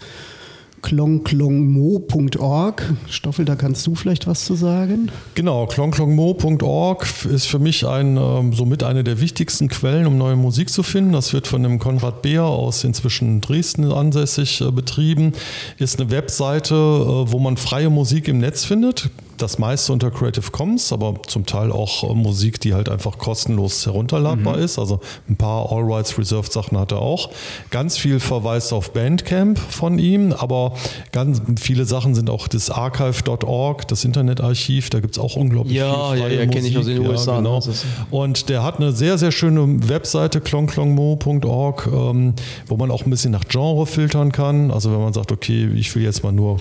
klongklongmo.org. 0.81 2.93
Stoffel, 3.07 3.45
da 3.45 3.55
kannst 3.55 3.87
du 3.87 3.95
vielleicht 3.95 4.27
was 4.27 4.45
zu 4.45 4.55
sagen. 4.55 5.09
Genau, 5.35 5.67
klongklongmo.org 5.67 7.07
ist 7.31 7.45
für 7.45 7.59
mich 7.59 7.87
ein, 7.87 8.17
ähm, 8.17 8.53
somit 8.53 8.83
eine 8.83 9.03
der 9.03 9.21
wichtigsten 9.21 9.69
Quellen, 9.69 10.07
um 10.07 10.17
neue 10.17 10.35
Musik 10.35 10.69
zu 10.69 10.83
finden. 10.83 11.13
Das 11.13 11.33
wird 11.33 11.47
von 11.47 11.63
dem 11.63 11.79
Konrad 11.79 12.21
Beer 12.21 12.45
aus 12.45 12.83
inzwischen 12.83 13.41
Dresden 13.41 13.91
ansässig 13.91 14.61
äh, 14.61 14.71
betrieben. 14.71 15.33
Ist 15.77 15.99
eine 15.99 16.11
Webseite, 16.11 16.75
äh, 16.75 17.31
wo 17.31 17.39
man 17.39 17.57
freie 17.57 17.89
Musik 17.89 18.27
im 18.27 18.37
Netz 18.39 18.65
findet. 18.65 19.09
Das 19.41 19.57
meiste 19.57 19.91
unter 19.91 20.11
Creative 20.11 20.51
Commons, 20.51 20.93
aber 20.93 21.15
zum 21.25 21.47
Teil 21.47 21.71
auch 21.71 22.03
äh, 22.03 22.13
Musik, 22.13 22.59
die 22.59 22.75
halt 22.75 22.89
einfach 22.89 23.17
kostenlos 23.17 23.85
herunterladbar 23.87 24.57
ist. 24.59 24.77
Also 24.77 24.99
ein 25.27 25.35
paar 25.35 25.71
All 25.71 25.83
Rights 25.83 26.17
Reserved 26.19 26.51
Sachen 26.51 26.77
hat 26.77 26.91
er 26.91 26.99
auch. 26.99 27.31
Ganz 27.71 27.97
viel 27.97 28.19
verweist 28.19 28.71
auf 28.71 28.93
Bandcamp 28.93 29.57
von 29.57 29.97
ihm, 29.97 30.31
aber 30.33 30.73
ganz 31.11 31.41
viele 31.59 31.85
Sachen 31.85 32.13
sind 32.13 32.29
auch 32.29 32.47
das 32.47 32.69
archive.org, 32.69 33.87
das 33.87 34.05
Internetarchiv. 34.05 34.91
Da 34.91 34.99
gibt 34.99 35.15
es 35.15 35.19
auch 35.19 35.35
unglaublich 35.35 35.75
Ja, 35.75 36.09
viel 36.11 36.19
ja, 36.19 36.25
freie 36.25 36.35
ja, 36.37 36.45
kenn 36.45 36.65
ich 36.65 36.77
aus 36.77 36.85
den 36.85 36.97
Musik. 36.97 37.11
USA, 37.11 37.31
Ja, 37.31 37.37
genau. 37.37 37.63
Und 38.11 38.49
der 38.49 38.63
hat 38.63 38.79
eine 38.79 38.91
sehr, 38.91 39.17
sehr 39.17 39.31
schöne 39.31 39.89
Webseite, 39.89 40.39
klongklongmo.org, 40.39 41.89
ähm, 41.91 42.33
wo 42.67 42.77
man 42.77 42.91
auch 42.91 43.05
ein 43.05 43.09
bisschen 43.09 43.31
nach 43.31 43.45
Genre 43.47 43.87
filtern 43.87 44.31
kann. 44.31 44.69
Also 44.69 44.91
wenn 44.91 45.01
man 45.01 45.13
sagt, 45.13 45.31
okay, 45.31 45.67
ich 45.75 45.95
will 45.95 46.03
jetzt 46.03 46.23
mal 46.23 46.31
nur 46.31 46.59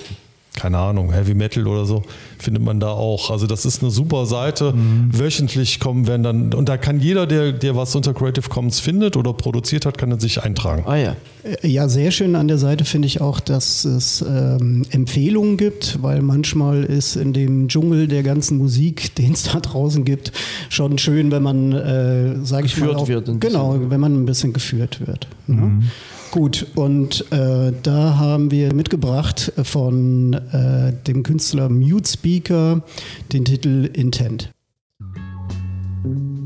keine 0.57 0.79
Ahnung, 0.79 1.13
Heavy 1.13 1.35
Metal 1.35 1.67
oder 1.67 1.85
so, 1.85 2.03
findet 2.39 2.63
man 2.63 2.81
da 2.81 2.91
auch. 2.91 3.31
Also 3.31 3.47
das 3.47 3.65
ist 3.65 3.83
eine 3.83 3.91
super 3.91 4.27
Seite. 4.27 4.75
Wöchentlich 5.11 5.81
kommen 5.81 6.07
werden 6.07 6.23
dann, 6.23 6.55
und 6.55 6.69
da 6.69 6.77
kann 6.77 7.01
jeder, 7.01 7.27
der, 7.27 7.53
der 7.53 7.77
was 7.77 7.95
unter 7.95 8.13
Creative 8.15 8.49
Commons 8.49 8.81
findet 8.81 9.17
oder 9.17 9.33
produziert 9.33 9.87
hat, 9.87 9.97
kann 9.97 10.11
er 10.11 10.21
sich 10.21 10.43
eintragen. 10.43 10.85
Ah 10.87 10.97
ja. 10.97 11.17
Äh, 11.45 11.69
Ja, 11.69 11.89
sehr 11.89 12.11
schön 12.11 12.35
an 12.37 12.49
der 12.49 12.59
Seite 12.59 12.85
finde 12.85 13.07
ich 13.07 13.21
auch, 13.21 13.41
dass 13.41 13.85
es 13.85 14.23
ähm, 14.23 14.85
Empfehlungen 14.91 15.57
gibt, 15.57 16.03
weil 16.03 16.21
manchmal 16.21 16.85
ist 16.85 17.17
in 17.17 17.33
dem 17.33 17.69
Dschungel 17.69 18.09
der 18.09 18.23
ganzen 18.23 18.59
Musik, 18.59 19.15
den 19.19 19.33
es 19.33 19.45
da 19.45 19.61
draußen 19.61 20.05
gibt, 20.05 20.33
schon 20.69 20.99
schön, 20.99 21.31
wenn 21.31 21.43
man, 21.43 21.73
äh, 21.73 22.45
sage 22.45 22.67
ich 22.67 22.77
mal, 22.77 22.95
Geführt 22.95 23.29
auch, 23.29 23.41
genau, 23.41 23.79
wenn 23.89 24.01
man 24.01 24.15
ein 24.23 24.27
bisschen 24.27 24.53
geführt 24.53 25.07
wird. 25.07 25.27
Ne? 25.47 25.83
Gut, 26.31 26.67
und 26.77 27.25
äh, 27.33 27.73
da 27.83 28.17
haben 28.17 28.53
wir 28.53 28.73
mitgebracht 28.73 29.53
von 29.65 30.33
äh, 30.33 30.93
dem 31.07 31.25
Künstler 31.25 31.69
Mute 31.69 32.09
Speaker 32.09 32.83
den 33.33 33.45
Titel 33.45 33.91
Intent. 33.93 34.53
flipping 36.03 36.40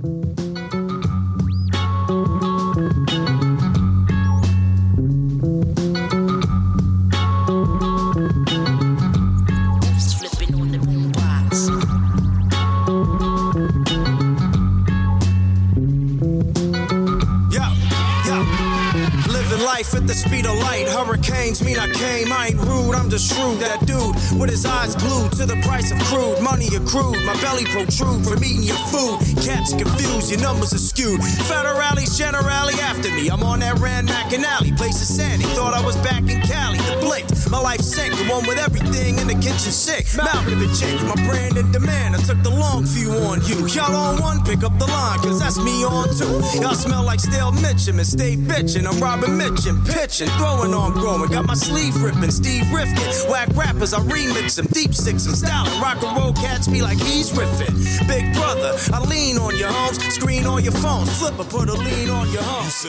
Mean 21.63 21.79
I 21.79 21.89
came. 21.93 22.33
I 22.33 22.49
ain't 22.49 22.61
rude, 22.61 22.95
I'm 22.95 23.11
just 23.11 23.33
shrewd. 23.33 23.61
That 23.61 23.87
dude 23.87 24.15
with 24.41 24.51
his 24.51 24.67
eyes 24.67 24.97
glued 24.97 25.33
to 25.33 25.47
the 25.47 25.61
price 25.63 25.93
of 25.93 25.99
crude. 26.11 26.41
Money 26.43 26.67
accrued, 26.75 27.23
my 27.25 27.35
belly 27.41 27.65
protrude 27.67 28.27
from 28.27 28.43
eating 28.43 28.65
your 28.65 28.81
food. 28.91 29.21
Cats 29.45 29.73
confused, 29.75 30.31
your 30.31 30.41
numbers 30.41 30.73
are 30.73 30.79
skewed. 30.79 31.21
Federales, 31.21 32.17
generally 32.19 32.75
after 32.81 33.11
me. 33.11 33.29
I'm 33.29 33.43
on 33.43 33.61
that 33.61 33.79
Rand 33.79 34.11
Alley. 34.11 34.73
Place 34.73 35.01
is 35.01 35.15
sandy. 35.15 35.45
Thought 35.55 35.75
I 35.75 35.85
was 35.85 35.97
back 35.99 36.23
in 36.29 36.41
Cali. 36.43 36.79
The 36.79 36.99
blinked, 37.01 37.51
my 37.51 37.61
life 37.61 37.81
sank. 37.81 38.15
The 38.15 38.25
one 38.25 38.47
with 38.47 38.59
everything 38.59 39.19
in 39.19 39.27
the 39.27 39.35
kitchen 39.35 39.73
sick. 39.73 40.07
Mouth 40.17 40.47
if 40.49 40.59
it 40.59 40.75
changed 40.75 41.05
my 41.05 41.15
brand 41.27 41.57
and 41.57 41.73
demand. 41.73 42.17
I 42.17 42.19
took 42.19 42.43
the 42.43 42.51
long 42.51 42.85
view 42.85 43.11
on 43.31 43.43
you. 43.47 43.67
Y'all 43.69 43.95
on 43.95 44.21
one, 44.21 44.45
pick 44.45 44.65
up 44.65 44.77
the 44.79 44.87
line, 44.87 45.19
cause 45.21 45.39
that's 45.41 45.59
me 45.59 45.85
on 45.85 46.09
two. 46.15 46.31
Y'all 46.61 46.75
smell 46.75 47.05
like 47.05 47.21
stale 47.21 47.53
Mitchum 47.53 47.99
and 47.99 48.07
stay 48.07 48.37
bitchin'. 48.37 48.87
I'm 48.87 48.99
Robin 49.01 49.39
Mitchum, 49.39 49.85
pitching, 49.87 50.29
throwing 50.39 50.75
on 50.75 50.93
growing. 50.93 51.31
Got 51.31 51.44
my 51.47 51.55
sleeve 51.55 52.01
ripping, 52.03 52.31
Steve 52.31 52.71
Rifkin. 52.73 53.31
Whack 53.31 53.49
rappers, 53.55 53.93
I 53.95 54.01
remix 54.01 54.57
them, 54.57 54.67
deep 54.73 54.95
six 54.95 55.25
them, 55.25 55.35
styling. 55.35 55.81
Rock 55.81 56.03
and 56.03 56.17
roll 56.17 56.33
cats 56.33 56.69
me 56.69 56.83
like 56.83 56.99
he's 56.99 57.31
riffing. 57.33 57.75
Big 58.09 58.33
brother, 58.35 58.77
I 58.93 59.01
lean 59.07 59.39
on 59.39 59.57
your 59.57 59.71
homes, 59.71 59.99
screen 60.15 60.47
on 60.47 60.63
your 60.63 60.75
phones. 60.75 61.11
Flipper, 61.19 61.45
put 61.45 61.69
a 61.69 61.75
lean 61.75 62.11
on 62.11 62.31
your 62.33 62.43
homes. 62.43 62.87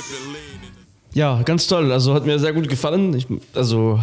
Ja, 1.15 1.41
ganz 1.43 1.65
toll. 1.67 1.93
Also 1.93 2.13
hat 2.13 2.25
mir 2.25 2.37
sehr 2.39 2.51
gut 2.51 2.67
gefallen. 2.67 3.13
Ich, 3.15 3.25
also 3.53 4.01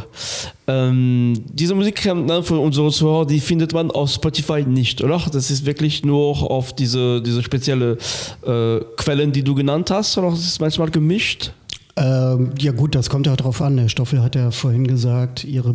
ähm, 0.66 1.34
diese 1.52 1.74
Musik 1.74 2.02
ne, 2.06 2.42
von 2.42 2.58
unseren 2.58 2.90
Zuhörer, 2.90 3.26
die 3.26 3.38
findet 3.38 3.74
man 3.74 3.90
auf 3.90 4.10
Spotify 4.10 4.62
nicht, 4.62 5.04
oder? 5.04 5.20
Das 5.30 5.50
ist 5.50 5.66
wirklich 5.66 6.06
nur 6.06 6.50
auf 6.50 6.72
diese, 6.74 7.20
diese 7.20 7.42
spezielle 7.42 7.98
äh, 8.46 8.80
Quellen, 8.96 9.30
die 9.30 9.42
du 9.42 9.54
genannt 9.54 9.90
hast, 9.90 10.16
oder 10.16 10.32
ist 10.32 10.46
es 10.46 10.58
manchmal 10.58 10.90
gemischt? 10.90 11.52
Ähm, 11.96 12.50
ja 12.58 12.72
gut, 12.72 12.94
das 12.94 13.10
kommt 13.10 13.26
ja 13.26 13.36
drauf 13.36 13.60
an. 13.60 13.76
Der 13.76 13.88
Stoffel 13.88 14.22
hat 14.22 14.34
ja 14.34 14.50
vorhin 14.50 14.86
gesagt, 14.86 15.44
ihre 15.44 15.74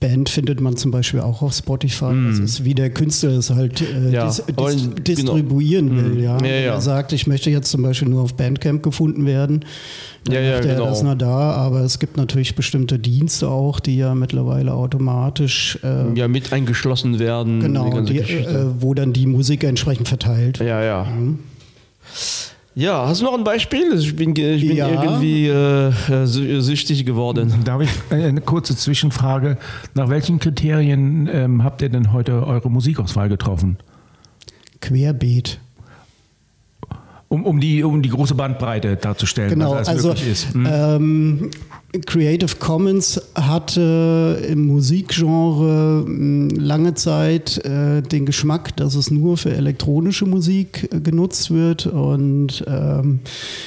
Band 0.00 0.28
findet 0.28 0.60
man 0.60 0.76
zum 0.76 0.92
Beispiel 0.92 1.18
auch 1.18 1.42
auf 1.42 1.52
Spotify. 1.54 2.12
Das 2.28 2.38
ist 2.38 2.64
wie 2.64 2.74
der 2.74 2.90
Künstler 2.90 3.30
es 3.30 3.50
halt 3.50 3.80
äh, 3.80 4.10
Ja, 4.12 4.26
dis 4.26 4.44
dis 4.46 4.74
in- 4.84 4.94
distribuieren 5.02 5.88
genau. 5.88 6.02
will. 6.02 6.14
Mhm. 6.14 6.22
Ja. 6.22 6.38
Ja, 6.40 6.46
ja. 6.46 6.74
Er 6.74 6.80
sagt, 6.80 7.12
ich 7.12 7.26
möchte 7.26 7.50
jetzt 7.50 7.68
zum 7.70 7.82
Beispiel 7.82 8.08
nur 8.08 8.22
auf 8.22 8.34
Bandcamp 8.34 8.80
gefunden 8.84 9.26
werden. 9.26 9.64
Dann 10.24 10.34
Ja, 10.36 10.40
ja, 10.40 10.52
macht 10.56 10.66
er 10.66 10.74
genau. 10.76 10.86
das 10.90 11.02
nur 11.02 11.16
da, 11.16 11.50
aber 11.52 11.80
es 11.80 11.98
gibt 11.98 12.16
natürlich 12.16 12.54
bestimmte 12.54 13.00
Dienste 13.00 13.48
auch, 13.48 13.80
die 13.80 13.96
ja 13.96 14.14
mittlerweile 14.14 14.72
automatisch 14.74 15.80
äh, 15.82 16.12
Ja, 16.16 16.28
mit 16.28 16.52
eingeschlossen 16.52 17.18
werden. 17.18 17.58
die 17.58 17.66
genau, 17.66 18.00
die, 18.02 18.14
Geschichte. 18.18 18.50
äh, 18.76 18.82
wo 18.82 18.94
dann 18.94 19.12
die 19.12 19.26
Musik 19.26 19.64
entsprechend 19.64 20.06
verteilt. 20.06 20.58
Ja, 20.60 20.80
ja. 20.84 21.08
Ja, 22.78 23.08
hast 23.08 23.20
du 23.20 23.24
noch 23.24 23.34
ein 23.36 23.42
Beispiel? 23.42 23.92
Ich 23.98 24.14
bin, 24.14 24.36
ich 24.36 24.68
bin 24.68 24.76
Ja. 24.76 24.88
irgendwie 25.02 25.48
äh, 25.48 25.88
äh, 25.88 25.92
sü- 26.26 26.60
süchtig 26.60 27.04
geworden. 27.04 27.52
Darf 27.64 27.82
ich 27.82 27.90
äh, 28.12 28.22
eine 28.26 28.40
kurze 28.40 28.76
Zwischenfrage? 28.76 29.58
Nach 29.94 30.08
welchen 30.08 30.38
Kriterien 30.38 31.28
ähm, 31.32 31.64
habt 31.64 31.82
ihr 31.82 31.88
denn 31.88 32.12
heute 32.12 32.46
eure 32.46 32.70
Musikauswahl 32.70 33.28
getroffen? 33.28 33.78
Querbeet. 34.80 35.58
Um, 37.30 37.44
um, 37.44 37.60
die, 37.60 37.84
um 37.84 38.00
die 38.00 38.08
große 38.08 38.34
Bandbreite 38.34 38.96
darzustellen, 38.96 39.50
Genau, 39.50 39.72
was 39.74 39.86
also 39.86 40.08
möglich 40.08 40.28
ist. 40.30 40.54
Hm? 40.54 40.66
ähm, 40.70 41.50
Creative 42.06 42.56
Commons 42.58 43.20
hatte 43.34 44.42
im 44.50 44.66
Musikgenre 44.66 46.04
mh, 46.06 46.54
lange 46.58 46.94
Zeit 46.94 47.62
äh, 47.66 48.00
den 48.02 48.24
Geschmack, 48.24 48.76
dass 48.76 48.94
es 48.94 49.10
nur 49.10 49.36
für 49.36 49.50
elektronische 49.52 50.24
Musik 50.24 50.88
äh, 50.90 51.00
genutzt 51.00 51.50
wird 51.50 51.86
und 51.86 52.64
ähm, 52.66 53.20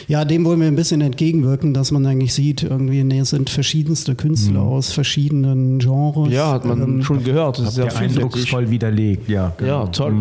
ja, 0.07 0.26
dem 0.26 0.43
wollen 0.45 0.59
wir 0.59 0.68
ein 0.68 0.76
bisschen 0.76 1.01
entgegenwirken, 1.01 1.74
dass 1.76 1.91
man 1.91 2.03
eigentlich 2.07 2.34
sieht, 2.34 2.64
irgendwie 2.64 3.03
nee, 3.03 3.20
es 3.20 3.30
sind 3.30 3.51
verschiedenste 3.51 4.16
Künstler 4.16 4.62
aus 4.62 4.91
verschiedenen 4.91 5.78
Genres. 5.80 6.32
Ja, 6.34 6.51
hat 6.53 6.66
man 6.66 6.82
Ähm, 6.82 7.03
schon 7.03 7.24
gehört. 7.24 7.59
Das 7.59 7.70
ist 7.70 7.76
vielfältig. 7.80 8.18
eindrucksvoll 8.18 8.70
widerlegt, 8.72 9.30
ja. 9.30 9.41
Ja, 9.41 9.53
genau. 9.57 9.88
toll. 9.88 10.14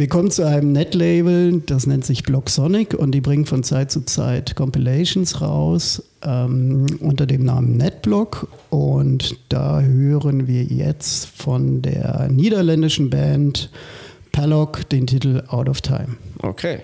Wir 0.00 0.08
kommen 0.08 0.30
zu 0.30 0.46
einem 0.46 0.72
Netlabel, 0.72 1.60
das 1.66 1.86
nennt 1.86 2.06
sich 2.06 2.22
Block 2.22 2.48
Sonic 2.48 2.94
und 2.94 3.12
die 3.12 3.20
bringen 3.20 3.44
von 3.44 3.62
Zeit 3.62 3.90
zu 3.90 4.00
Zeit 4.00 4.56
Compilations 4.56 5.42
raus 5.42 6.02
ähm, 6.22 6.86
unter 7.00 7.26
dem 7.26 7.44
Namen 7.44 7.76
Netblock 7.76 8.48
und 8.70 9.36
da 9.50 9.82
hören 9.82 10.46
wir 10.46 10.62
jetzt 10.62 11.26
von 11.26 11.82
der 11.82 12.30
niederländischen 12.30 13.10
Band 13.10 13.70
Pallock 14.32 14.88
den 14.88 15.06
Titel 15.06 15.42
Out 15.48 15.68
of 15.68 15.82
Time. 15.82 16.16
Okay. 16.38 16.78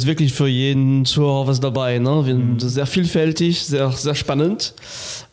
Ist 0.00 0.06
wirklich 0.06 0.32
für 0.32 0.48
jeden 0.48 1.04
Zuhörer 1.04 1.46
was 1.46 1.60
dabei. 1.60 1.98
Ne? 1.98 2.24
Sind 2.24 2.60
sehr 2.60 2.86
vielfältig, 2.86 3.62
sehr, 3.62 3.90
sehr 3.92 4.14
spannend. 4.14 4.74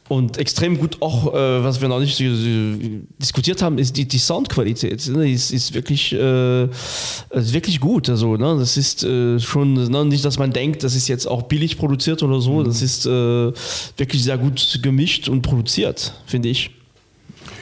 Und 0.10 0.38
extrem 0.38 0.78
gut 0.78 1.02
auch, 1.02 1.34
äh, 1.34 1.64
was 1.64 1.80
wir 1.80 1.88
noch 1.88 2.00
nicht 2.00 2.20
diskutiert 2.20 3.62
haben, 3.62 3.78
ist 3.78 3.96
die, 3.96 4.06
die 4.06 4.18
Soundqualität. 4.18 5.08
Ne? 5.08 5.32
Ist, 5.32 5.52
ist, 5.52 5.74
wirklich, 5.74 6.12
äh, 6.14 6.66
ist 6.66 7.54
wirklich 7.54 7.80
gut. 7.80 8.10
Also, 8.10 8.36
ne? 8.36 8.56
Das 8.60 8.76
ist 8.76 9.04
äh, 9.04 9.40
schon 9.40 9.74
ne? 9.74 10.06
nicht, 10.06 10.26
dass 10.26 10.38
man 10.38 10.52
denkt, 10.52 10.84
das 10.84 10.94
ist 10.96 11.08
jetzt 11.08 11.26
auch 11.26 11.44
billig 11.44 11.78
produziert 11.78 12.22
oder 12.22 12.42
so. 12.42 12.64
Das 12.64 12.82
ist 12.82 13.06
äh, 13.06 13.10
wirklich 13.10 14.24
sehr 14.24 14.38
gut 14.38 14.80
gemischt 14.84 15.30
und 15.30 15.42
produziert, 15.42 16.14
finde 16.26 16.50
ich. 16.50 16.72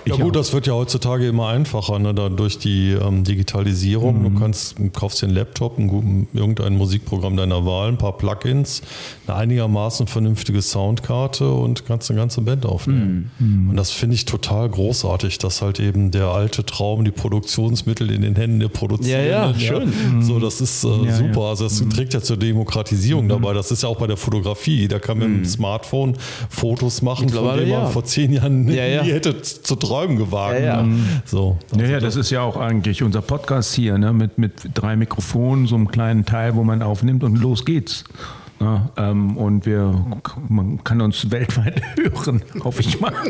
Ja 0.05 0.15
gut, 0.15 0.35
das 0.35 0.51
wird 0.53 0.65
ja 0.65 0.73
heutzutage 0.73 1.27
immer 1.27 1.47
einfacher, 1.49 1.99
ne, 1.99 2.13
da 2.13 2.29
durch 2.29 2.57
die 2.57 2.91
ähm, 2.91 3.23
Digitalisierung. 3.23 4.19
Mhm. 4.19 4.33
Du 4.33 4.39
kannst, 4.39 4.79
du 4.79 4.89
kaufst 4.89 5.21
dir 5.21 5.27
einen 5.27 5.35
Laptop, 5.35 5.77
ein, 5.77 5.87
guten- 5.87 6.27
irgendein 6.33 6.75
Musikprogramm 6.75 7.37
deiner 7.37 7.65
Wahl, 7.67 7.89
ein 7.89 7.97
paar 7.97 8.17
Plugins, 8.17 8.81
eine 9.27 9.35
einigermaßen 9.37 10.07
vernünftige 10.07 10.61
Soundkarte 10.63 11.51
und 11.51 11.85
kannst 11.85 12.09
eine 12.09 12.19
ganze 12.19 12.41
Band 12.41 12.65
aufnehmen. 12.65 13.29
Mhm. 13.37 13.69
Und 13.69 13.75
das 13.75 13.91
finde 13.91 14.15
ich 14.15 14.25
total 14.25 14.69
großartig, 14.69 15.37
dass 15.37 15.61
halt 15.61 15.79
eben 15.79 16.09
der 16.09 16.29
alte 16.29 16.65
Traum, 16.65 17.05
die 17.05 17.11
Produktionsmittel 17.11 18.09
in 18.11 18.23
den 18.23 18.35
Händen 18.35 18.59
der 18.59 18.69
Produzierenden. 18.69 19.29
Ja, 19.29 19.51
ja, 19.51 19.59
schön. 19.59 20.21
So, 20.23 20.39
das 20.39 20.61
ist 20.61 20.83
äh, 20.83 20.87
Ja, 21.05 21.15
super. 21.15 21.41
Also 21.41 21.65
das 21.65 21.87
trägt 21.89 22.15
ja 22.15 22.21
zur 22.21 22.37
Demokratisierung 22.37 23.29
dabei. 23.29 23.53
Das 23.53 23.69
ist 23.71 23.83
ja 23.83 23.89
auch 23.89 23.97
bei 23.97 24.07
der 24.07 24.17
Fotografie. 24.17 24.77
Jeder 24.77 24.99
kann 24.99 25.19
mit 25.19 25.27
dem 25.27 25.45
Smartphone 25.45 26.15
Fotos 26.49 27.03
machen, 27.03 27.29
von 27.29 27.35
Mittlerweile 27.43 27.65
denen 27.65 27.83
man 27.83 27.91
vor 27.91 28.03
zehn 28.03 28.33
Jahren 28.33 28.67
Ja, 28.67 28.83
ja. 28.85 29.03
nie 29.03 29.11
hätte 29.11 29.39
zu 29.43 29.75
träumen 29.75 29.90
gewagt. 30.17 30.59
Ja, 30.59 30.65
ja. 30.65 30.83
Ne? 30.83 30.99
So. 31.25 31.57
Ja, 31.75 31.85
ja, 31.85 31.99
das 31.99 32.15
ist 32.15 32.29
ja 32.29 32.41
auch 32.41 32.57
eigentlich 32.57 33.03
unser 33.03 33.21
Podcast 33.21 33.73
hier, 33.73 33.97
ne? 33.97 34.13
mit, 34.13 34.37
mit 34.37 34.53
drei 34.73 34.95
Mikrofonen, 34.95 35.67
so 35.67 35.75
einem 35.75 35.87
kleinen 35.87 36.25
Teil, 36.25 36.55
wo 36.55 36.63
man 36.63 36.81
aufnimmt 36.81 37.23
und 37.23 37.37
los 37.37 37.65
geht's. 37.65 38.03
Ja, 38.59 38.89
ähm, 38.95 39.37
und 39.37 39.65
wir, 39.65 40.05
man 40.47 40.83
kann 40.83 41.01
uns 41.01 41.31
weltweit 41.31 41.81
hören, 41.97 42.43
hoffe 42.63 42.81
ich 42.81 42.99
mal. 42.99 43.13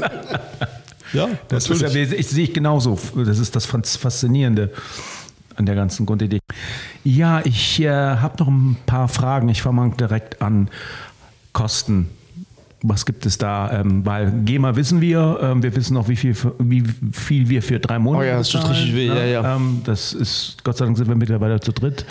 Ja, 1.13 1.27
Das 1.49 1.69
ist 1.69 1.81
ja, 1.81 1.89
ich 1.89 2.27
sehe 2.29 2.45
ich 2.45 2.53
genauso. 2.53 2.97
Das 3.15 3.37
ist 3.37 3.53
das 3.53 3.65
Faszinierende 3.65 4.71
an 5.55 5.65
der 5.65 5.75
ganzen 5.75 6.05
Grundidee. 6.05 6.39
Ja, 7.03 7.41
ich 7.43 7.81
äh, 7.81 7.89
habe 7.89 8.37
noch 8.39 8.47
ein 8.47 8.77
paar 8.85 9.07
Fragen. 9.07 9.49
Ich 9.49 9.61
fange 9.61 9.75
mal 9.75 9.91
direkt 9.91 10.41
an. 10.41 10.69
Kosten. 11.53 12.09
Was 12.83 13.05
gibt 13.05 13.27
es 13.27 13.37
da? 13.37 13.81
Ähm, 13.81 14.03
weil 14.05 14.31
GEMA 14.43 14.75
wissen 14.75 15.01
wir, 15.01 15.39
ähm, 15.41 15.61
wir 15.61 15.75
wissen 15.75 15.95
auch, 15.97 16.07
wie 16.07 16.15
viel, 16.15 16.33
für, 16.33 16.55
wie 16.57 16.83
viel 17.11 17.47
wir 17.47 17.61
für 17.61 17.79
drei 17.79 17.99
Monate 17.99 18.23
Oh 18.23 18.27
ja, 18.27 18.37
das 18.39 18.49
tut 18.49 18.67
richtig 18.67 18.95
weh, 18.95 19.07
ne? 19.07 19.15
ja, 19.15 19.41
ja. 19.41 19.55
Ähm, 19.55 19.81
das 19.83 20.13
ist, 20.13 20.57
Gott 20.63 20.77
sei 20.77 20.85
Dank 20.85 20.97
sind 20.97 21.07
wir 21.07 21.15
mittlerweile 21.15 21.59
zu 21.59 21.71
dritt. 21.73 22.05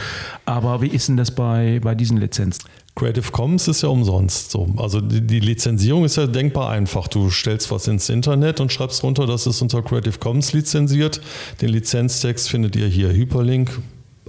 Aber 0.45 0.81
wie 0.81 0.87
ist 0.87 1.09
denn 1.09 1.17
das 1.17 1.33
bei, 1.33 1.81
bei 1.83 1.97
diesen 1.97 2.19
Lizenzen? 2.19 2.69
Creative 2.95 3.33
Commons 3.33 3.67
ist 3.67 3.83
ja 3.83 3.89
umsonst 3.89 4.53
so. 4.53 4.69
Also 4.77 5.01
die, 5.01 5.27
die 5.27 5.41
Lizenzierung 5.41 6.05
ist 6.05 6.17
ja 6.17 6.27
denkbar 6.27 6.71
einfach. 6.71 7.09
Du 7.09 7.31
stellst 7.31 7.71
was 7.71 7.89
ins 7.89 8.09
Internet 8.09 8.61
und 8.61 8.73
schreibst 8.73 9.03
runter, 9.03 9.27
das 9.27 9.47
ist 9.47 9.63
unter 9.63 9.83
Creative 9.83 10.19
Commons 10.19 10.53
lizenziert. 10.53 11.21
Den 11.61 11.71
Lizenztext 11.71 12.49
findet 12.49 12.77
ihr 12.77 12.87
hier, 12.87 13.13
Hyperlink. 13.13 13.71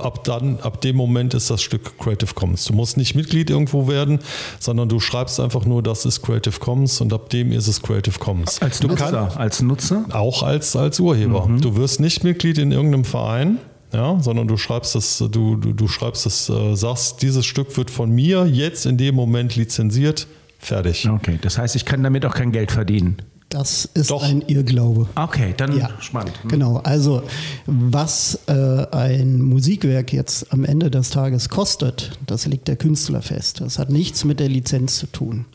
Ab 0.01 0.23
dann, 0.23 0.59
ab 0.61 0.81
dem 0.81 0.95
Moment 0.95 1.33
ist 1.33 1.49
das 1.49 1.61
Stück 1.61 1.97
Creative 1.97 2.33
Commons. 2.33 2.65
Du 2.65 2.73
musst 2.73 2.97
nicht 2.97 3.15
Mitglied 3.15 3.49
irgendwo 3.49 3.87
werden, 3.87 4.19
sondern 4.59 4.89
du 4.89 4.99
schreibst 4.99 5.39
einfach 5.39 5.65
nur, 5.65 5.83
das 5.83 6.05
ist 6.05 6.21
Creative 6.21 6.59
Commons 6.59 7.01
und 7.01 7.13
ab 7.13 7.29
dem 7.29 7.51
ist 7.51 7.67
es 7.67 7.81
Creative 7.81 8.17
Commons. 8.19 8.61
Als 8.61 8.79
du 8.79 8.87
Nutzer? 8.87 9.37
als 9.37 9.61
Nutzer? 9.61 10.05
Auch 10.11 10.43
als, 10.43 10.75
als 10.75 10.99
Urheber. 10.99 11.49
Du 11.59 11.75
wirst 11.75 11.99
nicht 11.99 12.23
Mitglied 12.23 12.57
in 12.57 12.71
irgendeinem 12.71 13.05
Verein, 13.05 13.57
ja, 13.93 14.17
sondern 14.21 14.47
du 14.47 14.57
schreibst 14.57 14.95
das, 14.95 15.17
du, 15.17 15.55
du, 15.55 15.73
du 15.73 15.87
schreibst 15.87 16.25
das, 16.25 16.49
äh, 16.49 16.75
sagst, 16.75 17.21
dieses 17.21 17.45
Stück 17.45 17.75
wird 17.77 17.91
von 17.91 18.09
mir 18.09 18.45
jetzt 18.45 18.85
in 18.85 18.97
dem 18.97 19.15
Moment 19.15 19.55
lizenziert, 19.55 20.27
fertig. 20.59 21.09
Okay, 21.09 21.39
das 21.41 21.57
heißt, 21.57 21.75
ich 21.75 21.85
kann 21.85 22.03
damit 22.03 22.25
auch 22.25 22.33
kein 22.33 22.51
Geld 22.51 22.71
verdienen. 22.71 23.17
Das 23.51 23.83
ist 23.93 24.11
Doch. 24.11 24.23
ein 24.23 24.41
Irrglaube. 24.47 25.07
Okay, 25.15 25.53
dann 25.55 25.77
Ja, 25.77 25.89
spannend. 25.99 26.41
Hm. 26.41 26.49
Genau, 26.49 26.77
also 26.77 27.21
was 27.65 28.39
äh, 28.47 28.87
ein 28.91 29.41
Musikwerk 29.41 30.13
jetzt 30.13 30.53
am 30.53 30.63
Ende 30.63 30.89
des 30.89 31.09
Tages 31.09 31.49
kostet, 31.49 32.17
das 32.25 32.47
legt 32.47 32.69
der 32.69 32.77
Künstler 32.77 33.21
fest. 33.21 33.59
Das 33.59 33.77
hat 33.77 33.89
nichts 33.89 34.23
mit 34.23 34.39
der 34.39 34.47
Lizenz 34.47 34.97
zu 34.99 35.07
tun. 35.07 35.45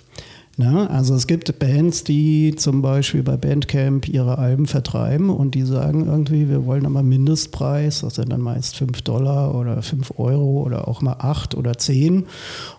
Ne? 0.58 0.88
Also 0.90 1.14
es 1.14 1.26
gibt 1.26 1.58
Bands, 1.58 2.04
die 2.04 2.54
zum 2.56 2.82
Beispiel 2.82 3.22
bei 3.22 3.38
Bandcamp 3.38 4.08
ihre 4.08 4.36
Alben 4.36 4.66
vertreiben 4.66 5.30
und 5.30 5.54
die 5.54 5.62
sagen 5.62 6.06
irgendwie, 6.06 6.50
wir 6.50 6.66
wollen 6.66 6.84
aber 6.84 7.02
Mindestpreis, 7.02 8.00
das 8.00 8.16
sind 8.16 8.30
dann 8.30 8.40
meist 8.42 8.76
5 8.76 9.02
Dollar 9.02 9.54
oder 9.54 9.82
5 9.82 10.18
Euro 10.18 10.62
oder 10.62 10.86
auch 10.86 11.00
mal 11.00 11.16
8 11.18 11.54
oder 11.54 11.78
10 11.78 12.26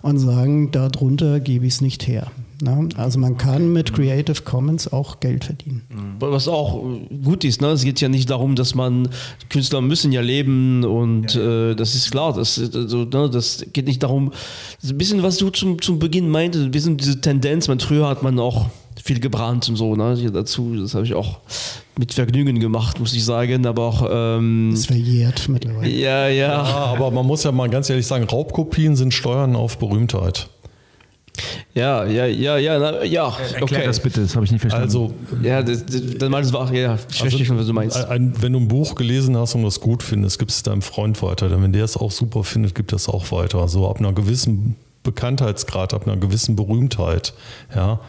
und 0.02 0.20
sagen, 0.20 0.72
darunter 0.72 1.40
gebe 1.40 1.66
ich 1.66 1.74
es 1.74 1.82
nicht 1.82 2.08
her. 2.08 2.32
Ne? 2.62 2.90
Also 2.98 3.20
man 3.20 3.38
kann 3.38 3.72
mit 3.74 3.94
Creative 3.94 4.42
Commons 4.44 4.92
auch 4.92 5.20
Geld 5.20 5.46
verdienen. 5.46 5.84
Was 6.20 6.48
auch 6.48 6.84
gut 7.24 7.44
ist, 7.44 7.62
ne? 7.62 7.68
es 7.68 7.84
geht 7.84 8.02
ja 8.02 8.10
nicht 8.10 8.30
darum, 8.30 8.56
dass 8.56 8.76
man, 8.76 9.10
Künstler 9.50 9.82
müssen 9.82 10.12
ja 10.12 10.22
leben 10.22 10.84
und 10.84 11.36
äh, 11.36 11.76
das 11.76 11.96
ist 11.96 12.12
klar, 12.12 12.34
das, 12.34 12.60
also, 12.60 13.06
ne, 13.06 13.30
das 13.30 13.66
geht 13.74 13.86
nicht 13.86 14.02
darum, 14.04 14.32
ein 14.84 14.98
bisschen, 14.98 15.24
was 15.24 15.38
du 15.38 15.50
zum, 15.50 15.82
zum 15.82 16.00
Beginn 16.00 16.30
meintest, 16.30 16.66
ein 16.66 16.72
bisschen 16.72 16.98
diese 16.98 17.22
Tendenz, 17.22 17.68
man, 17.68 17.80
früher 17.80 18.08
hat 18.08 18.24
man 18.24 18.40
auch 18.40 18.68
viel 19.04 19.20
gebrannt 19.20 19.70
und 19.70 19.76
so, 19.76 19.96
ne? 19.96 20.16
Hier 20.18 20.32
dazu, 20.32 20.76
das 20.76 20.94
habe 20.94 21.06
ich 21.06 21.14
auch 21.14 21.40
mit 21.98 22.14
Vergnügen 22.14 22.60
gemacht, 22.60 23.00
muss 23.00 23.14
ich 23.14 23.24
sagen, 23.24 23.66
aber 23.66 23.84
auch 23.84 24.08
ähm, 24.10 24.72
Das 24.74 24.86
verjährt 24.86 25.48
mittlerweile. 25.50 25.90
ja, 25.90 26.28
ja, 26.28 26.48
Ja, 26.48 26.64
aber 26.64 27.12
man 27.12 27.26
muss 27.26 27.44
ja 27.44 27.52
mal 27.52 27.70
ganz 27.70 27.90
ehrlich 27.90 28.06
sagen, 28.06 28.26
Raubkopien 28.26 28.96
sind 28.96 29.14
Steuern 29.14 29.56
auf 29.56 29.78
Berühmtheit. 29.78 30.50
Ja, 31.74 32.06
ja, 32.06 32.26
ja, 32.26 32.58
ja, 32.58 32.80
na, 32.80 33.04
ja, 33.04 33.28
Erklär 33.28 33.62
okay. 33.62 33.86
das 33.86 34.00
bitte, 34.00 34.22
das 34.22 34.36
habe 34.36 34.46
ich 34.46 34.52
nicht 34.52 34.62
verstanden. 34.62 34.86
Also, 34.86 35.14
Ja, 35.42 35.62
das, 35.62 35.86
das, 35.86 36.02
dann 36.18 36.32
meinst 36.32 36.54
du, 36.54 36.58
ja, 36.74 36.98
ich 37.10 37.18
verstehe 37.18 37.46
schon, 37.46 37.58
was 37.58 37.68
du 37.68 37.74
meinst. 37.74 37.98
Ein, 37.98 38.34
wenn 38.42 38.54
du 38.54 38.60
ein 38.60 38.68
Buch 38.68 38.96
gelesen 38.96 39.38
hast 39.38 39.56
und 39.56 39.64
das 39.64 39.80
gut 39.80 40.04
findest, 40.04 40.40
gibst 40.40 40.58
es 40.58 40.64
deinem 40.64 40.82
Freund 40.82 41.22
weiter. 41.22 41.50
Denn 41.50 41.62
wenn 41.62 41.74
der 41.74 41.84
es 41.84 41.98
auch 41.98 42.12
super 42.12 42.44
findet, 42.44 42.76
gibt 42.76 42.94
er 42.94 42.98
es 42.98 43.08
auch 43.08 43.32
weiter. 43.32 43.68
So 43.68 43.90
ab 43.90 44.00
einer 44.00 44.14
gewissen 44.14 44.76
Bekanntheitsgrad, 45.04 45.94
ab 45.94 46.06
einer 46.06 46.18
gewissen 46.18 46.56
Berühmtheit, 46.56 47.34
ja, 47.74 48.02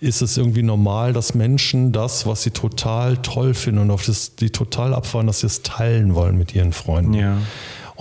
ist 0.00 0.22
es 0.22 0.36
irgendwie 0.36 0.62
normal, 0.62 1.12
dass 1.12 1.34
Menschen 1.34 1.92
das, 1.92 2.26
was 2.26 2.42
sie 2.42 2.50
total 2.50 3.18
toll 3.18 3.54
finden 3.54 3.82
und 3.82 3.90
auf 3.90 4.04
das 4.04 4.34
die 4.36 4.50
total 4.50 4.94
abfahren, 4.94 5.26
dass 5.26 5.40
sie 5.40 5.46
es 5.46 5.62
teilen 5.62 6.14
wollen 6.14 6.36
mit 6.36 6.54
ihren 6.54 6.72
Freunden. 6.72 7.14
Ja. 7.14 7.36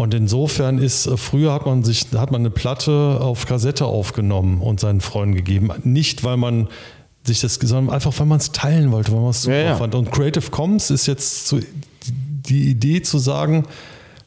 Und 0.01 0.15
insofern 0.15 0.79
ist, 0.79 1.05
äh, 1.05 1.15
früher 1.15 1.53
hat 1.53 1.67
man 1.67 1.83
sich, 1.83 2.07
hat 2.15 2.31
man 2.31 2.41
eine 2.41 2.49
Platte 2.49 3.19
auf 3.21 3.45
Kassette 3.45 3.85
aufgenommen 3.85 4.59
und 4.59 4.79
seinen 4.79 4.99
Freunden 4.99 5.35
gegeben. 5.35 5.69
Nicht, 5.83 6.23
weil 6.23 6.37
man 6.37 6.69
sich 7.23 7.39
das, 7.41 7.55
sondern 7.55 7.93
einfach, 7.93 8.11
weil 8.19 8.25
man 8.25 8.39
es 8.39 8.51
teilen 8.51 8.91
wollte, 8.91 9.11
weil 9.11 9.21
man 9.21 9.29
es 9.29 9.43
super 9.43 9.55
Ja, 9.55 9.61
ja. 9.61 9.75
fand. 9.75 9.93
Und 9.93 10.11
Creative 10.11 10.49
Commons 10.49 10.89
ist 10.89 11.05
jetzt 11.05 11.47
so 11.47 11.59
die 12.47 12.71
Idee 12.71 13.03
zu 13.03 13.19
sagen, 13.19 13.65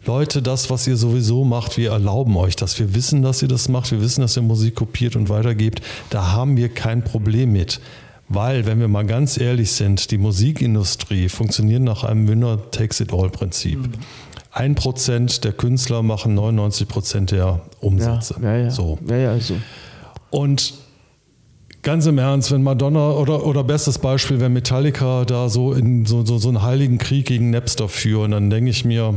Leute, 0.07 0.43
das, 0.43 0.71
was 0.71 0.87
ihr 0.87 0.97
sowieso 0.97 1.45
macht, 1.45 1.77
wir 1.77 1.91
erlauben 1.91 2.37
euch 2.37 2.55
das. 2.55 2.79
Wir 2.79 2.95
wissen, 2.95 3.23
dass 3.23 3.43
ihr 3.43 3.49
das 3.49 3.69
macht. 3.69 3.91
Wir 3.91 4.01
wissen, 4.01 4.21
dass 4.21 4.37
ihr 4.37 4.43
Musik 4.43 4.77
kopiert 4.77 5.17
und 5.17 5.29
weitergebt. 5.29 5.83
Da 6.11 6.31
haben 6.31 6.57
wir 6.57 6.69
kein 6.69 7.03
Problem 7.03 7.53
mit. 7.53 7.81
Weil, 8.29 8.65
wenn 8.65 8.79
wir 8.79 8.87
mal 8.87 9.05
ganz 9.05 9.39
ehrlich 9.39 9.73
sind, 9.73 10.13
die 10.13 10.19
Musikindustrie 10.19 11.29
funktioniert 11.29 11.83
nach 11.83 12.05
einem 12.05 12.29
Winner-Takes-it-all-Prinzip. 12.29 13.81
Ein 14.55 14.77
Prozent 14.77 15.43
der 15.43 15.53
Künstler 15.53 16.05
machen 16.05 16.35
99 16.35 16.87
Prozent 16.87 17.33
der 17.33 17.39
ja, 17.39 17.61
Umsätze. 17.81 18.37
ja, 18.41 18.57
ja. 18.57 18.71
So. 18.71 19.01
ja, 19.09 19.17
ja, 19.17 19.41
so. 19.41 19.57
Und 20.31 20.75
ganz 21.83 22.07
im 22.07 22.19
Ernst, 22.19 22.53
wenn 22.53 22.63
Madonna 22.63 23.11
oder, 23.11 23.45
oder 23.45 23.65
bestes 23.65 23.99
Beispiel, 23.99 24.39
wenn 24.39 24.53
Metallica 24.53 25.25
da 25.25 25.49
so 25.49 25.73
in 25.73 26.07
so, 26.07 26.25
so, 26.25 26.39
so 26.39 26.51
einen 26.51 26.63
heiligen 26.63 26.99
Krieg 26.99 27.27
gegen 27.27 27.51
Napster 27.51 27.89
führen, 27.89 28.31
dann 28.31 28.49
denke 28.49 28.71
ich 28.71 28.85
mir, 28.85 29.15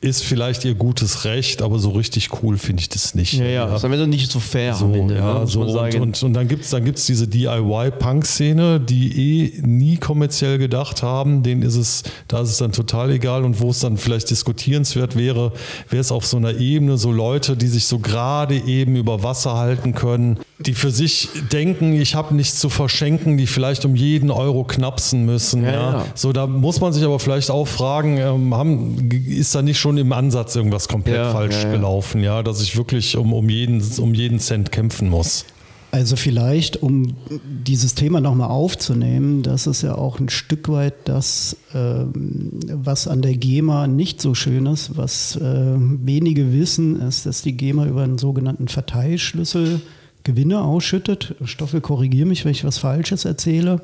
ist 0.00 0.22
vielleicht 0.22 0.64
ihr 0.64 0.74
gutes 0.74 1.24
Recht, 1.24 1.62
aber 1.62 1.78
so 1.78 1.90
richtig 1.90 2.28
cool 2.42 2.58
finde 2.58 2.80
ich 2.80 2.88
das 2.90 3.14
nicht. 3.14 3.32
Ja, 3.34 3.46
ja, 3.46 3.66
das 3.66 3.80
ist 3.80 3.84
am 3.84 3.92
Ende 3.92 4.06
nicht 4.06 4.30
so 4.30 4.40
fair 4.40 4.74
So, 4.74 4.92
Ende, 4.92 5.16
ja, 5.16 5.40
ne, 5.40 5.46
so 5.46 5.62
und, 5.62 5.94
und, 5.94 6.22
und 6.22 6.34
dann 6.34 6.48
gibt 6.48 6.64
es 6.64 6.70
dann 6.70 6.84
gibt's 6.84 7.06
diese 7.06 7.26
DIY-Punk-Szene, 7.26 8.78
die 8.80 9.54
eh 9.56 9.62
nie 9.62 9.96
kommerziell 9.96 10.58
gedacht 10.58 11.02
haben. 11.02 11.42
Denen 11.42 11.62
ist 11.62 11.76
es, 11.76 12.02
da 12.28 12.42
ist 12.42 12.50
es 12.50 12.58
dann 12.58 12.72
total 12.72 13.10
egal. 13.10 13.44
Und 13.44 13.60
wo 13.60 13.70
es 13.70 13.80
dann 13.80 13.96
vielleicht 13.96 14.30
diskutierenswert 14.30 15.16
wäre, 15.16 15.52
wäre 15.88 16.00
es 16.00 16.12
auf 16.12 16.26
so 16.26 16.36
einer 16.36 16.58
Ebene 16.58 16.98
so 16.98 17.10
Leute, 17.10 17.56
die 17.56 17.68
sich 17.68 17.86
so 17.86 17.98
gerade 17.98 18.56
eben 18.56 18.96
über 18.96 19.22
Wasser 19.22 19.56
halten 19.56 19.94
können, 19.94 20.38
die 20.58 20.72
für 20.72 20.90
sich 20.90 21.28
denken, 21.52 21.92
ich 21.92 22.14
habe 22.14 22.34
nichts 22.34 22.58
zu 22.58 22.70
verschenken, 22.70 23.36
die 23.36 23.46
vielleicht 23.46 23.84
um 23.84 23.94
jeden 23.94 24.30
Euro 24.30 24.64
knapsen 24.64 25.26
müssen. 25.26 25.62
Ja, 25.64 25.70
Ja, 25.70 25.92
ja. 25.92 26.06
So, 26.14 26.32
da 26.32 26.46
muss 26.46 26.80
man 26.80 26.92
sich 26.92 27.04
aber 27.04 27.18
vielleicht 27.18 27.50
auch 27.50 27.66
fragen, 27.66 28.16
ähm, 28.16 28.54
haben, 28.54 29.10
ist 29.10 29.54
da 29.54 29.60
nicht 29.60 29.78
schon 29.78 29.98
im 29.98 30.12
Ansatz 30.12 30.56
irgendwas 30.56 30.88
komplett 30.88 31.16
Ja, 31.16 31.32
falsch 31.32 31.62
gelaufen, 31.64 32.22
ja, 32.22 32.42
dass 32.42 32.62
ich 32.62 32.76
wirklich 32.76 33.16
um, 33.16 33.34
um, 33.34 33.50
jeden, 33.50 33.82
um 33.98 34.14
jeden 34.14 34.38
Cent 34.40 34.72
kämpfen 34.72 35.10
muss. 35.10 35.44
Also 35.92 36.16
vielleicht, 36.16 36.82
um 36.82 37.16
dieses 37.44 37.94
Thema 37.94 38.20
nochmal 38.20 38.50
aufzunehmen, 38.50 39.42
das 39.42 39.66
ist 39.66 39.82
ja 39.82 39.94
auch 39.94 40.18
ein 40.20 40.28
Stück 40.28 40.68
weit 40.68 40.94
das, 41.04 41.56
ähm, 41.74 42.50
was 42.70 43.08
an 43.08 43.22
der 43.22 43.34
GEMA 43.34 43.86
nicht 43.86 44.20
so 44.20 44.34
schön 44.34 44.66
ist. 44.66 44.96
Was 44.96 45.36
äh, 45.36 45.74
wenige 45.76 46.52
wissen, 46.52 47.00
ist, 47.00 47.24
dass 47.24 47.42
die 47.42 47.56
GEMA 47.56 47.86
über 47.86 48.02
einen 48.02 48.18
sogenannten 48.18 48.68
Verteilschlüssel 48.68 49.80
Gewinne 50.26 50.60
ausschüttet. 50.60 51.36
Stoffel, 51.44 51.80
korrigiere 51.80 52.26
mich, 52.26 52.44
wenn 52.44 52.50
ich 52.50 52.64
was 52.64 52.78
Falsches 52.78 53.24
erzähle. 53.24 53.80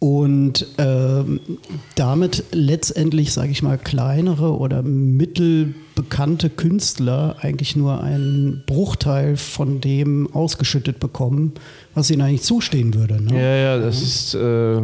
Und 0.00 0.64
ähm, 0.78 1.40
damit 1.96 2.44
letztendlich, 2.52 3.32
sage 3.32 3.50
ich 3.50 3.64
mal, 3.64 3.78
kleinere 3.78 4.56
oder 4.56 4.84
mittelbekannte 4.84 6.50
Künstler 6.50 7.34
eigentlich 7.40 7.74
nur 7.74 8.00
einen 8.00 8.62
Bruchteil 8.64 9.36
von 9.36 9.80
dem 9.80 10.32
ausgeschüttet 10.32 11.00
bekommen, 11.00 11.54
was 11.94 12.12
ihnen 12.12 12.22
eigentlich 12.22 12.42
zustehen 12.42 12.94
würde. 12.94 13.20
Ne? 13.20 13.34
Ja, 13.34 13.56
ja, 13.56 13.78
das 13.78 14.00
ist, 14.00 14.34
äh, 14.34 14.82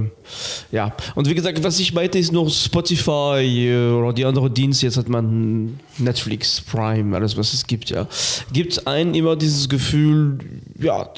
ja. 0.73 0.93
Und 1.15 1.29
wie 1.29 1.35
gesagt, 1.37 1.63
was 1.63 1.79
ich 1.79 1.95
meinte, 1.95 2.19
ist 2.19 2.33
noch 2.33 2.51
Spotify 2.51 3.69
äh, 3.69 3.93
oder 3.93 4.13
die 4.13 4.25
anderen 4.25 4.53
Dienste. 4.53 4.87
Jetzt 4.87 4.97
hat 4.97 5.09
man 5.09 5.79
Netflix, 5.99 6.61
Prime, 6.61 7.15
alles, 7.15 7.37
was 7.37 7.55
es 7.55 7.69
gibt, 7.69 7.91
ja. 7.91 8.09
Gibt 8.53 8.85
einen 8.89 9.15
immer 9.15 9.37
dieses 9.37 9.69
Gefühl, 9.69 10.39
ja, 10.77 11.09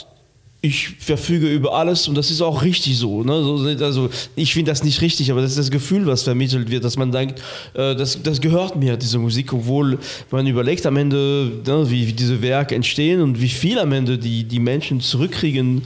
ich 0.66 0.90
verfüge 0.98 1.48
über 1.48 1.74
alles 1.74 2.08
und 2.08 2.16
das 2.16 2.30
ist 2.30 2.42
auch 2.42 2.62
richtig 2.62 2.98
so. 2.98 3.22
Ne? 3.22 3.42
So, 3.42 3.84
Also 3.84 4.10
ich 4.34 4.52
finde 4.52 4.70
das 4.70 4.82
nicht 4.82 5.00
richtig, 5.00 5.30
aber 5.30 5.40
das 5.40 5.50
ist 5.52 5.58
das 5.58 5.70
Gefühl, 5.70 6.06
was 6.06 6.22
vermittelt 6.22 6.70
wird, 6.70 6.84
dass 6.84 6.96
man 6.96 7.12
denkt, 7.12 7.40
äh, 7.74 7.94
das, 7.94 8.22
das 8.22 8.40
gehört 8.40 8.76
mir, 8.76 8.96
diese 8.96 9.18
Musik, 9.18 9.52
obwohl 9.52 9.98
man 10.30 10.46
überlegt 10.46 10.86
am 10.86 10.96
Ende, 10.96 11.62
ne, 11.66 11.90
wie, 11.90 12.06
wie 12.06 12.12
diese 12.12 12.42
Werke 12.42 12.74
entstehen 12.74 13.20
und 13.20 13.40
wie 13.40 13.48
viel 13.48 13.78
am 13.78 13.92
Ende 13.92 14.18
die, 14.18 14.44
die 14.44 14.60
Menschen 14.60 15.00
zurückkriegen, 15.00 15.82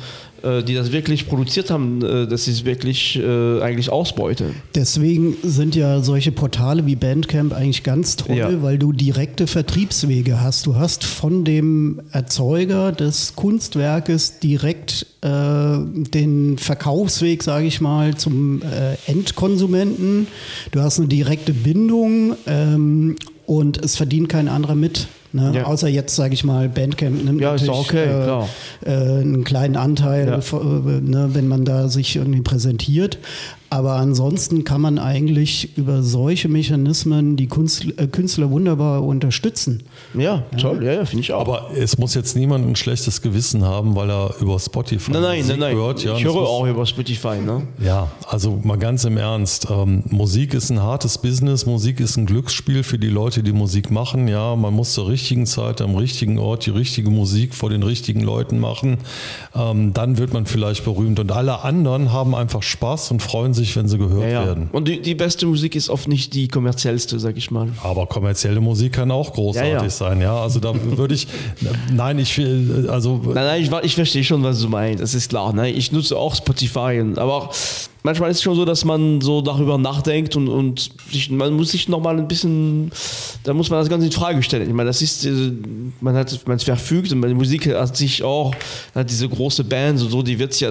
die 0.62 0.74
das 0.74 0.92
wirklich 0.92 1.28
produziert 1.28 1.70
haben, 1.70 2.02
äh, 2.04 2.26
das 2.26 2.48
ist 2.48 2.64
wirklich 2.64 3.18
äh, 3.18 3.60
eigentlich 3.60 3.90
Ausbeute. 3.90 4.46
Deswegen 4.74 5.36
sind 5.42 5.74
ja 5.76 6.00
solche 6.02 6.32
Portale 6.32 6.86
wie 6.86 6.96
Bandcamp 6.96 7.52
eigentlich 7.52 7.82
ganz 7.82 8.16
toll, 8.16 8.36
Ja. 8.36 8.62
weil 8.62 8.78
du 8.78 8.92
direkte 8.92 9.46
Vertriebswege 9.46 10.40
hast. 10.40 10.66
Du 10.66 10.76
hast 10.76 11.04
von 11.04 11.44
dem 11.44 12.00
Erzeuger 12.12 12.92
des 12.92 13.34
Kunstwerkes 13.36 14.38
direkt 14.40 15.06
äh, 15.22 15.28
den 15.28 16.56
Verkaufsweg, 16.58 17.42
sage 17.42 17.66
ich 17.66 17.80
mal, 17.80 18.16
zum 18.16 18.62
äh, 18.62 18.96
Endkonsumenten. 19.10 20.26
Du 20.72 20.80
hast 20.80 20.98
eine 20.98 21.08
direkte 21.08 21.52
Bindung 21.52 22.36
ähm, 22.46 23.16
und 23.46 23.82
es 23.84 23.96
verdient 23.96 24.28
kein 24.28 24.48
anderer 24.48 24.74
mit. 24.74 25.08
Ne? 25.32 25.52
Ja. 25.54 25.64
Außer 25.64 25.88
jetzt, 25.88 26.16
sage 26.16 26.34
ich 26.34 26.44
mal, 26.44 26.68
Bandcamp 26.68 27.24
nimmt 27.24 27.40
Ja, 27.40 27.52
natürlich 27.52 27.70
okay, 27.70 28.04
äh, 28.06 28.90
äh, 28.90 29.20
einen 29.20 29.44
kleinen 29.44 29.76
Anteil, 29.76 30.26
Ja. 30.26 30.38
äh, 30.38 31.00
ne, 31.00 31.30
wenn 31.32 31.46
man 31.46 31.64
da 31.64 31.88
sich 31.88 32.16
irgendwie 32.16 32.40
präsentiert. 32.40 33.18
Aber 33.72 33.92
ansonsten 33.94 34.64
kann 34.64 34.80
man 34.80 34.98
eigentlich 34.98 35.76
über 35.78 36.02
solche 36.02 36.48
Mechanismen 36.48 37.36
die 37.36 37.46
Kunst, 37.46 37.86
äh, 37.98 38.08
Künstler 38.08 38.50
wunderbar 38.50 39.04
unterstützen. 39.04 39.84
Ja, 40.12 40.42
toll, 40.60 40.84
ja, 40.84 40.94
ja 40.94 41.04
finde 41.04 41.22
ich 41.22 41.32
auch. 41.32 41.40
Aber 41.42 41.70
es 41.76 41.96
muss 41.96 42.14
jetzt 42.14 42.34
niemand 42.34 42.66
ein 42.66 42.74
schlechtes 42.74 43.22
Gewissen 43.22 43.64
haben, 43.64 43.94
weil 43.94 44.10
er 44.10 44.34
über 44.40 44.58
Spotify 44.58 45.12
nein, 45.12 45.22
nein, 45.22 45.38
Musik 45.38 45.50
nein, 45.52 45.60
nein. 45.60 45.76
hört. 45.76 46.02
Ja, 46.02 46.16
ich 46.16 46.24
höre 46.24 46.34
muss- 46.34 46.48
auch 46.48 46.66
über 46.66 46.84
Spotify, 46.84 47.36
ne? 47.40 47.62
Ja, 47.80 48.08
also 48.26 48.58
mal 48.64 48.76
ganz 48.76 49.04
im 49.04 49.16
Ernst. 49.16 49.68
Ähm, 49.70 50.02
Musik 50.10 50.52
ist 50.54 50.70
ein 50.70 50.82
hartes 50.82 51.18
Business. 51.18 51.64
Musik 51.64 52.00
ist 52.00 52.16
ein 52.16 52.26
Glücksspiel 52.26 52.82
für 52.82 52.98
die 52.98 53.08
Leute, 53.08 53.44
die 53.44 53.52
Musik 53.52 53.92
machen. 53.92 54.26
Ja, 54.26 54.56
man 54.56 54.74
muss 54.74 54.94
zur 54.94 55.06
richtigen 55.08 55.46
Zeit 55.46 55.80
am 55.80 55.94
richtigen 55.94 56.40
Ort 56.40 56.66
die 56.66 56.70
richtige 56.70 57.10
Musik 57.10 57.54
vor 57.54 57.70
den 57.70 57.84
richtigen 57.84 58.22
Leuten 58.22 58.58
machen. 58.58 58.98
Ähm, 59.54 59.92
dann 59.94 60.18
wird 60.18 60.32
man 60.32 60.46
vielleicht 60.46 60.84
berühmt. 60.84 61.20
Und 61.20 61.30
alle 61.30 61.62
anderen 61.62 62.12
haben 62.12 62.34
einfach 62.34 62.64
Spaß 62.64 63.12
und 63.12 63.22
freuen 63.22 63.54
sich, 63.60 63.76
wenn 63.76 63.88
sie 63.88 63.98
gehört 63.98 64.22
Ja, 64.22 64.28
ja. 64.28 64.46
werden. 64.46 64.68
Und 64.72 64.88
die, 64.88 65.00
die 65.00 65.14
beste 65.14 65.46
Musik 65.46 65.74
ist 65.76 65.88
oft 65.88 66.08
nicht 66.08 66.34
die 66.34 66.48
kommerziellste, 66.48 67.18
sag 67.18 67.36
ich 67.36 67.50
mal. 67.50 67.68
Aber 67.82 68.06
kommerzielle 68.06 68.60
Musik 68.60 68.92
kann 68.94 69.10
auch 69.10 69.32
großartig 69.32 69.72
Ja, 69.72 69.82
ja. 69.82 69.90
sein. 69.90 70.20
Ja, 70.20 70.42
also 70.42 70.60
da 70.60 70.72
würde 70.96 71.14
ich, 71.14 71.26
nein, 71.92 72.18
ich 72.18 72.36
will, 72.38 72.88
also 72.90 73.20
Nein, 73.24 73.34
nein, 73.34 73.62
ich, 73.62 73.70
ich 73.84 73.94
verstehe 73.94 74.24
schon, 74.24 74.42
was 74.42 74.60
du 74.60 74.68
meinst. 74.68 75.02
Das 75.02 75.14
ist 75.14 75.28
klar. 75.30 75.52
Ne? 75.52 75.70
Ich 75.70 75.92
nutze 75.92 76.16
auch 76.16 76.34
Spotify, 76.34 77.02
aber 77.16 77.34
auch, 77.34 77.54
manchmal 78.02 78.30
ist 78.30 78.38
es 78.38 78.42
schon 78.42 78.56
so, 78.56 78.64
dass 78.64 78.84
man 78.84 79.20
so 79.20 79.40
darüber 79.40 79.78
nachdenkt 79.78 80.36
und, 80.36 80.48
und 80.48 80.90
sich, 81.12 81.30
man 81.30 81.52
muss 81.52 81.70
sich 81.72 81.88
noch 81.88 82.00
mal 82.00 82.16
ein 82.18 82.28
bisschen, 82.28 82.90
da 83.44 83.52
muss 83.52 83.70
man 83.70 83.80
das 83.80 83.88
Ganze 83.88 84.06
in 84.06 84.12
Frage 84.12 84.42
stellen. 84.42 84.68
Ich 84.68 84.74
meine, 84.74 84.88
das 84.88 85.02
ist, 85.02 85.24
äh, 85.26 85.52
man 86.00 86.14
hat, 86.14 86.38
man 86.46 86.56
ist 86.56 86.64
verfügt 86.64 87.12
und 87.12 87.22
die 87.22 87.34
Musik 87.34 87.66
hat 87.74 87.96
sich 87.96 88.22
auch, 88.22 88.54
hat 88.94 89.10
diese 89.10 89.28
große 89.28 89.64
Band 89.64 90.00
und 90.00 90.10
so, 90.10 90.22
die 90.22 90.38
wird 90.38 90.52
es 90.52 90.60
ja 90.60 90.70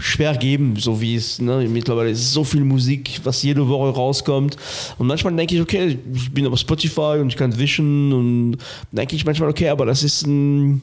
schwer 0.00 0.36
geben, 0.36 0.76
so 0.76 1.00
wie 1.00 1.14
es, 1.14 1.40
ne, 1.40 1.66
mittlerweile 1.68 2.10
ist 2.10 2.32
so 2.32 2.44
viel 2.44 2.64
Musik, 2.64 3.20
was 3.24 3.42
jede 3.42 3.68
Woche 3.68 3.90
rauskommt. 3.90 4.56
Und 4.98 5.06
manchmal 5.06 5.34
denke 5.36 5.54
ich, 5.54 5.60
okay, 5.60 5.98
ich 6.12 6.32
bin 6.32 6.46
auf 6.46 6.58
Spotify 6.58 7.18
und 7.20 7.28
ich 7.28 7.36
kann 7.36 7.56
wischen 7.58 8.12
und 8.12 8.56
denke 8.90 9.14
ich 9.14 9.24
manchmal, 9.24 9.50
okay, 9.50 9.68
aber 9.68 9.86
das 9.86 10.02
ist 10.02 10.26
ein, 10.26 10.82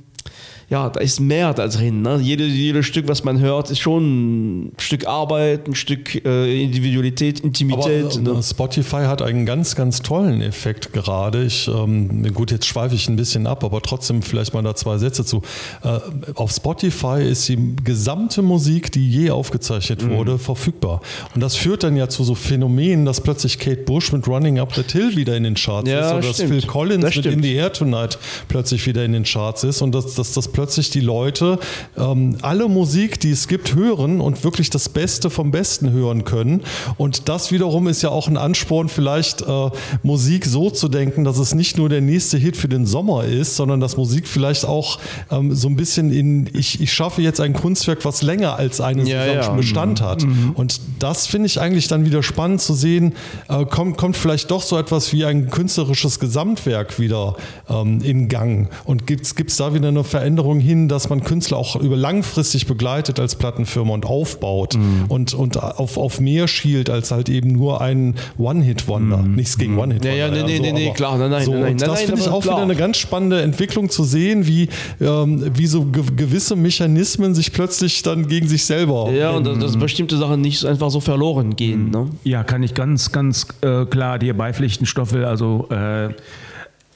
ja, 0.70 0.90
da 0.90 1.00
ist 1.00 1.20
mehr 1.22 1.54
da 1.54 1.68
drin. 1.68 2.02
Ne? 2.02 2.20
Jede, 2.22 2.44
jedes 2.46 2.86
Stück, 2.86 3.08
was 3.08 3.24
man 3.24 3.40
hört, 3.40 3.72
ist 3.72 3.80
schon 3.80 4.66
ein 4.66 4.72
Stück 4.78 5.08
Arbeit, 5.08 5.66
ein 5.68 5.76
Stück 5.76 6.26
äh, 6.26 6.62
Individualität, 6.62 7.40
Intimität. 7.40 8.06
Aber, 8.06 8.16
äh, 8.16 8.36
ne? 8.36 8.44
Spotify 8.44 9.04
hat 9.06 9.22
einen 9.22 9.46
ganz, 9.46 9.76
ganz 9.76 10.02
tollen 10.02 10.42
Effekt 10.42 10.92
gerade. 10.92 11.46
Ich, 11.46 11.70
ähm, 11.70 12.22
gut, 12.34 12.52
jetzt 12.52 12.66
schweife 12.66 12.96
ich 12.96 13.08
ein 13.08 13.16
bisschen 13.16 13.48
ab, 13.48 13.64
aber 13.64 13.82
trotzdem 13.82 14.22
vielleicht 14.22 14.54
mal 14.54 14.62
da 14.62 14.76
zwei 14.76 14.98
Sätze 14.98 15.24
zu. 15.24 15.42
Äh, 15.84 16.00
auf 16.36 16.52
Spotify 16.52 17.24
ist 17.24 17.48
die 17.48 17.76
gesamte 17.84 18.42
Musik, 18.42 18.92
die 18.92 19.10
je 19.10 19.30
aufgezeichnet 19.32 20.04
Mhm. 20.04 20.18
wurde, 20.18 20.38
verfügbar. 20.38 21.02
Und 21.34 21.40
das 21.42 21.56
führt 21.56 21.84
dann 21.84 21.96
ja 21.96 22.10
zu 22.10 22.26
so 22.26 22.36
Phänomenen, 22.36 23.06
dass 23.06 23.22
plötzlich 23.22 23.58
Kate 23.58 23.84
Bush 23.84 24.12
mit 24.12 24.28
Running 24.28 24.60
Up 24.60 24.76
the 24.76 24.84
Hill 24.92 25.16
wieder 25.16 25.38
in 25.38 25.44
den 25.44 25.56
Charts 25.56 25.90
Ja, 25.90 26.00
ist 26.08 26.12
oder 26.12 26.22
dass 26.28 26.36
stimmt. 26.36 26.50
Phil 26.50 26.62
Collins 26.64 27.04
Das 27.04 27.16
mit. 27.16 27.26
In 27.26 27.42
the 27.42 27.54
Air 27.54 27.72
Tonight 27.72 28.18
plötzlich 28.50 28.86
wieder 28.86 29.06
in 29.06 29.14
den 29.14 29.24
Charts 29.24 29.64
ist 29.64 29.82
und 29.82 29.96
dass, 29.96 30.16
dass, 30.16 30.34
dass 30.34 30.48
plötzlich 30.58 30.90
die 30.90 31.02
Leute 31.02 31.60
ähm, 31.96 32.36
alle 32.42 32.68
Musik, 32.68 33.20
die 33.20 33.30
es 33.30 33.48
gibt, 33.48 33.76
hören 33.76 34.20
und 34.20 34.44
wirklich 34.44 34.72
das 34.72 34.90
Beste 34.90 35.30
vom 35.30 35.52
Besten 35.52 35.92
hören 35.92 36.24
können. 36.24 36.64
Und 36.98 37.30
das 37.30 37.52
wiederum 37.52 37.88
ist 37.88 38.02
ja 38.02 38.10
auch 38.10 38.28
ein 38.28 38.38
Ansporn, 38.38 38.90
vielleicht 38.90 39.44
äh, 39.44 39.70
Musik 40.02 40.46
so 40.46 40.72
zu 40.72 40.88
denken, 40.88 41.24
dass 41.24 41.38
es 41.38 41.54
nicht 41.54 41.78
nur 41.78 41.90
der 41.90 42.02
nächste 42.02 42.40
Hit 42.40 42.58
für 42.58 42.68
den 42.68 42.88
Sommer 42.88 43.26
ist, 43.26 43.56
sondern 43.56 43.80
dass 43.80 43.98
Musik 43.98 44.28
vielleicht 44.28 44.66
auch 44.66 44.98
ähm, 45.30 45.54
so 45.54 45.68
ein 45.68 45.76
bisschen 45.76 46.12
in, 46.12 46.50
ich, 46.54 46.82
ich 46.82 46.92
schaffe 46.92 47.22
jetzt 47.22 47.40
ein 47.40 47.54
Kunstwerk, 47.54 48.04
was 48.04 48.24
länger 48.24 48.56
als 48.56 48.82
eine 48.82 49.04
Ja, 49.08 49.28
ja. 49.28 49.44
schon 49.44 49.58
Bestand 49.58 50.02
hat. 50.02 50.26
Und 50.56 50.82
das 50.98 51.28
finde 51.28 51.46
ich 51.46 51.62
eigentlich 51.62 51.88
dann 51.88 52.04
wieder 52.04 52.24
spannend 52.24 52.62
zu 52.62 52.74
sehen, 52.74 53.14
äh, 53.48 53.64
kommt, 53.66 53.98
kommt 53.98 54.18
vielleicht 54.18 54.50
doch 54.50 54.64
so 54.64 54.76
etwas 54.76 55.14
wie 55.14 55.24
ein 55.24 55.52
künstlerisches 55.52 56.20
Gesamtwerk 56.20 56.98
wieder 56.98 57.36
ähm, 57.70 58.02
in 58.02 58.28
Gang. 58.28 58.70
Und 58.86 59.06
gibt 59.06 59.28
es 59.28 59.58
da 59.58 59.76
wieder 59.76 59.90
eine 59.90 60.04
Veränderung 60.04 60.47
hin, 60.56 60.88
dass 60.88 61.10
man 61.10 61.24
Künstler 61.24 61.58
auch 61.58 61.76
über 61.76 61.96
langfristig 61.96 62.68
begleitet 62.68 63.20
als 63.20 63.36
Plattenfirma 63.36 63.94
und 63.94 64.06
aufbaut 64.06 64.78
und, 65.10 65.34
und 65.34 65.62
auf, 65.62 65.98
auf 65.98 66.20
mehr 66.20 66.48
schielt 66.48 66.90
als 66.90 67.12
halt 67.12 67.30
eben 67.30 67.52
nur 67.52 67.82
ein 67.82 68.16
One-Hit-Wonder. 68.38 69.18
Nichts 69.24 69.58
gegen 69.58 69.78
One-Hit-Wonder. 69.78 70.16
Ja, 70.16 70.28
ja, 70.28 70.32
nee, 70.32 70.44
nee, 70.44 70.60
nee, 70.60 70.72
nee, 70.72 70.86
aber 70.88 70.96
klar, 70.96 71.18
nein, 71.18 71.32
nein, 71.32 71.46
so, 71.46 71.52
nein, 71.52 71.62
nein, 71.62 71.72
und 71.74 71.80
nein, 71.82 71.90
das 71.90 72.02
finde 72.02 72.22
ich 72.22 72.30
auch 72.30 72.44
wieder 72.44 72.54
klar. 72.54 72.64
eine 72.64 72.76
ganz 72.76 72.98
spannende 72.98 73.42
Entwicklung 73.42 73.90
zu 73.90 74.04
sehen, 74.04 74.48
wie, 74.48 74.70
ähm, 75.02 75.52
wie 75.56 75.68
so 75.68 75.86
ge 75.86 76.04
gewisse 76.16 76.56
Mechanismen 76.56 77.36
sich 77.36 77.52
plötzlich 77.52 78.02
dann 78.04 78.28
gegen 78.28 78.48
sich 78.48 78.66
selber 78.66 79.12
Ja, 79.12 79.32
und 79.32 79.46
dass, 79.46 79.60
dass 79.60 79.78
bestimmte 79.78 80.18
Sachen 80.18 80.42
nicht 80.42 80.66
einfach 80.66 80.90
so 80.90 81.00
verloren 81.00 81.56
gehen. 81.56 81.92
Ne? 81.92 82.08
Ja, 82.24 82.44
kann 82.44 82.64
ich 82.64 82.74
ganz, 82.74 83.12
ganz 83.12 83.48
äh, 83.62 83.86
klar 83.86 84.20
dir 84.20 84.36
beipflichten, 84.36 84.86
Stoffel. 84.86 85.26
Also 85.26 85.68
äh, 85.70 86.10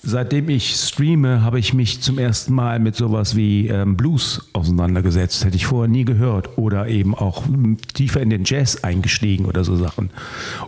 seitdem 0.04 0.49
ich 0.49 0.76
streame, 0.76 1.43
habe 1.43 1.60
ich 1.60 1.74
mich 1.74 2.02
zum 2.02 2.18
ersten 2.18 2.54
Mal 2.54 2.80
mit 2.80 2.95
sowas 2.95 3.36
wie 3.36 3.68
ähm, 3.68 3.95
Blues 3.95 4.49
auseinandergesetzt. 4.54 5.45
Hätte 5.45 5.56
ich 5.56 5.66
vorher 5.66 5.89
nie 5.89 6.06
gehört. 6.06 6.58
Oder 6.58 6.88
eben 6.88 7.16
auch 7.16 7.45
m, 7.47 7.78
tiefer 7.93 8.22
in 8.22 8.30
den 8.30 8.43
Jazz 8.43 8.84
eingestiegen 8.84 9.45
oder 9.45 9.64
so 9.64 9.76
Sachen. 9.76 10.10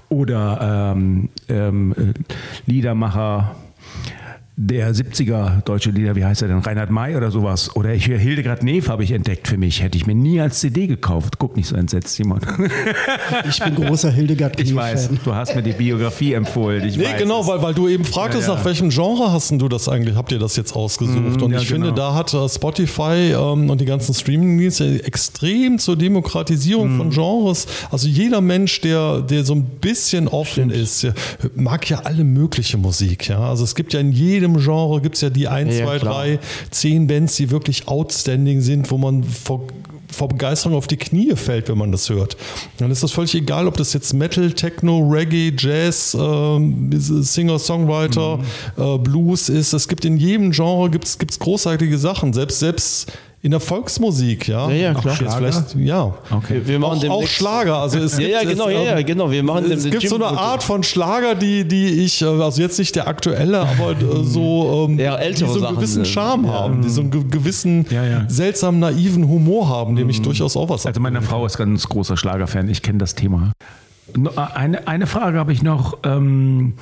Oder 0.09 0.93
ähm, 0.95 1.29
ähm, 1.49 1.95
äh, 1.97 2.13
Liedermacher 2.71 3.55
der 4.55 4.93
70er 4.93 5.63
deutsche 5.63 5.89
Lieder, 5.89 6.15
wie 6.15 6.23
heißt 6.23 6.43
er 6.43 6.47
denn? 6.47 6.59
Reinhard 6.59 6.91
May 6.91 7.15
oder 7.15 7.31
sowas. 7.31 7.75
Oder 7.75 7.93
ich 7.95 8.05
Hildegard 8.05 8.61
Neef 8.61 8.87
habe 8.87 9.03
ich 9.03 9.11
entdeckt 9.11 9.47
für 9.47 9.57
mich. 9.57 9.81
Hätte 9.81 9.97
ich 9.97 10.05
mir 10.05 10.13
nie 10.13 10.39
als 10.39 10.59
CD 10.59 10.85
gekauft. 10.85 11.39
Guck 11.39 11.57
nicht 11.57 11.67
so 11.67 11.75
entsetzt, 11.75 12.13
Simon. 12.15 12.39
Ich 13.49 13.59
bin 13.59 13.75
großer 13.75 14.11
Hildegard 14.11 14.59
Ich 14.59 14.73
weiß, 14.75 15.09
du 15.23 15.33
hast 15.33 15.55
mir 15.55 15.63
die 15.63 15.71
Biografie 15.73 16.33
empfohlen. 16.33 16.87
Ich 16.87 16.97
Nee, 16.97 17.05
weiß 17.05 17.17
genau, 17.21 17.41
es. 17.41 17.47
weil, 17.47 17.61
weil 17.63 17.73
du 17.73 17.87
eben 17.87 18.05
fragtest, 18.05 18.47
Ja, 18.47 18.53
ja. 18.53 18.59
nach 18.59 18.65
welchem 18.65 18.89
Genre 18.89 19.31
hast 19.31 19.49
denn 19.51 19.59
du 19.59 19.67
das 19.69 19.89
eigentlich, 19.89 20.15
habt 20.15 20.31
ihr 20.31 20.39
das 20.39 20.55
jetzt 20.55 20.75
ausgesucht? 20.75 21.41
und 21.41 21.51
ja, 21.51 21.59
ich 21.59 21.67
finde, 21.67 21.87
genau. 21.87 21.97
da 21.97 22.13
hat 22.13 22.33
äh, 22.33 22.47
Spotify 22.47 23.33
ähm, 23.35 23.69
und 23.69 23.81
die 23.81 23.85
ganzen 23.85 24.13
Streaming-Dienste 24.13 25.03
extrem 25.03 25.79
zur 25.79 25.95
Demokratisierung 25.95 26.97
von 26.97 27.09
Genres. 27.09 27.65
Also 27.91 28.07
jeder 28.07 28.41
Mensch, 28.41 28.81
der, 28.81 29.21
der 29.21 29.43
so 29.43 29.55
ein 29.55 29.63
bisschen 29.81 30.27
offen 30.27 30.69
ist, 30.69 31.03
der 31.03 31.13
mag 31.55 31.89
ja 31.89 31.99
alle 32.03 32.23
mögliche 32.23 32.77
Musik. 32.77 33.27
Ja? 33.29 33.39
Also 33.39 33.63
es 33.63 33.73
gibt 33.75 33.93
ja 33.93 33.99
in 33.99 34.11
jedem 34.11 34.42
Genre, 34.47 35.01
gibt 35.01 35.15
es 35.15 35.21
ja 35.21 35.29
die 35.29 35.47
1, 35.47 35.77
Ja, 35.77 35.85
2, 35.85 35.99
klar. 35.99 36.13
3, 36.15 36.39
10 36.71 37.07
Bands, 37.07 37.35
die 37.35 37.51
wirklich 37.51 37.87
outstanding 37.87 38.61
sind, 38.61 38.89
wo 38.91 38.97
man 38.97 39.23
vor 39.23 39.61
vor 40.13 40.29
Begeisterung 40.29 40.77
auf 40.77 40.87
die 40.87 40.97
Knie 40.97 41.35
fällt, 41.35 41.69
wenn 41.69 41.77
man 41.79 41.91
das 41.91 42.09
hört. 42.09 42.37
Dann 42.77 42.91
ist 42.91 43.03
das 43.03 43.11
völlig 43.11 43.33
egal, 43.33 43.67
ob 43.67 43.77
das 43.77 43.93
jetzt 43.93 44.13
Metal, 44.13 44.51
Techno, 44.51 44.99
Reggae, 45.09 45.51
Jazz, 45.57 46.15
ähm, 46.19 46.89
Singer, 46.99 47.57
Songwriter, 47.59 48.39
äh, 48.77 48.97
Blues 48.99 49.49
ist. 49.49 49.73
Es 49.73 49.87
gibt 49.87 50.05
in 50.05 50.17
jedem 50.17 50.51
Genre 50.51 50.89
gibt's, 50.91 51.17
gibt's 51.17 51.39
großartige 51.39 51.97
Sachen. 51.97 52.31
Selbst 52.31 52.59
selbst 52.59 53.11
in 53.43 53.51
der 53.51 53.59
Volksmusik, 53.59 54.47
ja. 54.47 54.69
Ja, 54.69 54.75
ja, 54.75 54.93
klar. 54.93 55.17
Jetzt 55.19 55.35
vielleicht, 55.35 55.75
ja. 55.75 56.13
Okay. 56.31 56.61
Wir 56.63 56.79
machen 56.79 57.07
Auch, 57.09 57.23
auch 57.23 57.27
Schlager. 57.27 57.77
Also 57.77 57.99
es 57.99 58.13
Ja, 58.17 58.19
gibt, 58.19 58.31
ja, 58.31 58.41
es, 58.41 58.47
genau, 58.49 58.69
ja, 58.69 58.81
ja, 58.81 58.97
ähm, 58.97 59.05
genau. 59.05 59.29
Wir 59.29 59.43
machen 59.43 59.69
es 59.69 59.83
gibt 59.83 60.07
so 60.07 60.15
eine 60.15 60.27
Art 60.27 60.63
von 60.63 60.81
Schlager, 60.81 61.35
die, 61.35 61.67
die 61.67 62.05
ich, 62.05 62.21
äh, 62.21 62.25
also 62.25 62.61
jetzt 62.61 62.79
nicht 62.79 62.95
der 62.95 63.05
aktuelle, 63.09 63.59
aber 63.59 63.91
äh, 63.91 64.23
so, 64.23 64.87
ähm, 64.89 64.97
Ja, 64.97 65.17
ältere 65.17 65.47
die 65.47 65.51
so 65.51 65.53
einen 65.55 65.61
Sachen, 65.63 65.75
gewissen 65.75 66.01
äh, 66.03 66.05
Charme 66.05 66.49
haben, 66.49 66.81
die 66.83 66.89
so 66.89 67.01
einen 67.01 67.11
ge- 67.11 67.25
gewissen 67.29 67.85
Ja, 67.89 68.05
ja. 68.05 68.23
seltsam 68.29 68.79
naiven 68.79 69.27
Humor 69.27 69.67
haben, 69.67 69.97
dem 69.97 70.09
ich 70.09 70.21
durchaus 70.21 70.55
auch 70.55 70.69
was 70.69 70.85
Also 70.85 71.01
meine 71.01 71.21
Frau 71.21 71.45
ist 71.45 71.57
ganz 71.57 71.89
großer 71.89 72.15
Schlagerfan. 72.15 72.69
Ich 72.69 72.81
kenne 72.81 72.99
das 72.99 73.13
Thema. 73.13 73.51
No- 74.15 74.31
Eine, 74.35 74.87
eine 74.87 75.05
Frage 75.07 75.37
habe 75.37 75.51
ich 75.51 75.63
noch. 75.63 75.97
Ähm, 76.05 76.75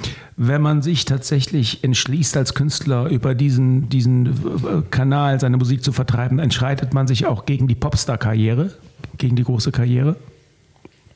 wenn 0.44 0.64
man 0.64 0.82
sich 0.82 1.06
tatsächlich 1.06 1.84
entschließt, 1.84 2.36
als 2.36 2.56
Künstler 2.56 3.06
über 3.10 3.36
diesen, 3.36 3.90
diesen 3.90 4.26
äh, 4.26 4.82
Kanal 4.90 5.40
seine 5.40 5.58
Musik 5.58 5.84
zu 5.84 5.92
vertreiben, 5.92 6.40
entscheidet 6.40 6.96
man 6.96 7.06
sich 7.06 7.28
auch 7.28 7.46
gegen 7.46 7.68
die 7.68 7.76
Popstar-Karriere, 7.76 8.72
gegen 9.20 9.36
die 9.36 9.44
große 9.44 9.72
Karriere? 9.72 10.16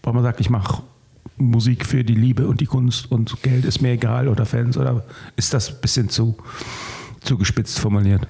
Weil 0.03 0.13
man 0.13 0.21
sagt, 0.21 0.41
ich 0.41 0.51
mache 0.51 0.83
Musik 1.37 1.87
für 1.87 2.03
die 2.03 2.13
Liebe 2.13 2.47
und 2.47 2.61
die 2.61 2.67
Kunst 2.67 3.11
und 3.11 3.41
Geld 3.41 3.65
ist 3.65 3.81
mir 3.81 3.93
egal 3.93 4.27
oder 4.27 4.45
Fans 4.45 4.77
oder 4.77 5.03
ist 5.35 5.55
das 5.55 5.69
ein 5.69 5.81
bisschen 5.81 6.09
zu, 6.09 6.37
zu 7.21 7.35
gespitzt 7.39 7.79
formuliert? 7.79 8.27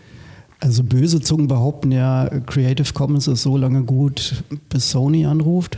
Also 0.61 0.81
böse 0.81 1.19
Zungen 1.19 1.47
behaupten 1.47 1.91
ja, 1.91 2.29
Creative 2.45 2.93
Commons 2.93 3.27
ist 3.27 3.41
so 3.41 3.57
lange 3.57 3.83
gut, 3.83 4.45
bis 4.69 4.91
Sony 4.91 5.25
anruft. 5.25 5.77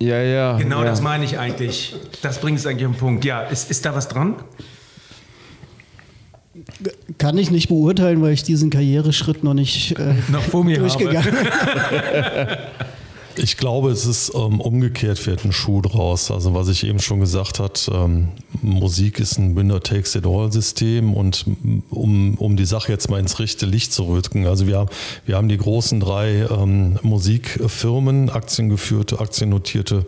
Ja, 0.00 0.22
ja. 0.22 0.56
Genau 0.56 0.80
ja. 0.80 0.86
das 0.86 1.02
meine 1.02 1.24
ich 1.24 1.38
eigentlich. 1.38 1.94
Das 2.22 2.40
bringt 2.40 2.58
es 2.58 2.66
eigentlich 2.66 2.86
auf 2.86 2.92
den 2.92 2.98
Punkt. 2.98 3.24
Ja, 3.24 3.42
ist, 3.42 3.70
ist 3.70 3.84
da 3.84 3.94
was 3.94 4.08
dran? 4.08 4.36
Kann 7.18 7.36
ich 7.36 7.50
nicht 7.50 7.68
beurteilen, 7.68 8.22
weil 8.22 8.32
ich 8.32 8.42
diesen 8.42 8.70
Karriereschritt 8.70 9.44
noch 9.44 9.54
nicht 9.54 9.98
äh, 9.98 10.14
Noch 10.28 10.42
vor 10.42 10.64
mir 10.64 10.78
durchgegangen 10.78 11.32
bin. 11.32 11.46
Ich 13.36 13.56
glaube, 13.56 13.90
es 13.90 14.06
ist 14.06 14.32
ähm, 14.34 14.60
umgekehrt 14.60 15.24
wird 15.26 15.44
ein 15.44 15.52
Schuh 15.52 15.80
draus. 15.80 16.30
Also 16.30 16.52
was 16.54 16.68
ich 16.68 16.84
eben 16.84 16.98
schon 16.98 17.20
gesagt 17.20 17.58
hat, 17.60 17.88
ähm, 17.92 18.28
Musik 18.60 19.20
ist 19.20 19.38
ein 19.38 19.56
Winner 19.56 19.80
takes 19.80 20.14
it 20.14 20.26
all 20.26 20.52
System 20.52 21.14
und 21.14 21.46
um, 21.90 22.34
um 22.34 22.56
die 22.56 22.64
Sache 22.64 22.92
jetzt 22.92 23.08
mal 23.08 23.20
ins 23.20 23.38
rechte 23.38 23.66
Licht 23.66 23.92
zu 23.92 24.04
rücken. 24.04 24.46
Also 24.46 24.66
wir, 24.66 24.78
haben- 24.78 24.90
wir 25.26 25.36
haben 25.36 25.48
die 25.48 25.56
großen 25.58 26.00
drei 26.00 26.46
ähm, 26.50 26.98
Musikfirmen, 27.02 28.30
aktiengeführte, 28.30 29.20
aktiennotierte 29.20 30.06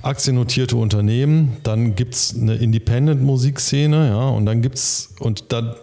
aktiennotierte 0.00 0.76
Unternehmen, 0.76 1.56
dann 1.64 1.96
gibt 1.96 2.14
es 2.14 2.32
eine 2.40 2.54
Independent-Musikszene, 2.54 4.08
ja, 4.08 4.28
und 4.28 4.46
dann 4.46 4.62
gibt 4.62 4.76
es, 4.76 5.12
und 5.18 5.46
dann 5.52 5.74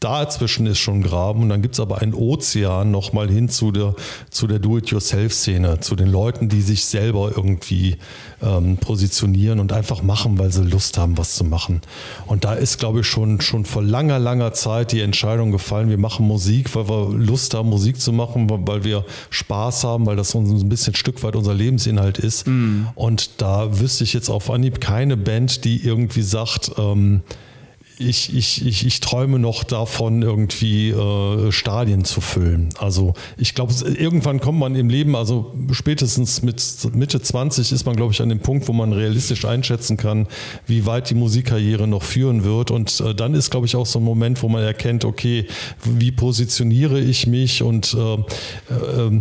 dazwischen 0.00 0.66
ist 0.66 0.78
schon 0.78 1.02
Graben 1.02 1.42
und 1.42 1.48
dann 1.48 1.62
gibt 1.62 1.74
es 1.74 1.80
aber 1.80 2.02
einen 2.02 2.12
Ozean 2.12 2.90
nochmal 2.90 3.30
hin 3.30 3.48
zu 3.48 3.72
der, 3.72 3.94
zu 4.30 4.46
der 4.46 4.58
Do-it-yourself-Szene, 4.58 5.80
zu 5.80 5.96
den 5.96 6.08
Leuten, 6.08 6.48
die 6.48 6.60
sich 6.60 6.84
selber 6.84 7.32
irgendwie 7.34 7.96
ähm, 8.42 8.76
positionieren 8.76 9.60
und 9.60 9.72
einfach 9.72 10.02
machen, 10.02 10.38
weil 10.38 10.52
sie 10.52 10.62
Lust 10.62 10.98
haben, 10.98 11.16
was 11.16 11.36
zu 11.36 11.44
machen. 11.44 11.80
Und 12.26 12.44
da 12.44 12.52
ist, 12.52 12.78
glaube 12.78 13.00
ich, 13.00 13.06
schon, 13.06 13.40
schon 13.40 13.64
vor 13.64 13.82
langer, 13.82 14.18
langer 14.18 14.52
Zeit 14.52 14.92
die 14.92 15.00
Entscheidung 15.00 15.52
gefallen, 15.52 15.88
wir 15.88 15.98
machen 15.98 16.26
Musik, 16.26 16.74
weil 16.74 16.88
wir 16.88 17.08
Lust 17.16 17.54
haben, 17.54 17.70
Musik 17.70 17.98
zu 18.00 18.12
machen, 18.12 18.50
weil 18.66 18.84
wir 18.84 19.04
Spaß 19.30 19.84
haben, 19.84 20.04
weil 20.06 20.16
das 20.16 20.34
uns 20.34 20.62
ein 20.62 20.68
bisschen 20.68 20.92
ein 20.92 20.96
Stück 20.96 21.22
weit 21.22 21.34
unser 21.34 21.54
Lebensinhalt 21.54 22.18
ist. 22.18 22.46
Und 22.94 23.40
da 23.40 23.80
wüsste 23.80 24.04
ich 24.04 24.12
jetzt 24.12 24.28
auf 24.28 24.50
Anhieb 24.50 24.80
keine 24.80 25.16
Band, 25.16 25.64
die 25.64 25.84
irgendwie 25.84 26.22
sagt, 26.22 26.72
ähm, 26.76 27.22
ich, 27.98 28.34
ich, 28.34 28.66
ich, 28.66 28.86
ich 28.86 29.00
träume 29.00 29.38
noch 29.38 29.62
davon, 29.64 30.22
irgendwie 30.22 30.90
äh, 30.90 31.52
Stadien 31.52 32.04
zu 32.04 32.20
füllen. 32.20 32.70
Also 32.78 33.14
ich 33.36 33.54
glaube, 33.54 33.72
irgendwann 33.96 34.40
kommt 34.40 34.58
man 34.58 34.74
im 34.74 34.88
Leben, 34.88 35.14
also 35.14 35.54
spätestens 35.72 36.42
mit 36.42 36.60
Mitte 36.94 37.20
20 37.20 37.70
ist 37.72 37.86
man, 37.86 37.94
glaube 37.94 38.12
ich, 38.12 38.20
an 38.20 38.28
dem 38.28 38.40
Punkt, 38.40 38.66
wo 38.68 38.72
man 38.72 38.92
realistisch 38.92 39.44
einschätzen 39.44 39.96
kann, 39.96 40.26
wie 40.66 40.86
weit 40.86 41.10
die 41.10 41.14
Musikkarriere 41.14 41.86
noch 41.86 42.02
führen 42.02 42.44
wird. 42.44 42.70
Und 42.70 43.00
äh, 43.00 43.14
dann 43.14 43.34
ist, 43.34 43.50
glaube 43.50 43.66
ich, 43.66 43.76
auch 43.76 43.86
so 43.86 44.00
ein 44.00 44.04
Moment, 44.04 44.42
wo 44.42 44.48
man 44.48 44.62
erkennt, 44.62 45.04
okay, 45.04 45.46
wie 45.84 46.10
positioniere 46.10 47.00
ich 47.00 47.26
mich 47.26 47.62
und 47.62 47.94
äh, 47.94 48.14
äh, 48.14 49.20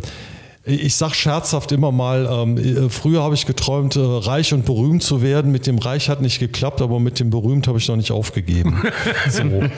ich 0.66 0.96
sag 0.96 1.14
scherzhaft 1.14 1.72
immer 1.74 1.92
mal, 1.92 2.28
ähm, 2.32 2.58
äh, 2.58 2.90
früher 2.90 3.22
habe 3.22 3.36
ich 3.36 3.46
geträumt, 3.46 3.96
äh, 3.98 4.00
reich 4.00 4.54
und 4.54 4.66
berühmt 4.66 5.04
zu 5.04 5.22
werden. 5.22 5.52
Mit 5.52 5.68
dem 5.68 5.78
Reich 5.78 6.10
hat 6.10 6.22
nicht 6.22 6.40
geklappt, 6.40 6.82
aber 6.82 7.00
mit 7.00 7.20
dem 7.20 7.30
berühmt 7.30 7.68
habe 7.68 7.78
ich 7.78 7.88
noch 7.90 7.98
nicht 7.98 8.12
aufgegeben. 8.12 8.82
so. 9.30 9.42
Und, 9.42 9.52
ähm, 9.60 9.70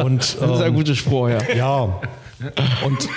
Das 0.00 0.32
ist 0.40 0.62
ein 0.62 0.74
guter 0.74 0.94
Spruch, 0.94 1.28
ja. 1.28 1.38
ja. 1.56 2.00
Und, 2.86 3.08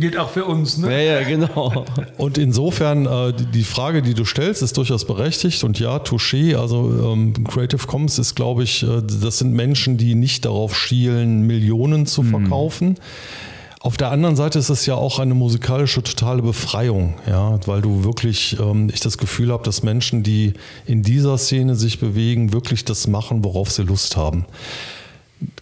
Gilt 0.00 0.16
auch 0.18 0.30
für 0.30 0.44
uns, 0.44 0.78
ne? 0.78 0.90
Ja, 0.90 1.20
ja, 1.20 1.28
genau. 1.28 1.84
und 2.16 2.38
insofern, 2.38 3.06
äh, 3.06 3.32
die- 3.54 3.62
Frage, 3.62 4.02
die 4.02 4.14
du 4.14 4.24
stellst, 4.24 4.62
ist 4.62 4.76
durchaus 4.76 5.04
berechtigt. 5.04 5.62
Und 5.62 5.78
ja, 5.78 5.98
Touché, 5.98 6.56
also 6.56 7.12
ähm, 7.12 7.34
Creative 7.44 7.86
Commons 7.86 8.18
ist, 8.18 8.34
glaube 8.34 8.64
ich, 8.64 8.82
äh, 8.82 9.00
das 9.22 9.38
sind 9.38 9.52
Menschen, 9.52 9.96
die 9.96 10.16
nicht 10.16 10.44
darauf 10.44 10.76
schielen, 10.76 11.42
Millionen 11.42 12.06
zu 12.06 12.24
verkaufen. 12.24 12.96
Auf 13.80 13.96
der 13.96 14.10
anderen 14.10 14.34
Seite 14.34 14.58
ist 14.58 14.70
es 14.70 14.86
ja 14.86 14.96
auch 14.96 15.20
eine 15.20 15.34
musikalische 15.34 16.02
totale 16.02 16.42
Befreiung, 16.42 17.14
ja, 17.28 17.60
weil 17.66 17.80
du 17.80 18.02
wirklich, 18.02 18.58
ähm, 18.58 18.90
ich 18.92 19.00
das 19.00 19.18
Gefühl 19.18 19.52
habe, 19.52 19.62
dass 19.62 19.84
Menschen, 19.84 20.24
die 20.24 20.54
in 20.86 21.04
dieser 21.04 21.38
Szene 21.38 21.76
sich 21.76 22.00
bewegen, 22.00 22.52
wirklich 22.52 22.84
das 22.84 23.06
machen, 23.06 23.44
worauf 23.44 23.70
sie 23.70 23.82
Lust 23.82 24.16
haben. 24.16 24.46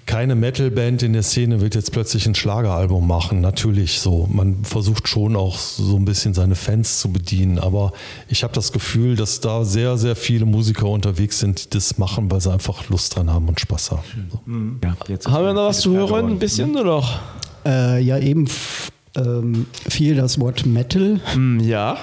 Keine 0.06 0.34
Metalband 0.34 1.02
in 1.02 1.12
der 1.12 1.22
Szene 1.22 1.60
wird 1.60 1.74
jetzt 1.74 1.92
plötzlich 1.92 2.26
ein 2.26 2.34
Schlageralbum 2.34 3.06
machen, 3.06 3.42
natürlich 3.42 4.00
so. 4.00 4.26
Man 4.32 4.64
versucht 4.64 5.08
schon 5.08 5.36
auch 5.36 5.58
so 5.58 5.96
ein 5.96 6.06
bisschen 6.06 6.32
seine 6.32 6.54
Fans 6.54 7.00
zu 7.00 7.10
bedienen, 7.10 7.58
aber 7.58 7.92
ich 8.28 8.42
habe 8.42 8.54
das 8.54 8.72
Gefühl, 8.72 9.16
dass 9.16 9.40
da 9.40 9.66
sehr, 9.66 9.98
sehr 9.98 10.16
viele 10.16 10.46
Musiker 10.46 10.88
unterwegs 10.88 11.40
sind, 11.40 11.66
die 11.66 11.76
das 11.76 11.98
machen, 11.98 12.30
weil 12.30 12.40
sie 12.40 12.50
einfach 12.50 12.88
Lust 12.88 13.14
dran 13.14 13.30
haben 13.30 13.46
und 13.48 13.60
Spaß 13.60 13.90
haben. 13.90 14.02
So. 14.30 14.40
Ja, 14.82 14.96
jetzt 15.08 15.26
ist 15.26 15.32
Haben 15.32 15.44
wir 15.44 15.52
noch 15.52 15.66
was 15.66 15.80
zu 15.80 15.92
hören? 15.92 16.30
Ein 16.30 16.38
bisschen 16.38 16.74
oder? 16.74 17.02
Äh, 17.66 18.00
ja, 18.00 18.18
eben 18.18 18.46
ähm, 19.16 19.66
fiel 19.88 20.14
das 20.14 20.38
Wort 20.38 20.66
Metal. 20.66 21.20
Hm, 21.32 21.60
ja. 21.60 21.98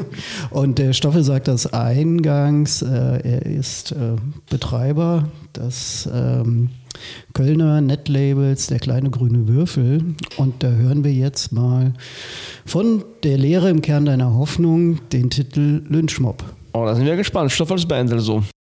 Und 0.50 0.78
der 0.78 0.92
Stoffel 0.92 1.22
sagt 1.22 1.48
das 1.48 1.72
eingangs, 1.72 2.82
äh, 2.82 3.20
er 3.22 3.46
ist 3.46 3.92
äh, 3.92 4.16
Betreiber 4.50 5.28
des 5.56 6.08
ähm, 6.12 6.70
Kölner 7.32 7.80
Netlabels 7.80 8.68
Der 8.68 8.78
kleine 8.78 9.10
grüne 9.10 9.46
Würfel. 9.48 10.14
Und 10.36 10.62
da 10.62 10.68
hören 10.68 11.04
wir 11.04 11.12
jetzt 11.12 11.52
mal 11.52 11.92
von 12.64 13.04
Der 13.22 13.38
Lehre 13.38 13.70
im 13.70 13.82
Kern 13.82 14.06
deiner 14.06 14.34
Hoffnung 14.34 15.00
den 15.10 15.30
Titel 15.30 15.82
Lynchmob. 15.88 16.42
Oh, 16.72 16.84
da 16.84 16.94
sind 16.94 17.06
wir 17.06 17.16
gespannt. 17.16 17.52
Stoff 17.52 17.70
als 17.70 17.86
Band 17.86 18.12
also. 18.12 18.40
Das 18.40 18.53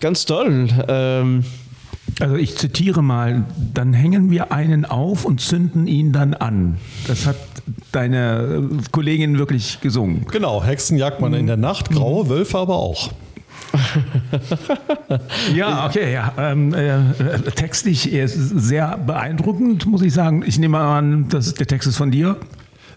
Ganz 0.00 0.24
toll. 0.26 0.68
Ähm, 0.88 1.44
Also 2.20 2.36
ich 2.36 2.56
zitiere 2.56 3.02
mal, 3.02 3.44
dann 3.74 3.92
hängen 3.92 4.30
wir 4.30 4.50
einen 4.50 4.84
auf 4.84 5.24
und 5.24 5.40
zünden 5.40 5.86
ihn 5.86 6.10
dann 6.12 6.34
an. 6.34 6.78
Das 7.06 7.26
hat 7.26 7.36
deine 7.92 8.68
äh, 8.70 8.90
Kollegin 8.90 9.38
wirklich 9.38 9.80
gesungen. 9.80 10.26
Genau, 10.30 10.64
Hexen 10.64 10.96
jagt 10.96 11.20
man 11.20 11.34
in 11.34 11.46
der 11.46 11.56
Nacht, 11.58 11.90
graue 11.90 12.28
Wölfe 12.28 12.58
aber 12.58 12.76
auch. 12.76 13.10
Ja, 15.54 15.86
okay, 15.86 16.12
ja. 16.12 16.32
Ähm, 16.38 16.72
äh, 16.74 16.96
äh, 16.96 17.38
textlich 17.54 18.12
er 18.12 18.24
ist 18.24 18.34
sehr 18.34 18.96
beeindruckend, 18.98 19.86
muss 19.86 20.02
ich 20.02 20.12
sagen. 20.12 20.42
Ich 20.46 20.58
nehme 20.58 20.78
an, 20.78 21.28
das, 21.28 21.54
der 21.54 21.66
Text 21.66 21.88
ist 21.88 21.96
von 21.96 22.10
dir. 22.10 22.36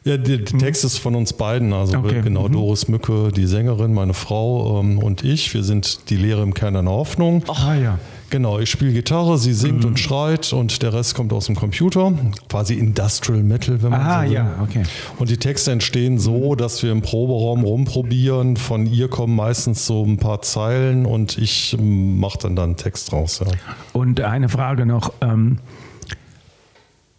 Ja, 0.03 0.17
der 0.17 0.37
der 0.39 0.57
Text 0.57 0.83
ist 0.83 0.97
von 0.97 1.13
uns 1.13 1.33
beiden, 1.33 1.73
also 1.73 1.97
Okay. 1.99 2.21
genau 2.23 2.47
Doris 2.47 2.87
Mücke, 2.87 3.31
die 3.31 3.45
Sängerin, 3.45 3.93
meine 3.93 4.15
Frau 4.15 4.79
ähm, 4.79 4.97
und 4.97 5.23
ich. 5.23 5.53
Wir 5.53 5.63
sind 5.63 6.09
die 6.09 6.15
Lehre 6.17 6.41
im 6.41 6.55
Kern 6.55 6.75
einer 6.75 6.89
Hoffnung. 6.89 7.43
Ah 7.47 7.75
ja. 7.75 7.99
Genau, 8.31 8.59
ich 8.59 8.69
spiele 8.71 8.93
Gitarre, 8.93 9.37
sie 9.37 9.51
singt 9.53 9.83
und 9.83 9.99
schreit 9.99 10.53
und 10.53 10.81
der 10.81 10.93
Rest 10.93 11.15
kommt 11.15 11.33
aus 11.33 11.47
dem 11.47 11.55
Computer. 11.55 12.13
Quasi 12.49 12.75
Industrial 12.75 13.43
Metal, 13.43 13.83
wenn 13.83 13.89
man 13.91 13.99
Ah 14.01 14.21
so 14.23 14.29
will. 14.29 14.33
ja, 14.33 14.55
okay. 14.63 14.83
Und 15.19 15.29
die 15.29 15.35
Texte 15.37 15.71
entstehen 15.71 16.17
so, 16.17 16.55
dass 16.55 16.81
wir 16.81 16.93
im 16.93 17.01
Proberaum 17.01 17.63
rumprobieren. 17.65 18.55
Von 18.55 18.85
ihr 18.87 19.09
kommen 19.09 19.35
meistens 19.35 19.85
so 19.85 20.03
ein 20.05 20.17
paar 20.17 20.41
Zeilen 20.41 21.05
und 21.05 21.37
ich 21.37 21.75
mache 21.79 22.39
dann 22.43 22.55
dann 22.55 22.69
einen 22.69 22.77
Text 22.77 23.11
raus. 23.11 23.41
Ja. 23.45 23.51
Und 23.91 24.21
eine 24.21 24.47
Frage 24.47 24.85
noch. 24.85 25.11
Ähm, 25.19 25.59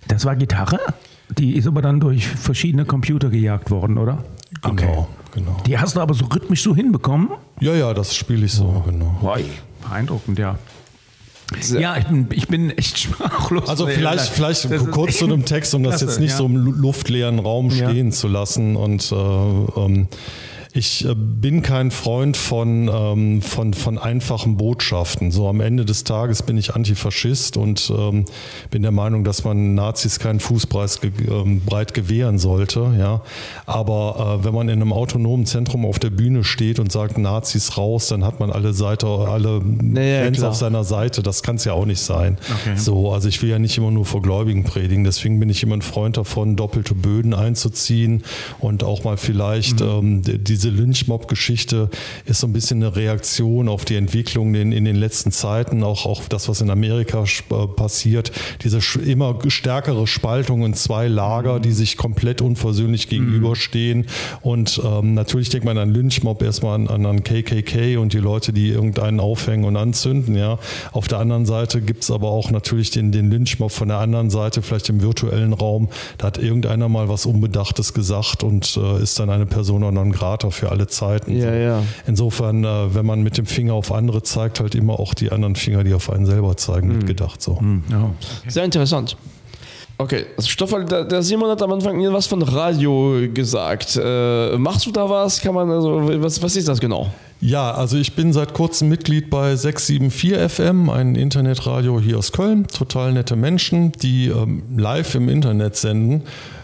das 0.08 0.24
war 0.24 0.34
Gitarre? 0.34 0.80
Die 1.38 1.54
ist 1.56 1.66
aber 1.66 1.82
dann 1.82 2.00
durch 2.00 2.26
verschiedene 2.26 2.84
Computer 2.84 3.30
gejagt 3.30 3.70
worden, 3.70 3.98
oder? 3.98 4.24
Genau, 4.62 5.08
genau. 5.34 5.56
Die 5.66 5.78
hast 5.78 5.96
du 5.96 6.00
aber 6.00 6.14
so 6.14 6.26
rhythmisch 6.26 6.62
so 6.62 6.74
hinbekommen? 6.74 7.30
Ja, 7.60 7.74
ja, 7.74 7.94
das 7.94 8.14
spiele 8.14 8.44
ich 8.46 8.52
so, 8.52 8.82
genau. 8.86 9.16
Boy, 9.20 9.44
beeindruckend, 9.88 10.38
ja. 10.38 10.58
Ja, 11.78 11.96
ich 11.98 12.04
bin, 12.06 12.26
ich 12.30 12.48
bin 12.48 12.70
echt 12.70 12.98
sprachlos. 13.00 13.68
Also 13.68 13.86
vielleicht, 13.86 14.28
vielleicht 14.28 14.70
Das 14.70 14.90
kurz 14.90 15.18
zu 15.18 15.24
einem 15.26 15.44
Text, 15.44 15.74
um 15.74 15.82
das 15.82 15.98
klasse, 15.98 16.04
jetzt 16.06 16.20
nicht 16.20 16.30
ja. 16.30 16.36
so 16.38 16.46
im 16.46 16.56
lu- 16.56 16.72
luftleeren 16.72 17.38
Raum 17.38 17.68
Ja. 17.70 17.90
stehen 17.90 18.10
zu 18.12 18.26
lassen. 18.28 18.74
Und 18.76 19.12
äh, 19.12 19.14
ähm, 19.14 20.08
ich 20.74 21.04
äh, 21.04 21.14
bin 21.14 21.62
kein 21.62 21.90
Freund 21.90 22.36
von, 22.36 22.88
ähm, 22.92 23.42
von, 23.42 23.74
von 23.74 23.98
einfachen 23.98 24.56
Botschaften. 24.56 25.30
So 25.30 25.46
am 25.48 25.60
Ende 25.60 25.84
des 25.84 26.04
Tages 26.04 26.42
bin 26.42 26.56
ich 26.56 26.74
Antifaschist 26.74 27.56
und 27.58 27.92
ähm, 27.94 28.24
bin 28.70 28.80
der 28.82 28.90
Meinung, 28.90 29.22
dass 29.24 29.44
man 29.44 29.74
Nazis 29.74 30.18
keinen 30.18 30.40
Fußpreis 30.40 31.00
ge 31.02 31.10
ähm, 31.28 31.60
breit 31.66 31.92
gewähren 31.92 32.38
sollte. 32.38 32.94
Ja. 32.98 33.20
Aber 33.66 34.38
äh, 34.40 34.44
wenn 34.44 34.54
man 34.54 34.68
in 34.70 34.80
einem 34.80 34.92
autonomen 34.94 35.44
Zentrum 35.44 35.84
auf 35.84 35.98
der 35.98 36.10
Bühne 36.10 36.42
steht 36.42 36.78
und 36.78 36.90
sagt 36.90 37.18
Nazis 37.18 37.76
raus, 37.76 38.06
dann 38.08 38.24
hat 38.24 38.40
man 38.40 38.50
alle 38.50 38.72
Seite, 38.72 39.06
alle 39.06 39.60
ja, 39.94 40.24
Fans 40.24 40.38
klar. 40.38 40.50
auf 40.50 40.56
seiner 40.56 40.84
Seite. 40.84 41.22
Das 41.22 41.42
kann 41.42 41.56
es 41.56 41.64
ja 41.64 41.74
auch 41.74 41.86
nicht 41.86 42.00
sein. 42.00 42.38
So, 42.76 43.12
also 43.12 43.28
ich 43.28 43.42
will 43.42 43.50
ja 43.50 43.58
nicht 43.58 43.76
immer 43.76 43.90
nur 43.90 44.06
vor 44.06 44.22
Gläubigen 44.22 44.64
predigen. 44.64 45.04
Deswegen 45.04 45.38
bin 45.38 45.50
ich 45.50 45.62
immer 45.62 45.76
ein 45.76 45.82
Freund 45.82 46.16
davon, 46.16 46.56
doppelte 46.56 46.94
Böden 46.94 47.34
einzuziehen 47.34 48.22
und 48.58 48.84
auch 48.84 49.04
mal 49.04 49.16
vielleicht 49.18 49.80
ähm, 49.82 50.22
die- 50.22 50.38
diese 50.38 50.61
diese 50.62 50.74
Lynchmob-Geschichte 50.74 51.90
ist 52.24 52.40
so 52.40 52.46
ein 52.46 52.52
bisschen 52.52 52.82
eine 52.82 52.94
Reaktion 52.94 53.68
auf 53.68 53.84
die 53.84 53.96
Entwicklung 53.96 54.54
in, 54.54 54.70
in 54.70 54.84
den 54.84 54.94
letzten 54.94 55.32
Zeiten, 55.32 55.82
auch, 55.82 56.06
auch 56.06 56.22
das, 56.28 56.48
was 56.48 56.60
in 56.60 56.70
Amerika 56.70 57.24
äh, 57.24 57.66
passiert, 57.66 58.30
diese 58.62 58.78
immer 59.04 59.38
stärkere 59.48 60.06
Spaltung 60.06 60.64
in 60.64 60.74
zwei 60.74 61.08
Lager, 61.08 61.58
die 61.58 61.72
sich 61.72 61.96
komplett 61.96 62.40
unversöhnlich 62.40 63.08
gegenüberstehen. 63.08 64.06
Und 64.40 64.80
ähm, 64.84 65.14
natürlich 65.14 65.48
denkt 65.48 65.64
man 65.64 65.78
an 65.78 65.90
Lynchmob 65.90 66.42
erstmal 66.42 66.76
an, 66.76 67.06
an 67.06 67.24
KKK 67.24 67.96
und 67.96 68.12
die 68.12 68.18
Leute, 68.18 68.52
die 68.52 68.68
irgendeinen 68.68 69.18
aufhängen 69.18 69.64
und 69.64 69.76
anzünden. 69.76 70.36
Ja. 70.36 70.58
Auf 70.92 71.08
der 71.08 71.18
anderen 71.18 71.44
Seite 71.44 71.80
gibt 71.80 72.04
es 72.04 72.10
aber 72.10 72.28
auch 72.28 72.52
natürlich 72.52 72.90
den, 72.90 73.10
den 73.10 73.30
Lynchmob 73.30 73.72
von 73.72 73.88
der 73.88 73.98
anderen 73.98 74.30
Seite, 74.30 74.62
vielleicht 74.62 74.88
im 74.90 75.02
virtuellen 75.02 75.54
Raum. 75.54 75.88
Da 76.18 76.28
hat 76.28 76.38
irgendeiner 76.38 76.88
mal 76.88 77.08
was 77.08 77.26
Unbedachtes 77.26 77.94
gesagt 77.94 78.44
und 78.44 78.76
äh, 78.76 79.02
ist 79.02 79.18
dann 79.18 79.28
eine 79.28 79.46
Persona 79.46 79.90
non 79.90 80.12
grata 80.12 80.51
für 80.52 80.70
alle 80.70 80.86
Zeiten. 80.86 81.36
Ja, 81.36 81.54
ja. 81.54 81.82
Insofern, 82.06 82.64
äh, 82.64 82.94
wenn 82.94 83.06
man 83.06 83.22
mit 83.22 83.38
dem 83.38 83.46
Finger 83.46 83.74
auf 83.74 83.92
andere 83.92 84.22
zeigt, 84.22 84.60
halt 84.60 84.74
immer 84.74 85.00
auch 85.00 85.14
die 85.14 85.32
anderen 85.32 85.56
Finger, 85.56 85.84
die 85.84 85.94
auf 85.94 86.10
einen 86.10 86.26
selber 86.26 86.56
zeigen, 86.56 86.88
mitgedacht. 86.88 87.42
So. 87.42 87.58
Ja. 87.90 88.10
Sehr 88.48 88.64
interessant. 88.64 89.16
Okay, 89.98 90.26
also 90.36 90.48
Stoffel, 90.48 90.84
der, 90.84 91.22
Simon 91.22 91.50
hat 91.50 91.62
am 91.62 91.72
Anfang 91.72 92.02
was 92.12 92.26
von 92.26 92.42
Radio 92.42 93.20
gesagt. 93.32 93.96
Äh, 94.02 94.56
machst 94.56 94.86
du 94.86 94.90
da 94.90 95.08
was? 95.08 95.40
Kann 95.40 95.54
man 95.54 95.70
also 95.70 96.08
was, 96.20 96.42
was 96.42 96.56
ist 96.56 96.66
das 96.66 96.80
genau? 96.80 97.08
Ja, 97.40 97.72
also 97.72 97.96
ich 97.96 98.14
bin 98.14 98.32
seit 98.32 98.54
kurzem 98.54 98.88
Mitglied 98.88 99.30
bei 99.30 99.54
674 99.54 100.50
FM, 100.50 100.90
ein 100.90 101.14
Internetradio 101.14 102.00
hier 102.00 102.18
aus 102.18 102.32
Köln. 102.32 102.66
Total 102.66 103.12
nette 103.12 103.36
Menschen, 103.36 103.92
die 103.92 104.28
ähm, 104.28 104.62
live 104.76 105.14
im 105.14 105.28
Internet 105.28 105.76
senden. 105.76 106.22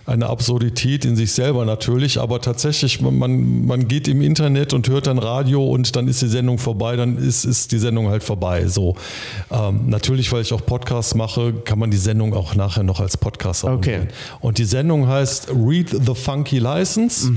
Eine 0.09 0.29
Absurdität 0.29 1.05
in 1.05 1.17
sich 1.17 1.33
selber 1.33 1.67
natürlich, 1.67 2.19
aber 2.19 2.41
tatsächlich, 2.41 3.03
man, 3.03 3.67
man 3.67 3.89
geht 3.89 4.09
im 4.09 4.23
Internet 4.23 4.73
und 4.73 4.89
hört 4.89 5.07
dann 5.07 5.19
Radio 5.19 5.67
und 5.67 5.95
dann 5.97 6.09
ist 6.09 6.23
die 6.23 6.29
Sendung 6.29 6.57
vorbei, 6.57 6.97
dann 6.97 7.19
ist, 7.19 7.45
ist 7.45 7.73
die 7.73 7.79
Sendung 7.79 8.09
halt 8.09 8.25
vorbei. 8.25 8.67
So. 8.69 8.97
Ähm, 9.51 9.83
natürlich, 9.87 10.33
weil 10.33 10.41
ich 10.41 10.53
auch 10.55 10.65
Podcasts 10.65 11.15
mache, 11.15 11.53
kann 11.53 11.79
man 11.79 11.91
die 11.91 11.99
Sendung 11.99 12.33
auch 12.33 12.55
nachher 12.55 12.85
noch 12.85 13.01
als 13.01 13.19
Podcast 13.19 13.67
abonnieren. 13.67 14.05
Okay. 14.05 14.13
Und 14.41 14.57
die 14.57 14.65
Sendung 14.65 15.07
heißt 15.07 15.49
Read 15.51 15.91
the 15.91 16.15
Funky 16.15 16.59
License. 16.59 17.31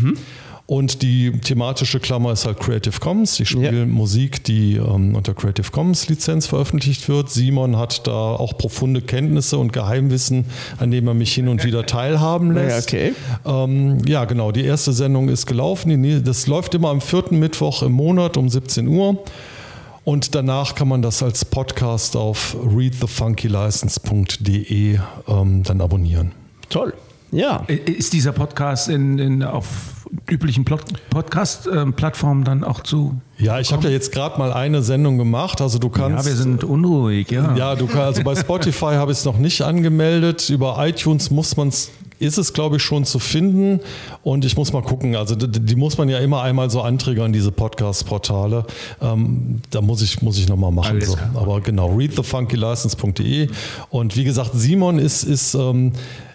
Und 0.71 1.01
die 1.01 1.33
thematische 1.33 1.99
Klammer 1.99 2.31
ist 2.31 2.45
halt 2.45 2.61
Creative 2.61 2.97
Commons. 3.01 3.37
Ich 3.41 3.49
spiele 3.49 3.79
Ja. 3.79 3.85
Musik, 3.85 4.45
die 4.45 4.77
ähm, 4.77 5.15
unter 5.15 5.33
Creative 5.33 5.69
Commons 5.69 6.07
Lizenz 6.07 6.47
veröffentlicht 6.47 7.09
wird. 7.09 7.29
Simon 7.29 7.77
hat 7.77 8.07
da 8.07 8.13
auch 8.13 8.57
profunde 8.57 9.01
Kenntnisse 9.01 9.57
und 9.57 9.73
Geheimwissen, 9.73 10.45
an 10.79 10.89
dem 10.89 11.09
er 11.09 11.13
mich 11.13 11.33
hin 11.33 11.49
und 11.49 11.65
wieder 11.65 11.85
teilhaben 11.85 12.47
Ja, 12.55 12.61
lässt. 12.61 12.87
okay. 12.87 13.11
Ähm, 13.45 13.97
ja, 14.07 14.23
genau. 14.23 14.53
Die 14.53 14.63
erste 14.63 14.93
Sendung 14.93 15.27
ist 15.27 15.45
gelaufen. 15.45 16.23
Das 16.23 16.47
läuft 16.47 16.73
immer 16.73 16.87
am 16.87 17.01
vierten 17.01 17.37
Mittwoch 17.37 17.83
im 17.83 17.91
Monat 17.91 18.37
um 18.37 18.47
17 18.47 18.87
Uhr. 18.87 19.21
Und 20.05 20.35
danach 20.35 20.73
kann 20.75 20.87
man 20.87 21.01
das 21.01 21.21
als 21.21 21.43
Podcast 21.43 22.15
auf 22.15 22.55
readthefunkylicense.de 22.65 24.99
ähm, 25.27 25.63
dann 25.63 25.81
abonnieren. 25.81 26.31
Toll. 26.69 26.93
Ja. 27.33 27.65
Ist 27.67 28.13
dieser 28.13 28.31
Podcast 28.31 28.87
in, 28.87 29.19
in, 29.19 29.43
auf 29.43 29.67
üblichen 30.29 30.65
Podcast-Plattformen 30.65 32.43
dann 32.43 32.63
auch 32.63 32.81
zu? 32.81 33.19
Ja, 33.37 33.59
ich 33.59 33.71
habe 33.71 33.85
ja 33.85 33.89
jetzt 33.89 34.11
gerade 34.11 34.37
mal 34.37 34.53
eine 34.53 34.81
Sendung 34.83 35.17
gemacht. 35.17 35.61
Also 35.61 35.79
du 35.79 35.89
kannst. 35.89 36.25
Ja, 36.25 36.31
wir 36.31 36.37
sind 36.37 36.63
unruhig, 36.63 37.31
ja. 37.31 37.55
Ja, 37.55 37.75
du 37.75 37.87
kannst, 37.87 38.19
also 38.19 38.23
bei 38.23 38.35
Spotify 38.35 38.93
habe 38.95 39.11
ich 39.11 39.19
es 39.19 39.25
noch 39.25 39.37
nicht 39.37 39.61
angemeldet. 39.61 40.49
Über 40.49 40.75
iTunes 40.85 41.31
muss 41.31 41.57
man 41.57 41.69
es, 41.69 41.91
ist 42.19 42.37
es 42.37 42.53
glaube 42.53 42.77
ich 42.77 42.83
schon 42.83 43.05
zu 43.05 43.19
finden. 43.19 43.79
Und 44.21 44.45
ich 44.45 44.55
muss 44.57 44.73
mal 44.73 44.83
gucken. 44.83 45.15
Also 45.15 45.35
die, 45.35 45.59
die 45.59 45.75
muss 45.75 45.97
man 45.97 46.07
ja 46.09 46.19
immer 46.19 46.43
einmal 46.43 46.69
so 46.69 46.81
anträgern, 46.81 47.33
diese 47.33 47.51
Podcast-Portale. 47.51 48.65
Ähm, 49.01 49.61
da 49.71 49.81
muss 49.81 50.01
ich, 50.01 50.21
muss 50.21 50.37
ich 50.37 50.47
nochmal 50.47 50.71
machen. 50.71 51.01
So. 51.01 51.17
Aber 51.33 51.61
genau, 51.61 51.95
readthefunkylicense.de. 51.95 53.49
Und 53.89 54.15
wie 54.15 54.23
gesagt, 54.23 54.51
Simon 54.53 54.99
ist, 54.99 55.23
ist 55.23 55.55
ähm, 55.55 55.93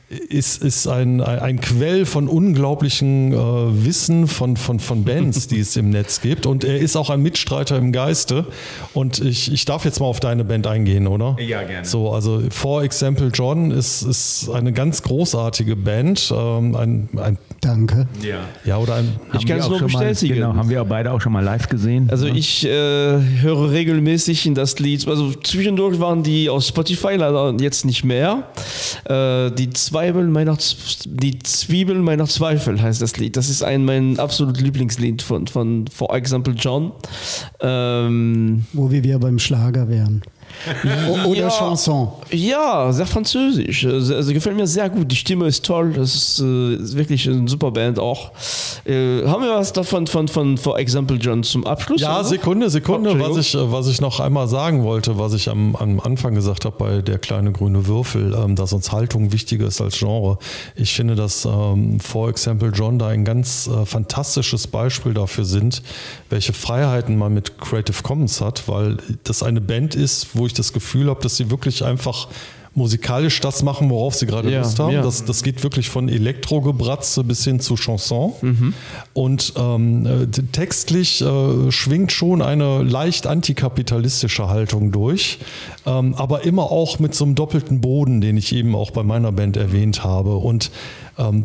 ist, 0.09 0.63
ist 0.63 0.87
ein, 0.87 1.21
ein 1.21 1.61
Quell 1.61 2.07
von 2.07 2.29
unglaublichen 2.29 3.33
äh, 3.33 3.37
Wissen 3.85 4.29
von, 4.29 4.57
von, 4.57 4.79
von 4.79 5.05
Bands, 5.05 5.49
die 5.49 5.59
es 5.59 5.77
im 5.77 5.91
Netz 5.91 6.21
gibt. 6.21 6.47
Und 6.47 6.63
er 6.63 6.79
ist 6.79 6.95
auch 6.95 7.11
ein 7.11 7.23
Mitstreiter 7.23 7.77
im 7.77 7.91
Geiste. 7.91 8.47
Und 8.95 9.19
ich, 9.19 9.53
ich 9.53 9.65
darf 9.65 9.85
jetzt 9.85 9.99
mal 9.99 10.07
auf 10.07 10.21
deine 10.21 10.45
Band 10.45 10.69
eingehen, 10.69 11.09
oder? 11.09 11.37
Ja, 11.41 11.65
gerne. 11.65 11.85
So, 11.85 12.13
also 12.13 12.41
For 12.51 12.85
Example 12.85 13.31
John 13.35 13.73
ist, 13.73 14.03
ist 14.03 14.49
eine 14.49 14.73
ganz 14.73 15.03
großartige 15.03 15.75
Band. 15.75 16.33
Ähm, 16.35 16.77
ein, 16.77 17.09
ein, 17.17 17.39
Danke. 17.61 18.07
ja. 18.23 18.41
ja, 18.65 18.79
oder 18.79 18.97
ein. 18.97 19.17
Ich 19.33 19.47
kann 19.47 19.59
es 19.59 19.69
nur 19.69 19.81
bestätigen. 19.81 20.35
Genau, 20.35 20.55
haben 20.55 20.69
wir 20.69 20.85
beide 20.85 21.13
auch 21.13 21.21
schon 21.21 21.33
mal 21.33 21.43
live 21.43 21.69
gesehen. 21.69 22.09
Also 22.11 22.27
ich 22.27 22.65
äh, 22.65 22.69
höre 22.69 23.71
regelmäßig 23.71 24.47
in 24.47 24.55
das 24.55 24.79
Lied, 24.79 25.07
also 25.09 25.33
zwischendurch 25.33 25.99
waren 25.99 26.23
die 26.23 26.49
auf 26.49 26.65
Spotify, 26.65 27.17
leider 27.17 27.55
jetzt 27.61 27.85
nicht 27.85 28.05
mehr. 28.05 28.45
Äh, 29.05 29.51
die 29.53 29.71
Zwiebeln 29.71 30.31
meiner 30.33 30.57
die 31.07 31.39
Zwiebeln 31.39 32.03
meiner 32.03 32.27
Zweifel 32.27 32.81
heißt 32.81 33.03
das 33.03 33.17
Lied. 33.17 33.37
Das 33.37 33.49
ist 33.49 33.63
ein 33.63 33.85
mein 33.85 34.19
absolut 34.19 34.61
Lieblingslied 34.61 35.23
von, 35.23 35.47
von 35.47 35.87
For 35.89 36.15
Example 36.15 36.55
John. 36.55 36.93
Ähm, 37.61 38.67
Wo 38.73 38.91
wir 38.91 39.03
wieder 39.03 39.19
beim 39.19 39.39
Schlager 39.39 39.89
wären. 39.89 40.23
Oder 41.27 41.41
Ja. 41.41 41.49
Chanson. 41.51 42.09
Ja, 42.31 42.93
sehr 42.93 43.07
französisch. 43.07 43.85
Also, 43.87 44.15
also 44.15 44.33
gefällt 44.33 44.57
mir 44.57 44.67
sehr 44.67 44.89
gut. 44.91 45.11
Die 45.11 45.17
Stimme 45.17 45.47
ist 45.47 45.65
toll. 45.65 45.93
Das 45.93 46.15
ist, 46.15 46.41
äh, 46.41 46.75
ist 46.77 46.97
wirklich 46.97 47.29
eine 47.29 47.49
super 47.49 47.71
Band 47.71 47.99
auch. 47.99 48.33
Äh, 48.85 49.25
haben 49.27 49.43
wir 49.43 49.55
was 49.55 49.73
davon 49.73 50.07
von, 50.07 50.29
von 50.29 50.59
For 50.59 50.79
Example 50.79 51.17
John 51.19 51.43
zum 51.43 51.67
Abschluss? 51.67 52.01
Ja, 52.01 52.17
oder? 52.21 52.25
Sekunde, 52.25 52.71
Sekunde, 52.71 53.11
Oh, 53.17 53.19
was 53.19 53.37
ich, 53.37 53.55
äh, 53.55 53.73
was 53.73 53.87
ich 53.89 54.01
noch 54.01 54.19
einmal 54.21 54.49
sagen 54.49 54.83
wollte, 54.83 55.19
was 55.19 55.33
ich 55.35 55.49
am, 55.49 55.77
am 55.77 56.01
Anfang 56.01 56.35
gesagt 56.35 56.65
habe 56.65 56.77
bei 56.79 57.03
der 57.03 57.19
kleine 57.19 57.53
grüne 57.53 57.87
Würfel, 57.87 58.35
ähm, 58.35 58.57
dass 58.57 58.73
uns 58.73 58.93
Haltung 58.93 59.33
wichtiger 59.33 59.67
ist 59.67 59.81
als 59.81 59.99
Genre. 59.99 60.39
Ich 60.75 60.93
finde, 60.95 61.15
dass 61.15 61.45
ähm, 61.45 62.01
For 62.01 62.29
Example 62.29 62.71
John 62.75 62.99
da 62.99 63.09
ein 63.09 63.25
ganz 63.25 63.69
äh, 63.69 63.85
fantastisches 63.87 64.67
Beispiel 64.67 65.15
dafür 65.15 65.45
sind, 65.45 65.83
welche 66.31 66.53
Freiheiten 66.53 67.17
man 67.17 67.35
mit 67.35 67.59
Creative 67.59 68.03
Commons 68.03 68.41
hat, 68.41 68.69
weil 68.69 68.97
das 69.25 69.43
eine 69.43 69.61
Band 69.61 69.95
ist, 69.95 70.29
wo 70.35 70.46
ich 70.47 70.55
das 70.55 70.73
Gefühl 70.73 71.09
habe, 71.11 71.21
dass 71.23 71.37
sie 71.37 71.51
wirklich 71.51 71.85
einfach 71.85 72.29
musikalisch 72.75 73.41
das 73.41 73.63
machen, 73.63 73.89
worauf 73.89 74.15
sie 74.15 74.27
gerade 74.27 74.51
Ja, 74.53 74.61
Lust 74.61 74.79
haben. 74.79 74.93
ja. 74.93 75.03
Das, 75.03 75.25
das 75.25 75.43
geht 75.43 75.63
wirklich 75.63 75.89
von 75.89 76.11
Elektrogebratze 76.11 77.25
bis 77.25 77.43
hin 77.43 77.59
zu 77.59 77.75
Chanson. 77.77 78.75
Und 79.15 79.55
ähm, 79.57 80.05
äh, 80.05 80.27
textlich 80.53 81.23
äh, 81.23 81.73
schwingt 81.73 82.13
schon 82.13 82.43
eine 82.43 82.83
leicht 82.83 83.27
antikapitalistische 83.27 84.49
Haltung 84.49 84.93
durch, 84.93 85.39
ähm, 85.87 86.15
aber 86.17 86.45
immer 86.45 86.71
auch 86.71 86.99
mit 86.99 87.15
so 87.15 87.25
einem 87.25 87.35
doppelten 87.35 87.81
Boden, 87.81 88.21
den 88.21 88.37
ich 88.37 88.55
eben 88.55 88.75
auch 88.75 88.91
bei 88.91 89.03
meiner 89.03 89.33
Band 89.33 89.57
erwähnt 89.57 90.05
habe. 90.05 90.37
Und 90.37 90.71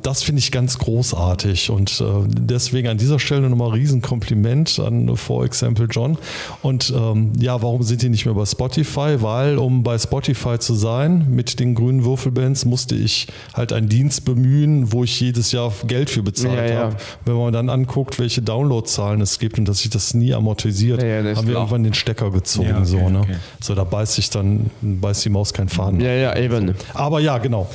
das 0.02 0.24
finde 0.24 0.40
ich 0.40 0.52
ganz 0.52 0.78
großartig. 0.78 1.70
Und 1.70 2.02
äh, 2.02 2.06
deswegen 2.28 2.90
an 2.90 2.98
dieser 2.98 3.20
Stelle 3.20 3.50
nochmal 3.50 3.70
Riesenkompliment 3.72 4.80
an 4.80 5.16
For 5.16 5.46
Example 5.46 5.88
John. 5.90 6.18
Und 6.62 6.94
ähm, 6.96 7.32
ja, 7.40 7.62
warum 7.62 7.82
sind 7.84 8.02
die 8.02 8.10
nicht 8.10 8.26
mehr 8.26 8.36
bei 8.36 8.46
Spotify? 8.46 9.22
Weil, 9.22 9.58
um 9.58 9.84
bei 9.84 9.98
Spotify 9.98 10.60
zu 10.60 10.74
sein 10.76 11.28
mit 11.30 11.60
den 11.60 11.74
grünen 11.76 12.04
Würfelbands, 12.04 12.66
musste 12.66 12.96
ich 12.96 13.28
halt 13.54 13.72
einen 13.72 13.88
Dienst 13.88 14.26
bemühen, 14.26 14.92
wo 14.92 15.04
ich 15.06 15.20
jedes 15.22 15.52
Jahr 15.54 15.72
Geld 15.88 16.10
für 16.10 16.22
bezahlt 16.22 16.58
Ja, 16.58 16.66
ja. 16.66 16.80
habe. 16.82 16.98
Wenn 17.26 17.36
man 17.38 17.54
dann 17.54 17.70
anguckt, 17.70 18.20
welche 18.20 18.42
Downloadzahlen 18.42 19.22
es 19.22 19.40
gibt 19.40 19.58
und 19.58 19.68
dass 19.68 19.80
sich 19.80 19.90
das 19.90 20.14
nie 20.14 20.34
amortisiert, 20.34 21.02
Ja, 21.02 21.08
ja, 21.08 21.24
das 21.24 21.38
haben 21.38 21.48
wir 21.48 21.54
klar. 21.54 21.64
irgendwann 21.64 21.84
den 21.84 21.94
Stecker 21.94 22.30
gezogen. 22.32 22.68
Ja, 22.68 22.78
okay, 22.78 22.86
so, 22.86 23.10
ne? 23.10 23.20
okay. 23.22 23.36
so, 23.62 23.74
da 23.76 23.84
beißt 23.86 24.14
sich 24.16 24.30
dann, 24.30 24.70
beißt 24.82 25.24
die 25.24 25.30
Maus 25.30 25.54
kein 25.54 25.70
Faden. 25.70 26.02
Ja, 26.02 26.12
ja, 26.14 26.36
eben. 26.36 26.76
Aber 26.94 27.20
ja, 27.22 27.38
genau. 27.38 27.70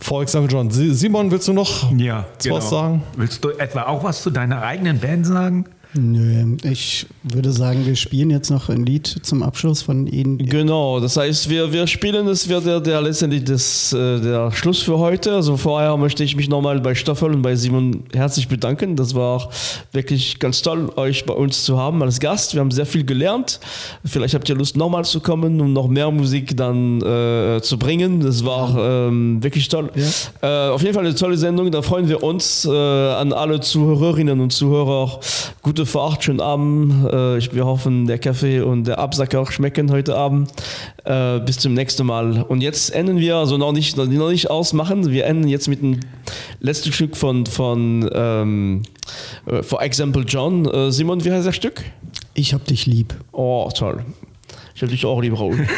For 0.00 0.22
example, 0.22 0.50
John. 0.50 0.70
Si- 0.70 0.94
Simon, 0.94 1.30
willst 1.30 1.46
du 1.48 1.52
noch 1.52 1.90
Ja, 1.96 2.24
genau. 2.42 2.56
was 2.56 2.70
sagen? 2.70 3.02
Willst 3.16 3.44
du 3.44 3.50
etwa 3.50 3.82
auch 3.84 4.02
was 4.02 4.22
zu 4.22 4.30
deiner 4.30 4.62
eigenen 4.62 4.98
Band 4.98 5.26
sagen? 5.26 5.66
Nö, 5.94 6.56
ich 6.62 7.06
würde 7.24 7.50
sagen, 7.50 7.84
wir 7.84 7.96
spielen 7.96 8.30
jetzt 8.30 8.48
noch 8.48 8.68
ein 8.68 8.86
Lied 8.86 9.08
zum 9.08 9.42
Abschluss 9.42 9.82
von 9.82 10.06
Ihnen. 10.06 10.38
Genau, 10.38 11.00
das 11.00 11.16
heißt, 11.16 11.50
wir, 11.50 11.72
wir 11.72 11.88
spielen, 11.88 12.26
das 12.26 12.48
wird 12.48 12.64
der, 12.64 12.80
der 12.80 13.02
letztendlich 13.02 13.42
das, 13.42 13.92
äh, 13.92 14.20
der 14.20 14.52
Schluss 14.52 14.82
für 14.82 14.98
heute. 14.98 15.34
Also 15.34 15.56
vorher 15.56 15.96
möchte 15.96 16.22
ich 16.22 16.36
mich 16.36 16.48
nochmal 16.48 16.80
bei 16.80 16.94
Stoffel 16.94 17.34
und 17.34 17.42
bei 17.42 17.56
Simon 17.56 18.04
herzlich 18.14 18.46
bedanken. 18.46 18.94
Das 18.94 19.16
war 19.16 19.50
wirklich 19.90 20.38
ganz 20.38 20.62
toll, 20.62 20.92
euch 20.94 21.26
bei 21.26 21.34
uns 21.34 21.64
zu 21.64 21.76
haben 21.76 22.00
als 22.04 22.20
Gast. 22.20 22.54
Wir 22.54 22.60
haben 22.60 22.70
sehr 22.70 22.86
viel 22.86 23.04
gelernt. 23.04 23.58
Vielleicht 24.04 24.34
habt 24.34 24.48
ihr 24.48 24.54
Lust, 24.54 24.76
nochmal 24.76 25.04
zu 25.04 25.18
kommen, 25.18 25.60
um 25.60 25.72
noch 25.72 25.88
mehr 25.88 26.10
Musik 26.12 26.56
dann 26.56 27.00
äh, 27.02 27.60
zu 27.62 27.78
bringen. 27.78 28.20
Das 28.20 28.44
war 28.44 29.08
ähm, 29.08 29.42
wirklich 29.42 29.68
toll. 29.68 29.90
Äh, 30.40 30.68
auf 30.68 30.82
jeden 30.82 30.94
Fall 30.94 31.04
eine 31.04 31.16
tolle 31.16 31.36
Sendung. 31.36 31.72
Da 31.72 31.82
freuen 31.82 32.08
wir 32.08 32.22
uns 32.22 32.64
äh, 32.64 32.70
an 32.70 33.32
alle 33.32 33.58
Zuhörerinnen 33.58 34.38
und 34.40 34.52
Zuhörer. 34.52 35.18
Gute 35.62 35.79
gute 35.80 35.92
Fahrt, 35.92 36.24
schönen 36.24 36.42
Abend. 36.42 37.06
Äh, 37.06 37.54
wir 37.54 37.64
hoffen, 37.64 38.06
der 38.06 38.18
Kaffee 38.18 38.60
und 38.60 38.86
der 38.86 38.98
Absacker 38.98 39.50
schmecken 39.50 39.90
heute 39.90 40.14
Abend. 40.14 40.52
Äh, 41.04 41.40
bis 41.40 41.58
zum 41.58 41.72
nächsten 41.72 42.04
Mal. 42.04 42.42
Und 42.42 42.60
jetzt 42.60 42.94
enden 42.94 43.18
wir, 43.18 43.36
also 43.36 43.56
noch 43.56 43.72
nicht, 43.72 43.96
noch 43.96 44.04
nicht 44.04 44.50
ausmachen, 44.50 45.10
wir 45.10 45.24
enden 45.24 45.48
jetzt 45.48 45.68
mit 45.68 45.80
dem 45.80 46.00
letzten 46.60 46.92
Stück 46.92 47.16
von, 47.16 47.46
von 47.46 48.10
ähm, 48.12 48.82
äh, 49.46 49.62
For 49.62 49.80
Example 49.80 50.24
John. 50.24 50.68
Simon, 50.92 51.24
wie 51.24 51.32
heißt 51.32 51.46
das 51.46 51.56
Stück? 51.56 51.82
Ich 52.34 52.52
hab 52.52 52.66
dich 52.66 52.84
lieb. 52.84 53.14
Oh, 53.32 53.70
toll. 53.74 54.04
Ich 54.80 54.82
hätte 54.82 54.92
dich 54.92 55.04
auch 55.04 55.20
lieb, 55.20 55.38
Raoul. 55.38 55.58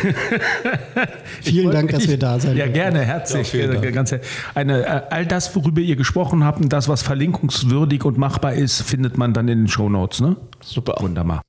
Vielen 1.43 1.73
Dank, 1.73 1.91
dass 1.91 2.07
wir 2.07 2.21
da 2.21 2.39
sind. 2.39 2.57
Ja, 2.57 2.69
gerne, 2.69 3.01
herzlich. 3.01 3.53
Ja, 3.53 3.67
Dank. 3.67 3.93
Ganz, 3.93 4.15
eine, 4.55 4.87
äh, 4.87 5.03
all 5.11 5.27
das, 5.27 5.57
worüber 5.57 5.81
ihr 5.81 5.97
gesprochen 5.97 6.45
habt 6.45 6.61
und 6.61 6.73
das, 6.73 6.89
was 6.89 7.03
verlinkungswürdig 7.03 8.05
und 8.05 8.17
machbar 8.17 8.53
ist, 8.53 8.81
findet 8.83 9.19
man 9.19 9.35
dann 9.35 9.49
in 9.49 9.63
den 9.63 9.67
Shownotes. 9.67 10.21
Ne? 10.21 10.37
Super. 10.61 10.95
Wunderbar. 11.01 11.43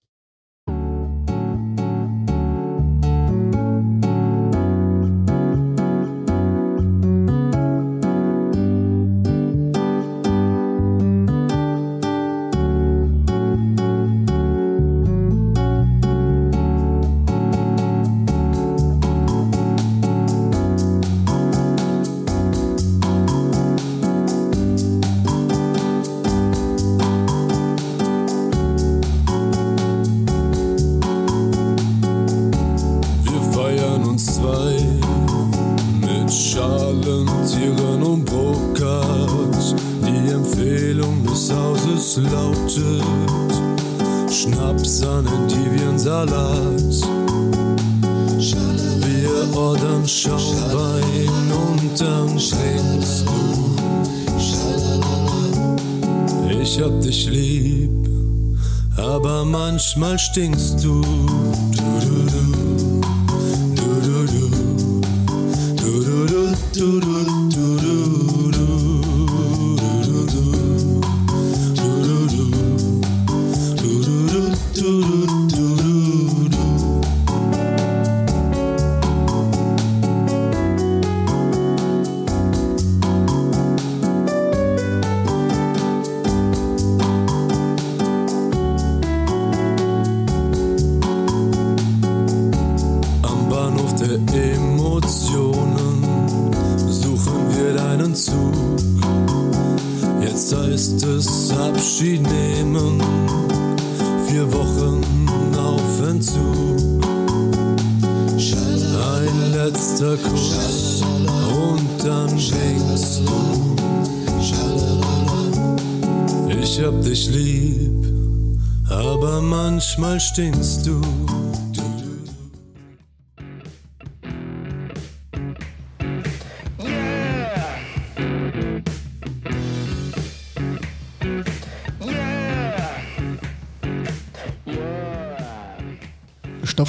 Schaumwein 50.08 51.52
und 51.52 52.00
dann 52.00 52.38
trinkst 52.38 53.26
du. 53.26 53.34
Ich 56.62 56.80
hab 56.80 57.02
dich 57.02 57.30
lieb, 57.30 57.90
aber 58.98 59.44
manchmal 59.44 60.20
stinkst 60.20 60.84
du. 60.84 61.02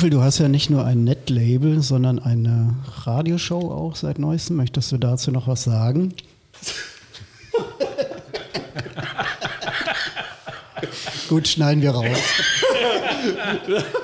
Stoffel, 0.05 0.19
du 0.19 0.23
hast 0.23 0.39
ja 0.39 0.49
nicht 0.49 0.69
nur 0.69 0.85
ein 0.85 1.03
Netlabel, 1.03 1.81
sondern 1.81 2.19
eine 2.19 2.77
Radioshow 3.05 3.71
auch 3.71 3.97
seit 3.97 4.19
neuestem. 4.19 4.57
Möchtest 4.57 4.93
du 4.93 4.99
dazu 4.99 5.31
noch 5.31 5.49
was 5.49 5.65
sagen? 5.65 6.13
Gut, 11.31 11.49
schneiden 11.49 11.81
wir 11.81 11.93
raus. 11.93 12.05